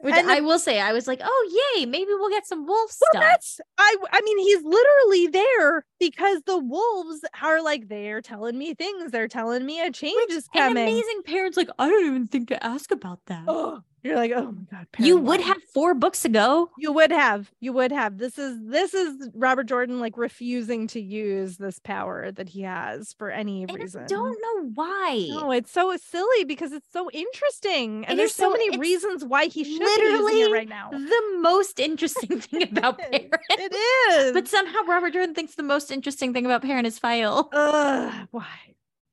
[0.03, 2.67] Which And the- I will say, I was like, oh yay, maybe we'll get some
[2.67, 3.23] wolf Well, stuff.
[3.23, 3.97] that's I.
[4.13, 9.13] I mean, he's literally there because the wolves are like they're telling me things.
[9.13, 10.83] They're telling me a change is An coming.
[10.85, 13.45] amazing Perrin's like, I don't even think to ask about that.
[13.47, 14.87] Oh, you're like, oh my god.
[14.99, 16.71] you would have four books ago.
[16.79, 17.51] You would have.
[17.61, 18.19] You would have.
[18.19, 23.13] This is this is Robert Jordan like refusing to use this power that he has
[23.15, 24.03] for any And reason.
[24.05, 25.27] I don't know why.
[25.31, 29.25] No, it's so silly because it's so interesting, and It there's so, so- many reasons
[29.25, 30.91] why he should literally it right now.
[30.91, 32.99] the most interesting thing about.
[32.99, 33.31] Perrin.
[33.51, 33.75] It
[34.13, 34.33] is.
[34.33, 37.49] But somehow Robert Jordan thinks the most interesting thing about Perrin is Faile.
[37.53, 38.47] Ugh, why?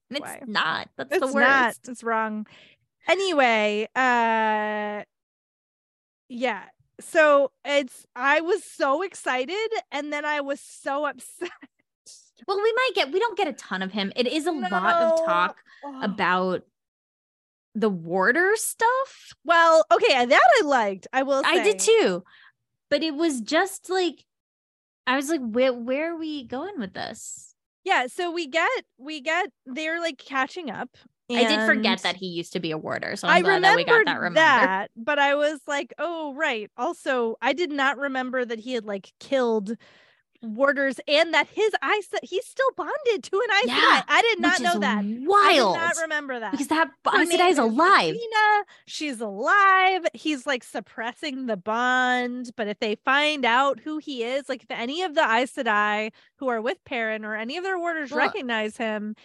[0.09, 0.41] And it's why?
[0.47, 0.89] not.
[0.95, 1.35] That's it's the worst.
[1.35, 1.75] not.
[1.89, 2.47] It's wrong.
[3.07, 5.03] Anyway, uh
[6.29, 6.63] yeah.
[6.99, 11.49] So it's I was so excited and then I was so upset.
[12.47, 14.11] Well, we might get we don't get a ton of him.
[14.15, 16.01] It is a lot of talk Oh.
[16.01, 16.63] about
[17.75, 19.33] the warder stuff.
[19.45, 21.05] well, okay, that I liked.
[21.13, 21.49] I will say.
[21.49, 22.23] I did too.
[22.89, 24.25] But it was just like
[25.05, 27.53] I was like, where where are we going with this?
[27.83, 30.89] Yeah, so we get we get they're like catching up.
[31.29, 33.75] I did forget that he used to be a warder, so I I'm glad that
[33.75, 34.35] we got that reminder.
[34.35, 36.71] that, but I was like, oh right.
[36.77, 39.75] Also, I did not remember that he had like killed
[40.43, 44.03] warders and that his eyes he's still bonded to an Aes Yeah, Sedai.
[44.07, 45.03] I did not know that.
[45.03, 45.75] Wild.
[45.77, 46.51] I did not remember that.
[46.51, 48.15] because that Aes Sedai is alive.
[48.85, 50.05] She's alive.
[50.13, 52.51] He's like suppressing the bond.
[52.55, 56.11] But if they find out who he is, like if any of the Aes Sedai
[56.35, 59.15] who are with Perrin or any of their warders Well- recognize him,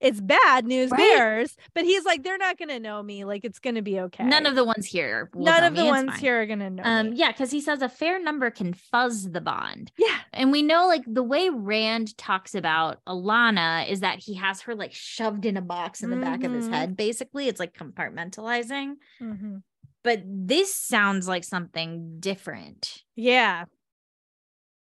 [0.00, 0.98] it's bad news Right.
[0.98, 3.24] bears, but he's like, they're not gonna know me.
[3.24, 4.24] Like it's gonna be okay.
[4.24, 5.30] None of the ones here.
[5.34, 6.82] will none of the ones here are gonna know.
[6.84, 7.16] Um, me.
[7.16, 9.92] yeah, because he says a fair number can fuzz the bond.
[9.98, 14.60] yeah, And we know like the way Rand talks about Alana is that he has
[14.62, 16.72] her like shoved in a box in the back of his Mhm.
[16.72, 16.96] head.
[16.96, 18.94] Basically, it's like compartmentalizing.
[19.20, 19.62] Mhm.
[20.04, 23.64] But this sounds like something different, yeah.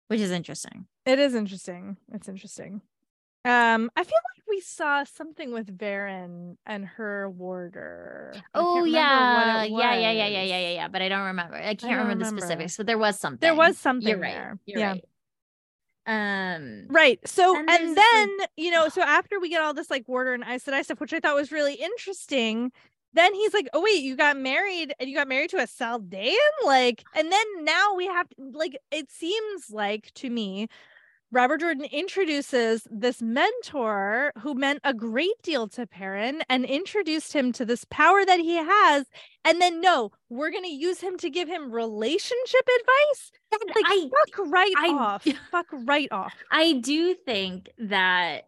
[0.08, 0.86] which is interesting.
[1.06, 1.96] It is interesting.
[2.12, 2.80] It's interesting.
[3.44, 8.32] Um, I feel like we saw something with Verin and her warder.
[8.54, 10.88] Oh yeah, yeah, yeah, yeah, yeah, yeah, yeah, yeah.
[10.88, 11.56] But I don't remember.
[11.56, 13.40] I can't don't remember, the specifics, but there was something.
[13.40, 14.32] There was something You're right.
[14.32, 14.58] there.
[14.64, 14.92] You're yeah.
[14.92, 15.04] right.
[16.06, 16.86] Um.
[16.88, 17.18] Right.
[17.26, 20.32] So Then and then, like- you know, so after we get all this like warder
[20.34, 22.72] and Aes Sedai stuff, which I thought was really interesting,
[23.12, 26.34] then he's like, Oh wait, you got married and you got married to a Saldaean?
[26.64, 30.68] Like, and then now we have to like it seems like to me,
[31.34, 37.50] Robert Jordan introduces this mentor who meant a great deal to Perrin and introduced him
[37.54, 39.06] to this power that he has.
[39.44, 43.32] And then no, we're gonna use him to give him relationship advice.
[43.50, 45.26] Like I fuck right I- off.
[45.50, 46.34] fuck right off.
[46.52, 48.46] I do think that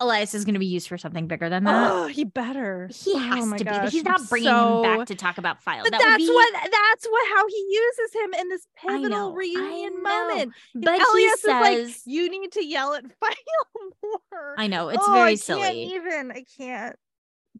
[0.00, 1.90] Elyas is going to be used for something bigger than that.
[1.90, 2.88] Oh, he better.
[2.94, 3.70] He Oh has my to be.
[3.70, 5.84] gosh, He's I'm not bringing so- him back to talk about Faile's.
[5.90, 9.02] But That that's be- what that's what how he uses him in this I know,
[9.02, 10.52] pivotal reunion moment.
[10.74, 14.54] But Elyas he is like, you need to yell at Faile more.
[14.56, 15.62] I know it's Oh, very I silly.
[15.62, 16.30] Can't even.
[16.32, 16.96] I can't.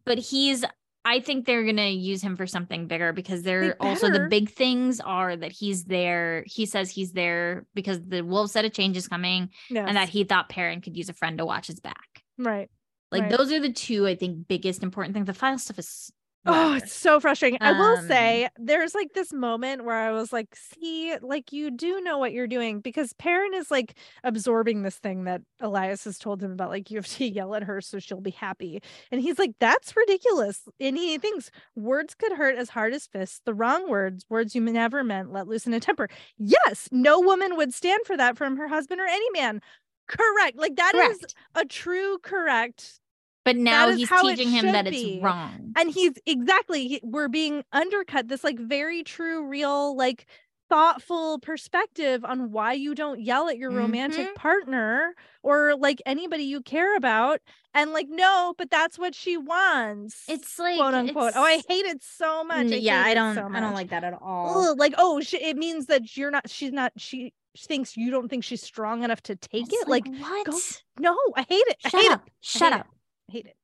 [0.05, 0.63] but he's
[1.05, 4.99] I think they're gonna use him for something bigger because they're also the big things
[4.99, 6.43] are that he's there.
[6.45, 9.85] He says he's there because the wolf said a change is coming Yes.
[9.87, 12.08] and that he thought Perrin could use a friend to watch his back.
[12.39, 12.69] Right.
[13.11, 13.29] Like Right.
[13.29, 15.27] those are the two I think biggest important things.
[15.27, 16.11] The final stuff is
[16.45, 17.59] Oh, it's so frustrating.
[17.61, 21.69] I will Um, say there's like this moment where I was like, see, like you
[21.69, 26.17] do know what you're doing because Perrin is like absorbing this thing that Elyas has
[26.17, 28.81] told him about, like you have to yell at her so she'll be happy.
[29.11, 30.63] And he's like, that's ridiculous.
[30.79, 33.41] And he thinks words could hurt as hard as fists.
[33.45, 36.07] The wrong words, words you never meant, let loose in a temper.
[36.37, 39.61] Yes, no woman would stand for that from her husband or any man.
[40.09, 40.57] Correct.
[40.57, 41.35] Like that is correct.
[41.55, 42.99] a true correct
[43.45, 45.15] But now he's teaching him that be.
[45.15, 45.73] it's wrong.
[45.77, 50.25] and he's exactly he- we're being undercut this like very true real like
[50.69, 54.35] thoughtful perspective on why you don't yell at your romantic Mhm.
[54.35, 57.39] partner or like anybody you care about
[57.73, 61.85] and like no but that's what she wants It's like quote unquote oh i hate
[61.85, 64.69] it so much I yeah, I don't so I don't like that at all.
[64.69, 68.29] Ugh, like oh sh- it means that you're not she's not she thinks you don't
[68.29, 70.45] think she's strong enough to take It's it like what?
[70.45, 70.57] go-
[70.99, 72.23] no i hate it i Shut hate up.
[72.27, 72.87] it Shut hate up.
[73.27, 73.55] i hate it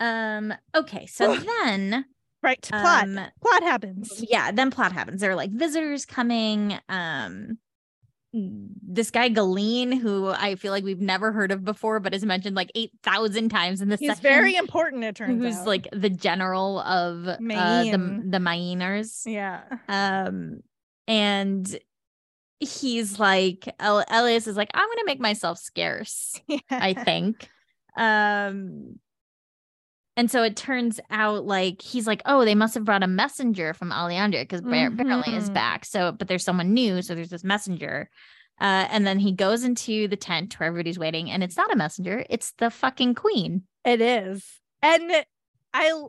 [0.00, 2.04] Um okay, so then
[2.42, 5.20] right plot um plot happens yeah, then plot happens.
[5.20, 6.78] There are like visitors coming.
[6.88, 7.58] Um
[8.32, 12.54] this guy Gallenne, who I feel like we've never heard of before, but is mentioned
[12.54, 14.22] like eight thousand times in this he's section.
[14.24, 15.66] very important it turns who's out.
[15.66, 19.22] like the general of uh, the the Mayeners.
[19.24, 20.60] yeah Um,
[21.08, 21.78] and
[22.60, 26.40] he's like, El- Elyas is like, I'm gonna make myself scarce.
[26.70, 27.48] I think.
[27.96, 28.98] Um,
[30.16, 33.74] and so it turns out like he's like, oh, they must have brought a messenger
[33.74, 35.84] from Alliandre because apparently is back.
[35.84, 38.08] So, but there's someone new, so there's this messenger.
[38.58, 41.76] Uh, and then he goes into the tent where everybody's waiting, and it's not a
[41.76, 43.64] messenger; it's the fucking queen.
[43.84, 44.46] It is.
[44.80, 45.12] And
[45.74, 46.02] I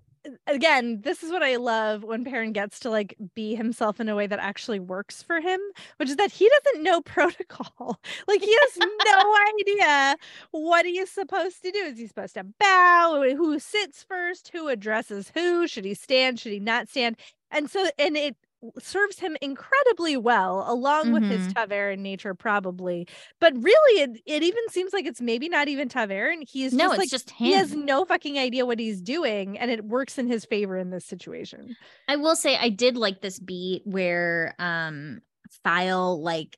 [0.47, 4.15] again, this is what I love when Perrin gets to like be himself in a
[4.15, 5.59] way that actually works for him,
[5.97, 7.99] which is that he doesn't know protocol.
[8.27, 10.17] Like he has no idea
[10.51, 11.79] what he is supposed to do.
[11.79, 13.23] Is he supposed to bow?
[13.35, 14.49] Who sits first?
[14.53, 15.67] Who addresses who?
[15.67, 16.39] Should he stand?
[16.39, 17.17] Should he not stand?
[17.51, 18.35] And so and it
[18.79, 21.53] serves him incredibly well along with his Mhm.
[21.55, 23.07] ta'veren nature probably
[23.39, 26.97] but really it, it even seems like it's maybe not even ta'veren he's no, just
[26.97, 27.37] it's like just him.
[27.41, 30.89] he has no fucking idea what he's doing and it works in his favor in
[30.89, 31.77] this situation
[32.07, 35.21] I will say I did like this beat where um
[35.63, 36.57] Faile like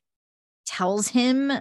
[0.65, 1.51] tells him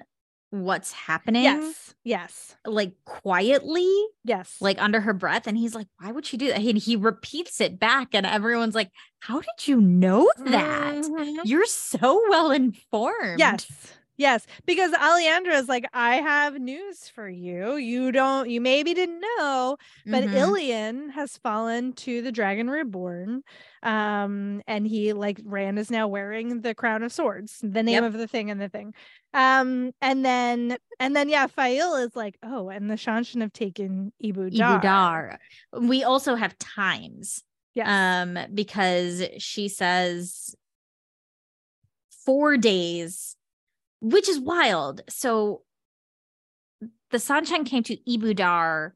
[0.50, 2.56] what's happening yes yes.
[2.64, 3.90] like quietly
[4.24, 4.56] yes.
[4.60, 6.56] like under her breath and he's like why would she do that?
[6.56, 11.04] And he repeats it back and everyone's like how did you know that?
[11.04, 11.40] Mhm.
[11.44, 13.40] you're so well informed.
[13.40, 13.66] Yes
[14.18, 19.20] yes because Alliandre is like I have news for you you don't you maybe didn't
[19.20, 20.34] know but Mhm.
[20.34, 23.42] Illian has fallen to the dragon reborn
[23.82, 28.04] um and he like Rand is now wearing the crown of swords the name Yep.
[28.04, 28.92] of the thing and the thing
[29.32, 34.12] um and then and then yeah Faile is like oh and the Seanchan have taken
[34.22, 35.38] Ebou Dar Ebou Dar.
[35.80, 40.54] we also have times yes um because she says
[42.24, 43.36] four days
[44.00, 45.62] which is wild so
[47.10, 48.94] the Seanchan came to Ebou Dar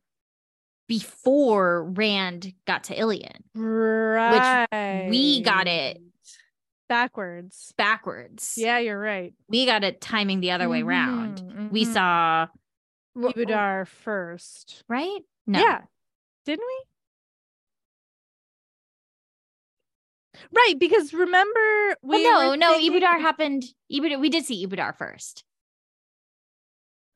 [0.88, 3.36] before Rand got to Illian.
[3.54, 5.08] Right.
[5.08, 5.98] we got it
[6.88, 7.72] backwards.
[7.78, 8.54] backwards.
[8.58, 9.32] Yeah, you're right.
[9.48, 11.38] We got it timing the other way around.
[11.40, 12.48] Mhm, We saw
[13.16, 14.84] Ebou Dar first.
[14.88, 15.20] right?
[15.46, 15.58] No.
[15.60, 15.80] Yeah.
[16.44, 16.84] Didn't we?
[20.50, 23.64] Right, because remember we Well, no, no, thinking- Ebou Dar happened.
[23.92, 25.44] Ebou Dar, we did see Ebou Dar first.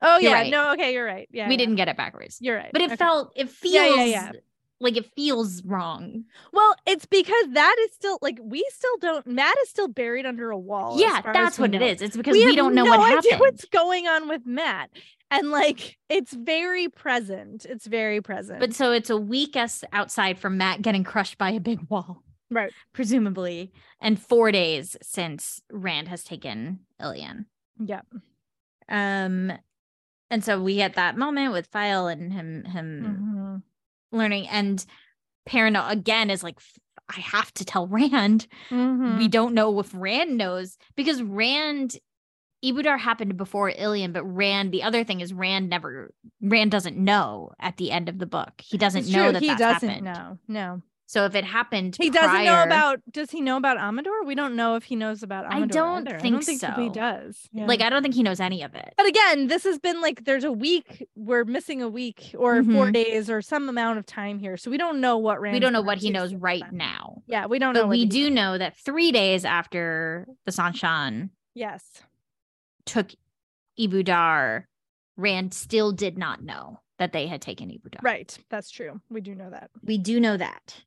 [0.03, 0.51] Oh You're yeah, right.
[0.51, 1.27] no, okay, you're right.
[1.31, 1.59] Yeah, we yeah.
[1.59, 2.37] didn't get it backwards.
[2.41, 2.71] You're right.
[2.73, 2.97] But it Okay.
[2.97, 4.33] felt it feels Yeah, yeah,
[4.79, 6.25] like it feels wrong.
[6.53, 6.75] well.
[6.87, 9.27] It's because that is still like we still don't.
[9.27, 11.01] Mat is still buried under a wall.
[11.01, 11.87] yeah, that's what it know.
[11.87, 12.03] is.
[12.03, 13.41] It's because we, have don't know no what happened.
[13.41, 14.91] what's going on with Mat,
[15.31, 17.65] and like it's very present.
[17.65, 18.61] It's very present.
[18.61, 22.23] But so it's a week us outside from Mat getting crushed by a big wall,
[22.51, 27.47] right, presumably, and four days since Rand has taken Illian.
[27.79, 28.07] yep
[28.89, 29.53] Um,
[30.31, 33.63] and so we get that moment with Faile and him him Mhm.
[34.17, 34.85] learning, and
[35.45, 36.59] Perrin again is like,
[37.09, 38.47] I have to tell Rand.
[38.71, 39.19] Mhm.
[39.19, 41.97] We don't know if Rand knows because Rand.
[42.65, 44.73] Ebou Dar happened before Illian, but Rand.
[44.73, 46.13] The other thing is Rand never.
[46.41, 48.55] Rand doesn't know at the end of the book.
[48.61, 50.05] He doesn't It's know true, that he that's doesn't happened.
[50.07, 50.39] know.
[50.49, 53.01] No, So if it happened, he doesn't know about.
[53.13, 54.25] Does he know about Amador?
[54.25, 55.69] We don't know if he knows about I Amador.
[55.69, 56.17] don't either.
[56.17, 56.71] I think don't think so.
[56.73, 57.49] he does.
[57.53, 57.67] Yeah.
[57.67, 58.93] Like I don't think he knows any of it.
[58.97, 61.07] But again, this has been like there's a week.
[61.15, 62.93] We're missing a week or four Mhm.
[62.93, 65.55] days or some amount of time here, so we don't know what Rand.
[65.55, 67.23] we don't know what he knows right now.
[67.29, 67.83] Yeah, we don't know.
[67.83, 68.35] But what we do knows.
[68.35, 72.03] know that three days after the Seanchan Yes.
[72.85, 73.11] took
[73.79, 74.67] Ebou Dar,
[75.17, 78.01] Rand still did not know that they had taken Ebou Dar.
[78.03, 78.37] Right.
[78.51, 79.01] That's true.
[79.11, 79.71] We do know that.
[79.85, 80.83] We do know that.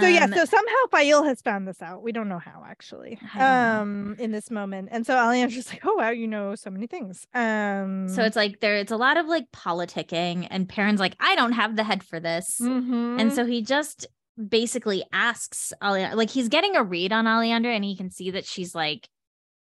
[0.00, 2.02] So yeah, Um, so somehow Faile has found this out.
[2.02, 3.18] We don't know how actually.
[3.20, 3.80] Don't know.
[3.80, 4.88] Um in this moment.
[4.92, 8.60] And so Alliandre's like, "Oh wow, you know so many things." Um so it's like
[8.60, 12.02] there it's a lot of like politicking and Perrin's like, I don't have the head
[12.02, 12.58] for this.
[12.60, 13.20] mhm.
[13.20, 14.06] And so he just
[14.48, 18.44] basically asks Ali, like he's getting a read on Alliandre and he can see that
[18.46, 19.08] she's like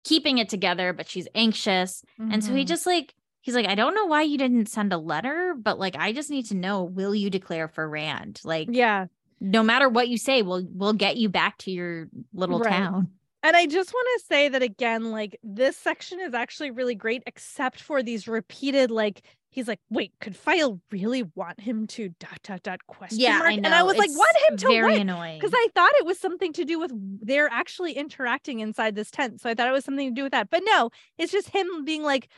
[0.05, 2.05] keeping it together, but she's anxious.
[2.19, 2.69] And so he Mhm.
[2.69, 5.97] just like, he's like, I don't know why you didn't send a letter, but like,
[5.97, 8.40] I just need to know, will you declare for Rand?
[8.44, 9.07] Like, Yeah.
[9.44, 12.70] No matter what you say, we'll, we'll get you back to your little Right.
[12.70, 13.09] town.
[13.43, 17.24] And I just want to say that again, like this section is actually really great,
[17.27, 22.39] except for these repeated, like, he's like, wait, could Faile really want him to dot
[22.44, 23.39] dot dot question Yeah.
[23.39, 23.51] mark?
[23.51, 23.62] I know.
[23.64, 25.01] And I was like, It's want him to very what?
[25.01, 25.40] annoying.
[25.40, 29.40] Because I thought it was something to do with they're actually interacting inside this tent.
[29.40, 30.48] So I thought it was something to do with that.
[30.48, 32.28] But no, it's just him being like,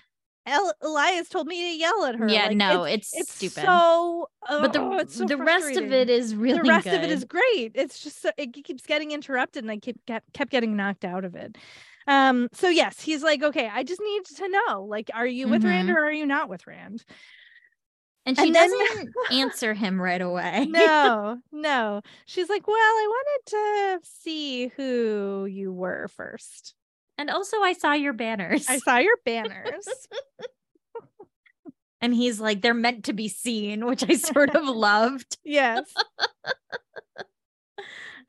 [0.47, 2.29] El- Elyas told me to yell at her.
[2.29, 3.65] yeah, Like, no, it's, it's, it's stupid.
[3.67, 4.29] so.
[4.49, 6.95] but the, oh, so the rest of it is really the rest good.
[6.95, 7.73] of it is great.
[7.75, 11.25] It's just so, it keeps getting interrupted, and I keep kept, kept getting knocked out
[11.25, 11.57] of it.
[12.07, 12.49] Um.
[12.53, 15.89] So yes, he's like, okay, I just need to know, like, are you with Rand
[15.89, 15.95] Mhm.
[15.95, 17.03] or are you not with Rand?
[18.27, 20.67] and she and then- doesn't answer him right away.
[20.69, 22.01] No, no.
[22.27, 26.75] She's like, well, I wanted to see who you were first.
[27.25, 28.67] And also, I saw your banners.
[28.69, 29.89] I saw your banners.
[32.03, 35.39] and he's like, they're meant to be seen, which I sort of loved.
[35.43, 35.91] yes.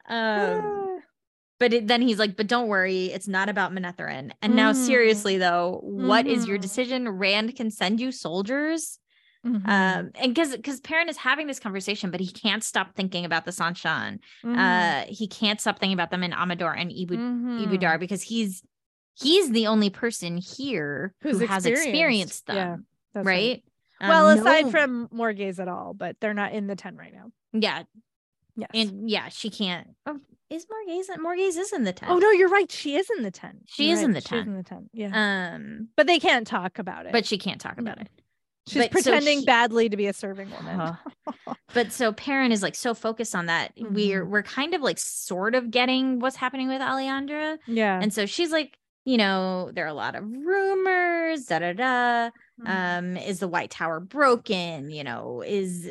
[0.07, 1.01] Um,
[1.59, 4.31] but it, then he's like, but don't worry, it's not about Manetheren.
[4.41, 4.75] And now, Mhm.
[4.75, 6.61] seriously though, what is your Mhm.
[6.61, 7.09] decision?
[7.09, 8.99] Rand can send you soldiers.
[9.45, 13.25] Mhm, Um, and because because Perrin is having this conversation, but he can't stop thinking
[13.25, 14.19] about the Seanchan.
[14.43, 17.59] mhm, Uh, he can't stop thinking about them in Amador and Ibu- mhm.
[17.67, 18.61] Ebou Dar because he's
[19.19, 22.85] he's the only person here Who's who has experienced them,
[23.15, 23.63] Yeah, right?
[24.01, 27.13] Um, Well, aside no- from Morgase at all, but they're not in the tent right
[27.13, 27.31] now.
[27.53, 27.83] yeah,
[28.57, 28.69] Yes.
[28.73, 29.87] and yeah, she can't.
[30.05, 30.19] Oh,
[30.49, 31.09] is Morgase?
[31.17, 32.11] Morgase is in the tent.
[32.11, 32.71] oh no, you're right.
[32.71, 33.63] She is in the tent.
[33.67, 34.47] She You're is in right, the She's tent.
[34.47, 34.89] in the tent.
[34.93, 37.11] Yeah, Um, but they can't talk about it.
[37.11, 38.01] but she can't talk about No.
[38.03, 38.09] it.
[38.67, 40.79] she's but so pretending she- badly to be a serving woman.
[40.79, 40.95] Uh,
[41.73, 43.73] but so Perrin is like so focused on that.
[43.77, 44.29] We're Mm-hmm.
[44.31, 47.57] we're kind of like sort of getting what's happening with Alliandre.
[47.67, 47.99] yeah.
[48.01, 52.29] And so she's like, you know, there are a lot of rumors, da da da.
[52.61, 52.67] Mhm.
[52.67, 54.89] Um, is the White Tower broken?
[54.89, 55.89] You know, is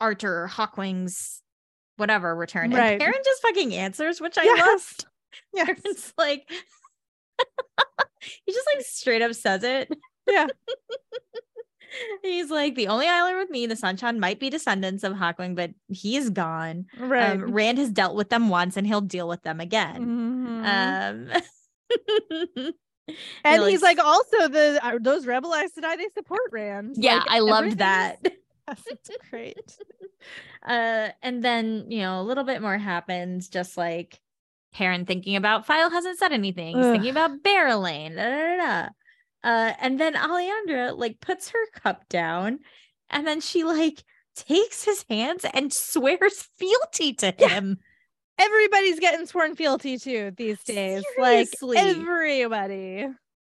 [0.00, 1.42] Arthur Hawkwing's
[1.96, 2.70] whatever return?
[2.70, 2.92] Right.
[2.92, 4.58] And Perrin just fucking answers, which I Yes.
[4.66, 5.06] loved.
[5.54, 5.66] yes.
[5.66, 6.50] Perrin's like,
[8.44, 9.88] he just like straight up says it.
[10.28, 10.46] Yeah.
[12.22, 15.72] He's like, the only island with me, the Seanchan, might be descendants of Hawkwing, but
[15.88, 16.86] he's gone.
[16.96, 17.32] Right.
[17.32, 20.06] Um, Rand has dealt with them once and he'll deal with them again.
[20.62, 21.32] Mhm.
[21.34, 21.42] Um,
[23.44, 26.94] and like, he's like, also the uh, those rebel Aes Sedai, they support Rand.
[26.98, 28.18] yeah, Like, I loved that.
[28.22, 28.32] that.
[28.32, 28.38] is-
[28.68, 29.58] Yes, it's great.
[30.62, 34.20] Uh, and then you know a little bit more happens, just like
[34.74, 36.76] Perrin thinking about Faile hasn't said anything.
[36.76, 38.14] He's thinking about Berelain.
[38.16, 38.88] Da, da, da, da.
[39.42, 42.58] Uh, and then Alliandre like puts her cup down,
[43.08, 44.04] and then she like
[44.36, 47.48] takes his hands and swears fealty to Yeah.
[48.40, 51.04] Everybody's getting sworn fealty to these days.
[51.16, 51.74] Seriously.
[51.74, 53.06] Like everybody.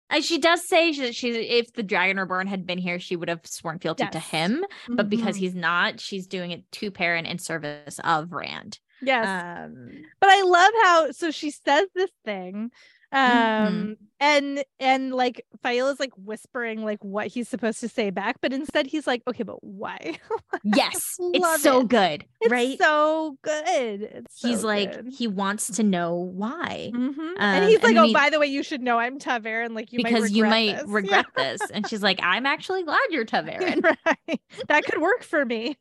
[0.10, 3.30] And she does say that she, if the Dragon Reborn had been here, she would
[3.30, 4.66] have sworn fealty to him.
[4.90, 5.40] But because Mhm.
[5.40, 8.80] he's not, she's doing it to Perrin in service of Rand.
[9.02, 9.26] yes.
[9.26, 12.72] Um, but I love how so she says this thing.
[13.14, 13.68] Mm-hmm.
[13.68, 18.38] Um and and like Faile is like whispering like what he's supposed to say back,
[18.40, 20.18] but instead he's like, okay, but why?
[20.64, 21.88] yes, it's so it.
[21.88, 22.78] good, It's right?
[22.78, 24.02] so good.
[24.04, 26.92] It's he's so like, he wants to know why.
[26.94, 27.18] Mhm.
[27.18, 29.74] Um, and he's like, then oh, he- by the way, you should know I'm ta'veren.
[29.76, 30.84] Like you because might you might this.
[30.88, 30.94] Yeah.
[30.94, 31.62] regret this.
[31.72, 33.84] And she's like, I'm actually glad you're ta'veren.
[34.06, 34.42] right.
[34.68, 35.78] That could work for me.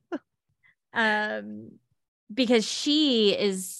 [0.95, 1.73] um,
[2.33, 3.80] because she is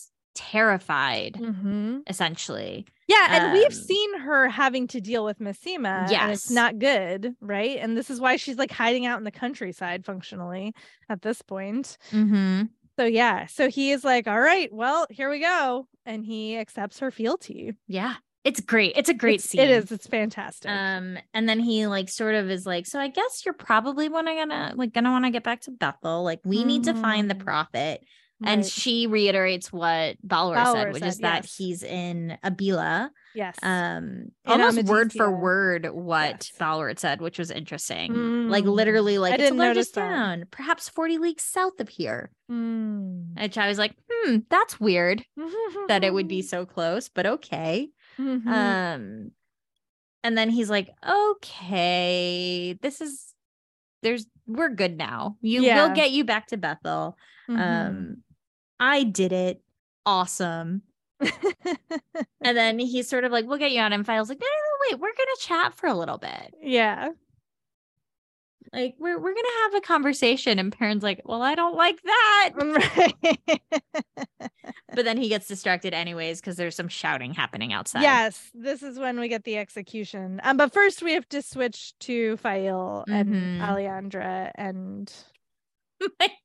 [0.51, 1.99] terrified, Mm-hmm.
[2.07, 2.87] essentially.
[3.09, 6.11] Yeah, and we've Um, seen her having to deal with Masema.
[6.13, 7.79] and it's not good, right?
[7.79, 10.75] And this is why she's like hiding out in the countryside functionally
[11.09, 11.99] at this point.
[12.13, 12.63] Mm-hmm.
[12.99, 15.87] So yeah, so he is like, all right, well, here we go.
[16.07, 17.75] And he accepts her fealty.
[17.89, 18.15] Yeah,
[18.45, 18.93] it's great.
[18.97, 19.61] It's a great It's- scene.
[19.63, 20.71] It is, it's fantastic.
[20.71, 24.35] Um, and then he like sort of is like, so I guess you're probably wanna
[24.35, 26.23] gonna like gonna want to get back to Bethal.
[26.23, 27.45] Like we need to find the Mhm.
[28.43, 31.57] And she reiterates what Balwer, Balwer said, which is that yes.
[31.57, 33.11] he's in Abila.
[33.35, 33.55] yes.
[33.63, 36.53] Um, almost word for word what Yes.
[36.59, 38.49] Balwer said, which was interesting.
[38.49, 38.75] Like Mm.
[38.75, 42.31] literally, like I it's the largest town, perhaps 40 leagues south of here.
[42.51, 43.39] Mm.
[43.41, 45.23] Which I was like, hmm, that's weird
[45.89, 47.91] that it would be so close, but okay.
[48.19, 48.47] Mhm.
[48.47, 49.31] Um,
[50.25, 53.35] and then he's like, okay, this is
[54.03, 55.37] there's we're good now.
[55.43, 55.87] You Yeah.
[55.89, 57.17] will get you back to Bethal.
[57.49, 57.59] Mhm.
[57.61, 58.17] Um,
[58.81, 59.63] I did it.
[60.07, 60.83] Awesome.
[62.43, 63.93] And then he's sort of like, we'll get you on.
[63.93, 66.55] And Faile's like, no, no, no, wait, we're gonna chat for a little bit.
[66.63, 67.11] yeah.
[68.73, 70.59] Like, we're we're gonna have a conversation.
[70.59, 72.51] And Perrin's like, well, I don't like that.
[72.57, 73.61] Right.
[74.95, 78.03] But then he gets distracted anyways because there's some shouting happening outside.
[78.03, 80.41] Yes, this is when we get the execution.
[80.43, 83.13] Um, but first we have to switch to Faile Mhm.
[83.21, 85.13] and Alliandre and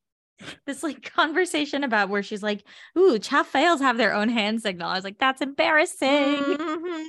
[0.65, 2.63] this like conversation about where she's like,
[2.97, 4.89] ooh, chaff fails have their own hand signal.
[4.89, 6.43] I was like, that's embarrassing.
[6.43, 7.05] Mhm.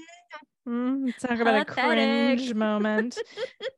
[0.68, 1.16] Mhm.
[1.18, 3.18] Talk about a cringe moment.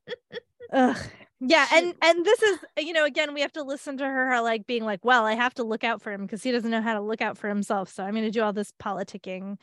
[0.73, 0.97] Ugh.
[1.41, 4.67] Yeah, and and this is you know again we have to listen to her like
[4.67, 6.95] being like, well, I have to look out for him because he doesn't know how
[6.95, 9.57] to look out for himself, so I'm going to do all this politicking.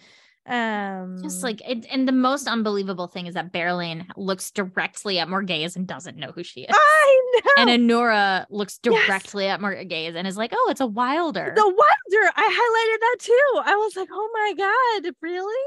[0.47, 5.27] Um, Just like it, and the most unbelievable thing is that Berelain looks directly at
[5.27, 6.67] Morgase and doesn't know who she is.
[6.71, 7.63] I know.
[7.63, 9.07] And Annoura looks Yes.
[9.07, 12.31] directly at Morgase and is like, "Oh, it's a wilder." The Wilder.
[12.35, 13.61] I highlighted that too.
[13.71, 14.53] I was like, oh my
[15.03, 15.65] God, really?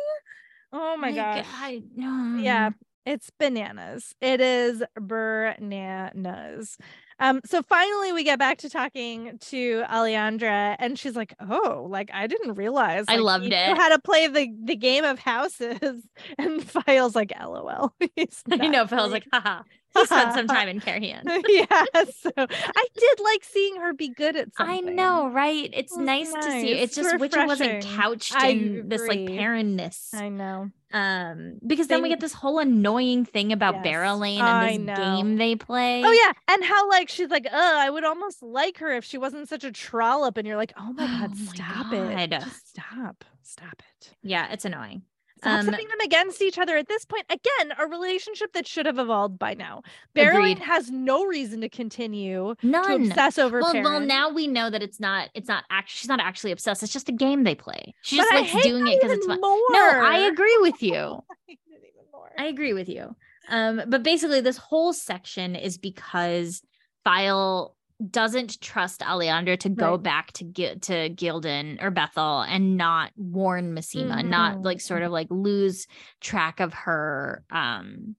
[0.72, 1.46] Oh my Like, gosh.
[1.60, 2.38] I, no.
[2.40, 2.70] Yeah,
[3.06, 4.14] it's bananas.
[4.20, 6.76] It is bananas.
[7.20, 12.10] Um, so finally we get back to talking to Alliandre, and she's like, Oh, like
[12.14, 13.76] I didn't realize I loved it.
[13.76, 16.04] how to play the the game of houses.
[16.38, 17.92] And Faile's like, LOL.
[18.16, 18.86] He's I know.
[18.86, 19.62] playing- like, haha.
[19.94, 21.24] He spent some time in Cairhien.
[21.48, 21.84] yeah,
[22.20, 24.88] so I did like seeing her be good at something.
[24.88, 25.70] I know, right?
[25.72, 26.72] It's was nice, to see.
[26.72, 30.12] It's just it wasn't couched I in this like barrenness.
[30.14, 30.70] I know.
[30.90, 35.36] Um, because then we get this whole annoying thing about Yes, Berelain and this game
[35.36, 36.02] they play.
[36.02, 39.18] Oh yeah, and how like she's like, "Oh, I would almost like her if she
[39.18, 42.30] wasn't such a trollop." And you're like, "Oh my god, Oh my stop it!
[42.30, 44.14] Just stop, stop it!
[44.22, 45.02] yeah, it's annoying.
[45.38, 47.24] Stop Um, setting them against each other at this point.
[47.30, 49.82] Again, a relationship that should have evolved by now.
[50.16, 50.58] Agreed.
[50.58, 53.06] has no reason to continue to None.
[53.10, 53.60] obsess over.
[53.60, 55.30] Well, well, now we know that it's not.
[55.34, 55.98] It's not actually.
[55.98, 56.82] She's not actually obsessed.
[56.82, 57.94] It's just a game they play.
[58.02, 59.40] She But just I likes doing it because it's fun.
[59.40, 59.58] More.
[59.70, 60.94] No, I agree with you.
[61.30, 62.30] I hate it even more.
[62.38, 63.14] I agree with you.
[63.48, 66.62] Um, but basically, this whole section is because
[67.04, 67.74] Faile
[68.10, 70.02] doesn't trust Alliandre to go Right.
[70.02, 74.64] back to get to Ghealdan or Bethal and not warn Masema, not Mhm.
[74.64, 75.86] like sort of like lose
[76.20, 78.14] track of her um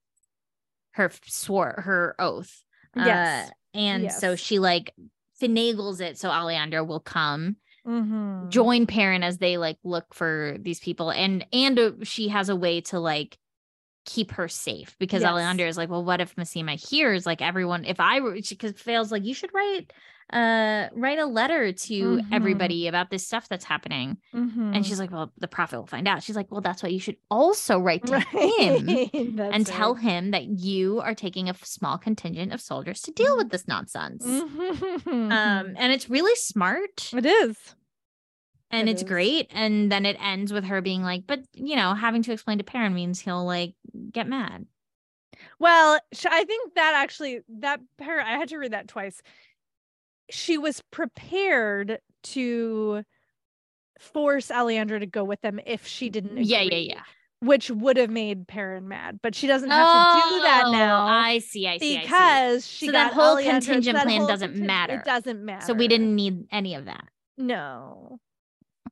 [0.92, 2.64] her swore her oath.
[2.96, 3.50] Yes.
[3.50, 4.94] Uh, and so she like
[5.40, 7.56] finagles it so Alliandre will come
[7.88, 8.50] Mhm.
[8.50, 12.56] join Perrin as they like look for these people and and uh, she has a
[12.56, 13.38] way to like
[14.14, 15.32] keep her safe because Yes.
[15.32, 19.12] Alliandre is like well what if Masema hears like everyone if I were because Faile's
[19.12, 19.94] like you should write
[20.32, 22.28] uh write a letter to Mhm.
[22.32, 24.76] everybody about this stuff that's happening Mhm.
[24.76, 27.00] and she's like well the prophet will find out she's like well that's why you
[27.00, 29.10] should also write to him Right.
[29.40, 33.38] That's and tell him that you are taking a small contingent of soldiers to deal
[33.38, 35.32] with this nonsense Mhm.
[35.40, 37.58] um and it's really smart it is.
[38.72, 39.08] And It it's is.
[39.08, 42.58] great and then it ends with her being like but you know having to explain
[42.60, 43.74] to Perrin means he'll like
[44.12, 44.66] get mad
[45.60, 49.22] Well, I think that actually that par I had to read that twice.
[50.30, 52.00] she was prepared
[52.36, 53.04] to
[54.00, 57.02] force Alliandre to go with them if she didn't agree, Yeah, yeah, yeah.
[57.42, 61.06] which would have made Perrin mad but she doesn't have to do that Oh, now
[61.08, 61.68] I see.
[61.68, 61.98] I see.
[61.98, 62.02] I see.
[62.04, 64.94] because she So that whole Alliandre's- contingent that plan whole doesn't contingent- matter.
[65.00, 67.06] it doesn't matter So we didn't need any of that.
[67.38, 68.20] no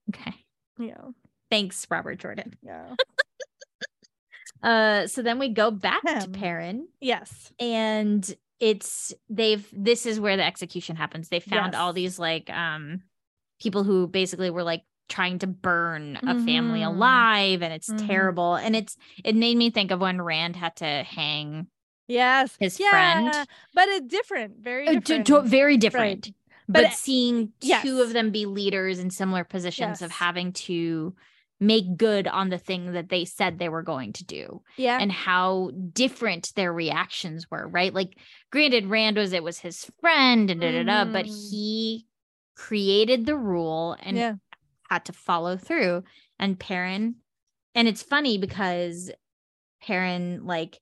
[0.09, 0.34] Okay.
[0.79, 1.09] yeah
[1.49, 2.55] Thanks, Robert Jordan.
[2.61, 2.95] yeah
[4.63, 6.31] Uh, so then we go back to Ahem.
[6.34, 11.29] Perrin, yes and it's they've this is where the execution happens.
[11.29, 13.03] They found all these like um
[13.61, 16.88] people who basically were like trying to burn a family Mhm.
[16.88, 18.07] alive, and it's Mhm.
[18.07, 18.55] terrible.
[18.55, 21.67] And it's it made me think of when Rand had to hang
[22.07, 23.47] yes his yeah, friend.
[23.75, 26.25] but a different very Uh, d- different very different.
[26.25, 26.35] Right.
[26.69, 31.15] But, But, seeing two of them be leaders in similar positions of having to
[31.60, 35.11] make good on the thing that they said they were going to do yeah and
[35.11, 37.94] how different their reactions were, right?
[37.94, 38.18] Like,
[38.52, 41.49] granted, Rand was it was his friend and da da da, but Mhm.
[41.49, 42.06] he
[42.56, 44.35] created the rule and yeah
[44.89, 46.03] had to follow through.
[46.39, 47.15] And Perrin,
[47.76, 49.11] and it's funny because
[49.81, 50.80] Perrin like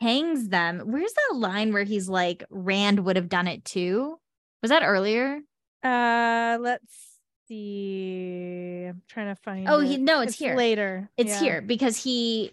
[0.00, 0.80] hangs them.
[0.86, 4.18] Where's that line where he's like, Rand would have done it too?
[4.62, 5.40] Was that earlier?
[5.82, 8.86] Uh, let's see.
[8.88, 9.68] I'm trying to find.
[9.68, 9.86] Oh, it.
[9.86, 10.54] he no, it's, here.
[10.56, 11.10] later.
[11.16, 11.40] It's Yeah.
[11.40, 12.52] here because he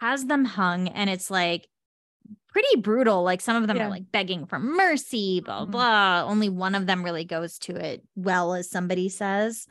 [0.00, 1.68] has them hung and it's like
[2.48, 3.22] pretty brutal.
[3.22, 3.86] Like some of them Yeah.
[3.86, 5.70] are like begging for mercy, blah, Mhm.
[5.70, 6.24] blah.
[6.26, 9.66] Only one of them really goes to it well, as somebody says.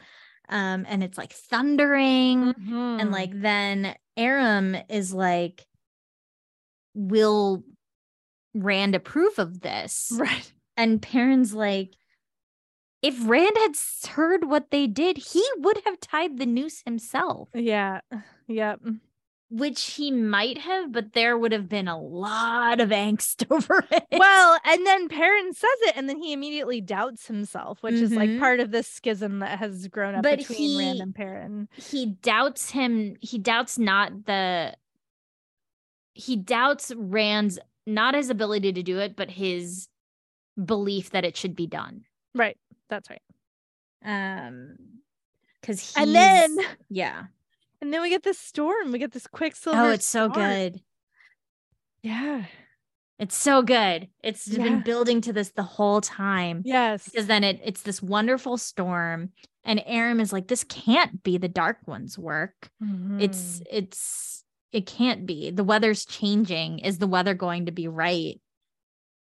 [0.49, 2.49] Um, and it's like thundering.
[2.49, 3.11] And Mhm.
[3.11, 5.66] like then Aram is like,
[6.97, 7.63] Will
[8.53, 10.11] Rand approve of this?
[10.17, 10.51] right.
[10.75, 11.93] And Perrin's like,
[13.03, 13.75] if Rand had
[14.09, 17.49] heard what they did, he would have tied the noose himself.
[17.53, 18.01] Yeah.
[18.47, 18.81] Yep.
[19.49, 24.03] which he might have, but there would have been a lot of angst over it.
[24.11, 28.29] Well, and then Perrin says it, and then he immediately doubts himself, which is like
[28.29, 28.39] Mhm.
[28.39, 31.69] part of this schism that has grown up But between Rand and Perrin.
[31.77, 33.15] he doubts him.
[33.21, 34.75] He doubts not the.
[36.17, 39.87] He doubts Rand's not his ability to do it, but his
[40.63, 42.03] belief that it should be done.
[42.33, 42.57] Right.
[42.89, 43.21] That's right.
[44.03, 44.77] Um,
[45.61, 46.57] because he And then,
[46.89, 47.23] yeah.
[47.81, 48.91] and then we get this storm.
[48.91, 49.79] We get this quicksilver.
[49.79, 50.81] Oh, it's so good.
[52.03, 52.45] Yeah.
[53.19, 54.09] It's so good.
[54.23, 54.63] It's just Yeah.
[54.63, 56.61] been building to this the whole time.
[56.65, 57.05] Yes.
[57.05, 59.31] because then it it's this wonderful storm
[59.63, 62.69] and Aram is like this can't be the dark one's work
[63.19, 63.63] it's Mhm.
[63.71, 64.36] it's
[64.71, 68.39] it can't be the weather's changing is the weather going to be right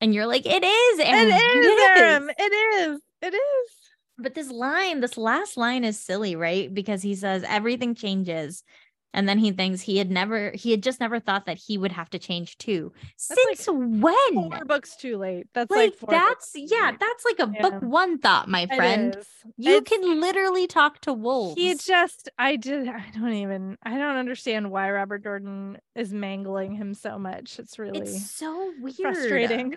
[0.02, 1.28] and you're like it is Aram.
[1.30, 2.30] It is, Aram.
[2.38, 3.02] It is.
[3.22, 3.72] It is.
[4.18, 8.64] but this line this last line is silly right because he says everything changes
[9.14, 11.92] and then he thinks he had never he had just never thought that he would
[11.92, 12.92] have to change too
[13.30, 15.48] That's like since when Four books too late.
[15.54, 17.62] That's like, like, that's yeah that's like a Yeah.
[17.62, 19.16] book one thought my friend.
[19.58, 21.56] You It's- can literally talk to wolves.
[21.60, 26.74] He just, I did, I don't even, I don't understand why Robert Jordan is mangling
[26.76, 27.60] him so much.
[27.60, 28.96] It's really it's so weird.
[28.98, 29.76] frustrating.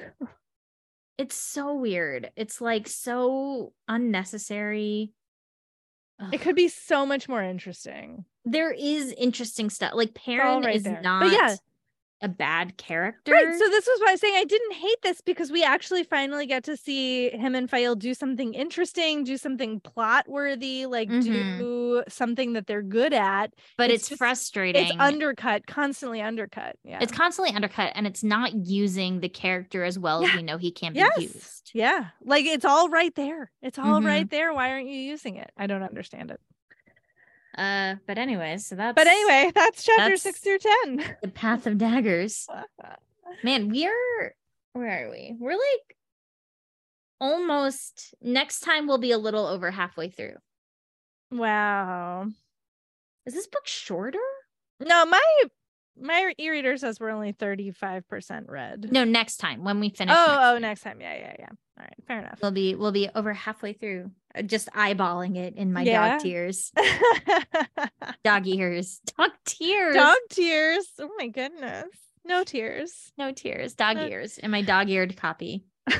[1.19, 2.31] It's so weird.
[2.37, 5.13] It's like so unnecessary.
[6.33, 8.25] It could be so much more interesting.
[8.45, 9.93] There is interesting stuff.
[9.95, 10.95] Like Perrin right is there.
[10.95, 11.57] But not yeah.
[12.23, 13.33] A bad character.
[13.33, 13.45] Right.
[13.59, 16.45] So this was why I was saying I didn't hate this because we actually finally
[16.47, 21.23] get to see him and Faile do something interesting, do something plot worthy, like Mhm.
[21.59, 23.55] do something that they're good at.
[23.79, 24.85] but it's it's, just- frustrating.
[24.89, 26.77] It's undercut, constantly undercut.
[26.85, 26.99] Yeah.
[27.01, 30.71] It's constantly undercut and it's not using the character as well as we know he
[30.73, 31.17] can Yes.
[31.17, 31.71] be used.
[31.73, 32.09] Yeah.
[32.23, 33.51] Like it's all right there.
[33.63, 34.31] It's all right Mhm.
[34.31, 34.53] there.
[34.53, 35.51] Why aren't you using it?
[35.57, 36.41] I don't understand it.
[37.59, 41.17] Uh but anyways, so that's But anyway, that's chapter that's- six through 10.
[41.23, 42.47] the path of daggers.
[43.45, 44.35] Man, we are
[44.73, 45.37] where are we?
[45.39, 45.97] We're like
[47.21, 50.37] almost next time we'll be a little over halfway through.
[51.31, 52.27] wow.
[53.27, 54.19] Is this book shorter?
[54.81, 55.21] No, my
[56.01, 58.91] my e-reader says we're only 35% read.
[58.91, 60.15] No, next time when we finish.
[60.19, 61.01] oh, next oh, next time.
[61.01, 61.49] Yeah, yeah, yeah.
[61.79, 62.39] All right, fair enough.
[62.41, 64.11] We'll be we'll be over halfway through.
[64.35, 66.13] Uh, Just eyeballing it in my Yeah.
[66.13, 66.73] dog tears.
[68.25, 69.01] Dog ears.
[69.19, 69.95] Dog tears.
[69.97, 70.87] Dog tears.
[70.99, 71.87] Oh my goodness.
[72.25, 73.13] No tears.
[73.19, 73.75] No tears.
[73.75, 75.65] Dog Uh, ears in my dog eared copy.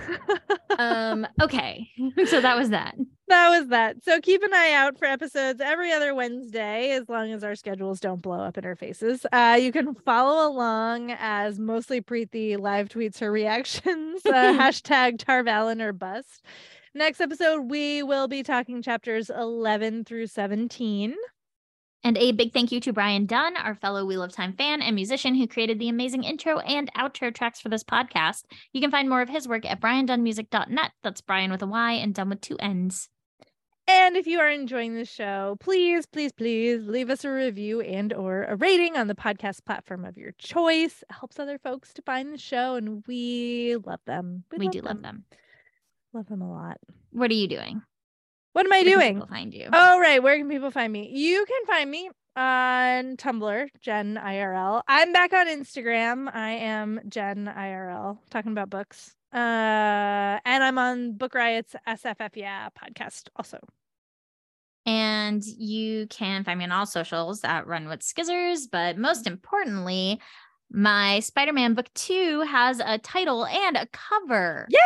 [0.79, 1.91] Um, okay.
[2.27, 2.95] so that was that.
[3.29, 4.03] that was that.
[4.03, 8.01] So keep an eye out for episodes every other Wednesday, as long as our schedules
[8.01, 9.27] don't blow up in our faces.
[9.31, 14.25] Uh, you can follow along as mostly Preeti live tweets her reactions.
[14.25, 16.43] Uh, hashtag Tar Valon or bust.
[16.93, 21.15] Next episode, we will be talking chapters 11 through 17.
[22.03, 24.97] And a big thank you to Bryan Dunn, our fellow Wheel of Time fan and
[24.97, 28.43] musician who created the amazing intro and outro tracks for this podcast.
[28.73, 30.91] You can find more of his work at bryandunnmusic.net.
[31.05, 33.09] That's Brian with a Y and Dunn with two N's.
[33.87, 38.13] And if you are enjoying the show, please, please, please leave us a review and
[38.13, 41.03] or a rating on the podcast platform of your choice.
[41.09, 44.43] It helps other folks to find the show, and we love them.
[44.57, 44.87] We, love do them.
[44.87, 45.25] love them.
[46.13, 46.79] Love them a lot.
[47.11, 47.83] What are you doing?
[48.53, 49.23] What am I Where doing?
[49.27, 49.69] find you.
[49.73, 50.23] Oh, right.
[50.23, 51.11] Where can people find me?
[51.15, 54.83] You can find me on Tumblr, Jen IRL.
[54.89, 56.29] I'm back on Instagram.
[56.35, 59.15] I am Jen IRL, talking about books.
[59.33, 59.37] Uh,
[60.45, 63.59] and I'm on Book Riot's SFF Yeah podcast also.
[64.87, 68.63] And you can find me on all socials at Run with Skizzers.
[68.71, 70.21] But most importantly,
[70.73, 74.67] my Spider Man book two has a title and a cover.
[74.69, 74.83] Yes.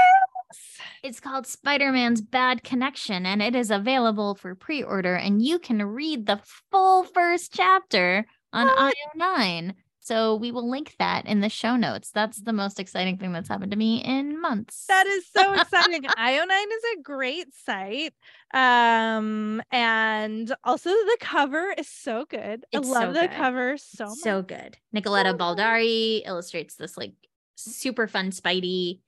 [1.03, 5.15] It's called Spider Man's Bad Connection, and it is available for pre order.
[5.15, 6.41] And you can read the
[6.71, 9.75] full first chapter on IO9.
[10.05, 12.11] So we will link that in the show notes.
[12.11, 14.85] That's the most exciting thing that's happened to me in months.
[14.87, 16.03] That is so exciting.
[16.19, 18.13] IO9 is a great site.
[18.53, 22.67] Um, and also the cover is so good.
[22.71, 23.37] It's I love so the good.
[23.37, 24.19] cover so much.
[24.19, 24.77] so good.
[24.95, 25.39] Nicoletta So.
[25.39, 27.15] Baldari illustrates this like
[27.57, 29.01] super fun Spidey.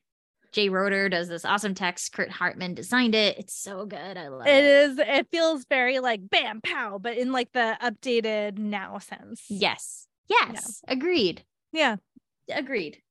[0.57, 2.15] Jay Roeder does this awesome text.
[2.15, 3.37] Kurt Hartman designed it.
[3.37, 4.17] It's so good.
[4.17, 4.65] I love It it.
[4.65, 9.43] is, it feels very like bam pow, but in like the updated now sense.
[9.51, 10.07] Yes.
[10.31, 10.81] Yes.
[10.89, 11.45] Agreed.
[11.75, 11.97] Yeah.
[12.51, 13.03] Agreed.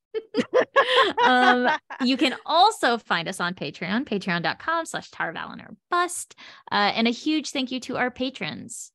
[1.23, 1.69] um,
[2.01, 6.33] you can also find us on Patreon, patreon.com slash Tar Valon or bust.
[6.71, 8.91] Uh, and a huge thank you to our patrons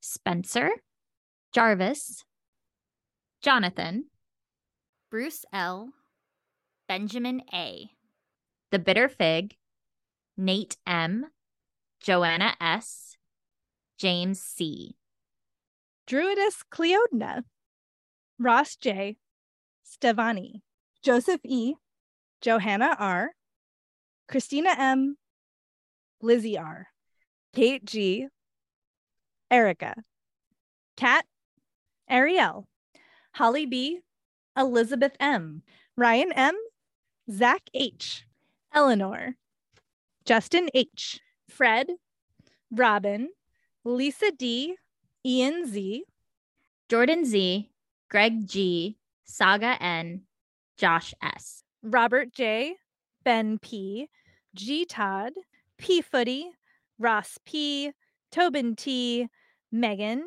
[0.00, 0.68] Spencer,
[1.52, 2.24] Jarvis,
[3.40, 4.06] Jonathan,
[5.12, 5.90] Bruce L,
[6.94, 7.90] Benjamin A,
[8.70, 9.56] The Bitter Fig,
[10.36, 11.26] Nate M,
[12.00, 13.16] Joanna S,
[13.98, 14.94] James C.
[16.06, 17.42] Druidess Cleodna,
[18.38, 19.16] Ross J,
[19.84, 20.60] Stevani,
[21.02, 21.74] Joseph E,
[22.40, 23.30] Johanna R,
[24.28, 25.16] Christina M,
[26.22, 26.86] Lizzie R,
[27.56, 28.28] Kate G,
[29.50, 29.96] Erica,
[30.96, 31.24] Kat,
[32.08, 32.68] Ariel,
[33.32, 33.98] Holly B,
[34.56, 35.62] Elizabeth M,
[35.96, 36.54] Ryan M,
[37.30, 38.26] Zach H,
[38.72, 39.36] Eleanor,
[40.26, 41.88] Justin H, Fred,
[42.70, 43.30] Robin,
[43.82, 44.76] Lisa D,
[45.24, 46.04] Ian Z,
[46.90, 47.70] Jordan Z,
[48.10, 50.22] Greg G, Saga N,
[50.76, 51.62] Josh S.
[51.82, 52.76] Robert J,
[53.24, 54.08] Ben P,
[54.54, 55.32] G Todd,
[55.78, 56.50] P Footy,
[56.98, 57.92] Ross P,
[58.30, 59.28] Tobin T,
[59.72, 60.24] Megan,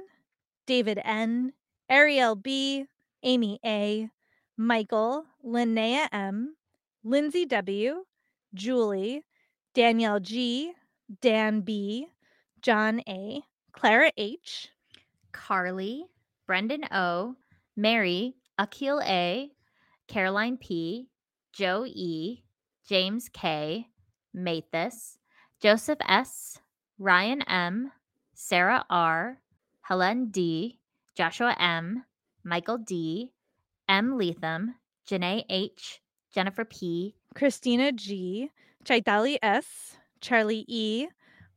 [0.65, 1.53] David N,
[1.89, 2.85] Ariel B,
[3.23, 4.09] Amy A,
[4.57, 6.56] Michael, Linnea M,
[7.07, 8.03] Lindsay W,
[8.53, 9.23] Julie,
[9.73, 10.73] Danielle G,
[11.21, 12.07] Dan B,
[12.61, 14.67] John A, Clara H,
[15.31, 16.03] Carly,
[16.45, 17.37] Brendan O,
[17.77, 19.49] Mary, Akil A,
[20.09, 21.07] Caroline P,
[21.53, 22.43] Joe E,
[22.85, 23.87] James K,
[24.33, 25.17] Mathis,
[25.61, 26.59] Joseph S,
[26.99, 27.89] Ryan M,
[28.33, 29.39] Sarah R,
[29.79, 30.81] Helen D,
[31.15, 32.03] Joshua M,
[32.43, 33.31] Michael D,
[33.87, 34.17] M.
[34.17, 34.75] Leatham,
[35.09, 36.01] Janae H,
[36.33, 38.51] Jennifer P, Christina G,
[38.83, 41.07] Chaitali S, Charlie E,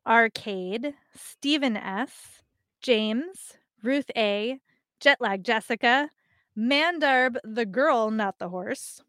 [0.07, 2.43] Arcade, Stephen S,
[2.81, 4.59] James, Ruth A,
[5.01, 6.11] Jetlag Jessica,
[6.57, 9.03] Mandarb the girl, not the horse,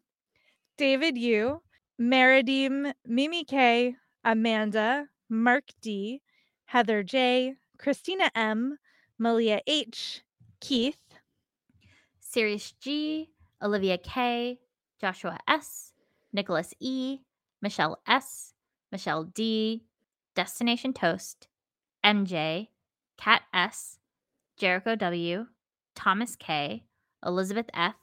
[0.76, 1.62] David U,
[2.00, 6.22] Meridim, Mimi K, Amanda, Mark D,
[6.66, 8.78] Heather J, Christina M,
[9.18, 10.22] Malia H,
[10.60, 10.98] Keith,
[12.20, 13.30] Sirius G,
[13.62, 14.58] Olivia K,
[15.02, 15.92] Joshua S,
[16.32, 17.18] Nicholas E,
[17.60, 18.54] Michelle S,
[18.92, 19.82] Michelle D,
[20.36, 21.48] Destination Toast,
[22.04, 22.68] MJ,
[23.18, 23.98] Kat S,
[24.56, 25.46] Jericho W,
[25.96, 26.84] Thomas K,
[27.26, 27.96] Elizabeth F,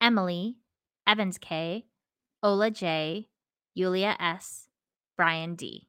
[0.00, 0.56] Emily,
[1.06, 1.86] Evans K,
[2.42, 3.28] Ola J,
[3.74, 4.66] Yulia S,
[5.16, 5.86] Brian D.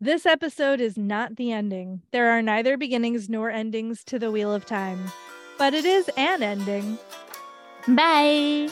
[0.00, 2.00] This episode is not the ending.
[2.10, 5.12] There are neither beginnings nor endings to the Wheel of Time,
[5.58, 6.98] but it is an ending.
[7.86, 8.70] Bye.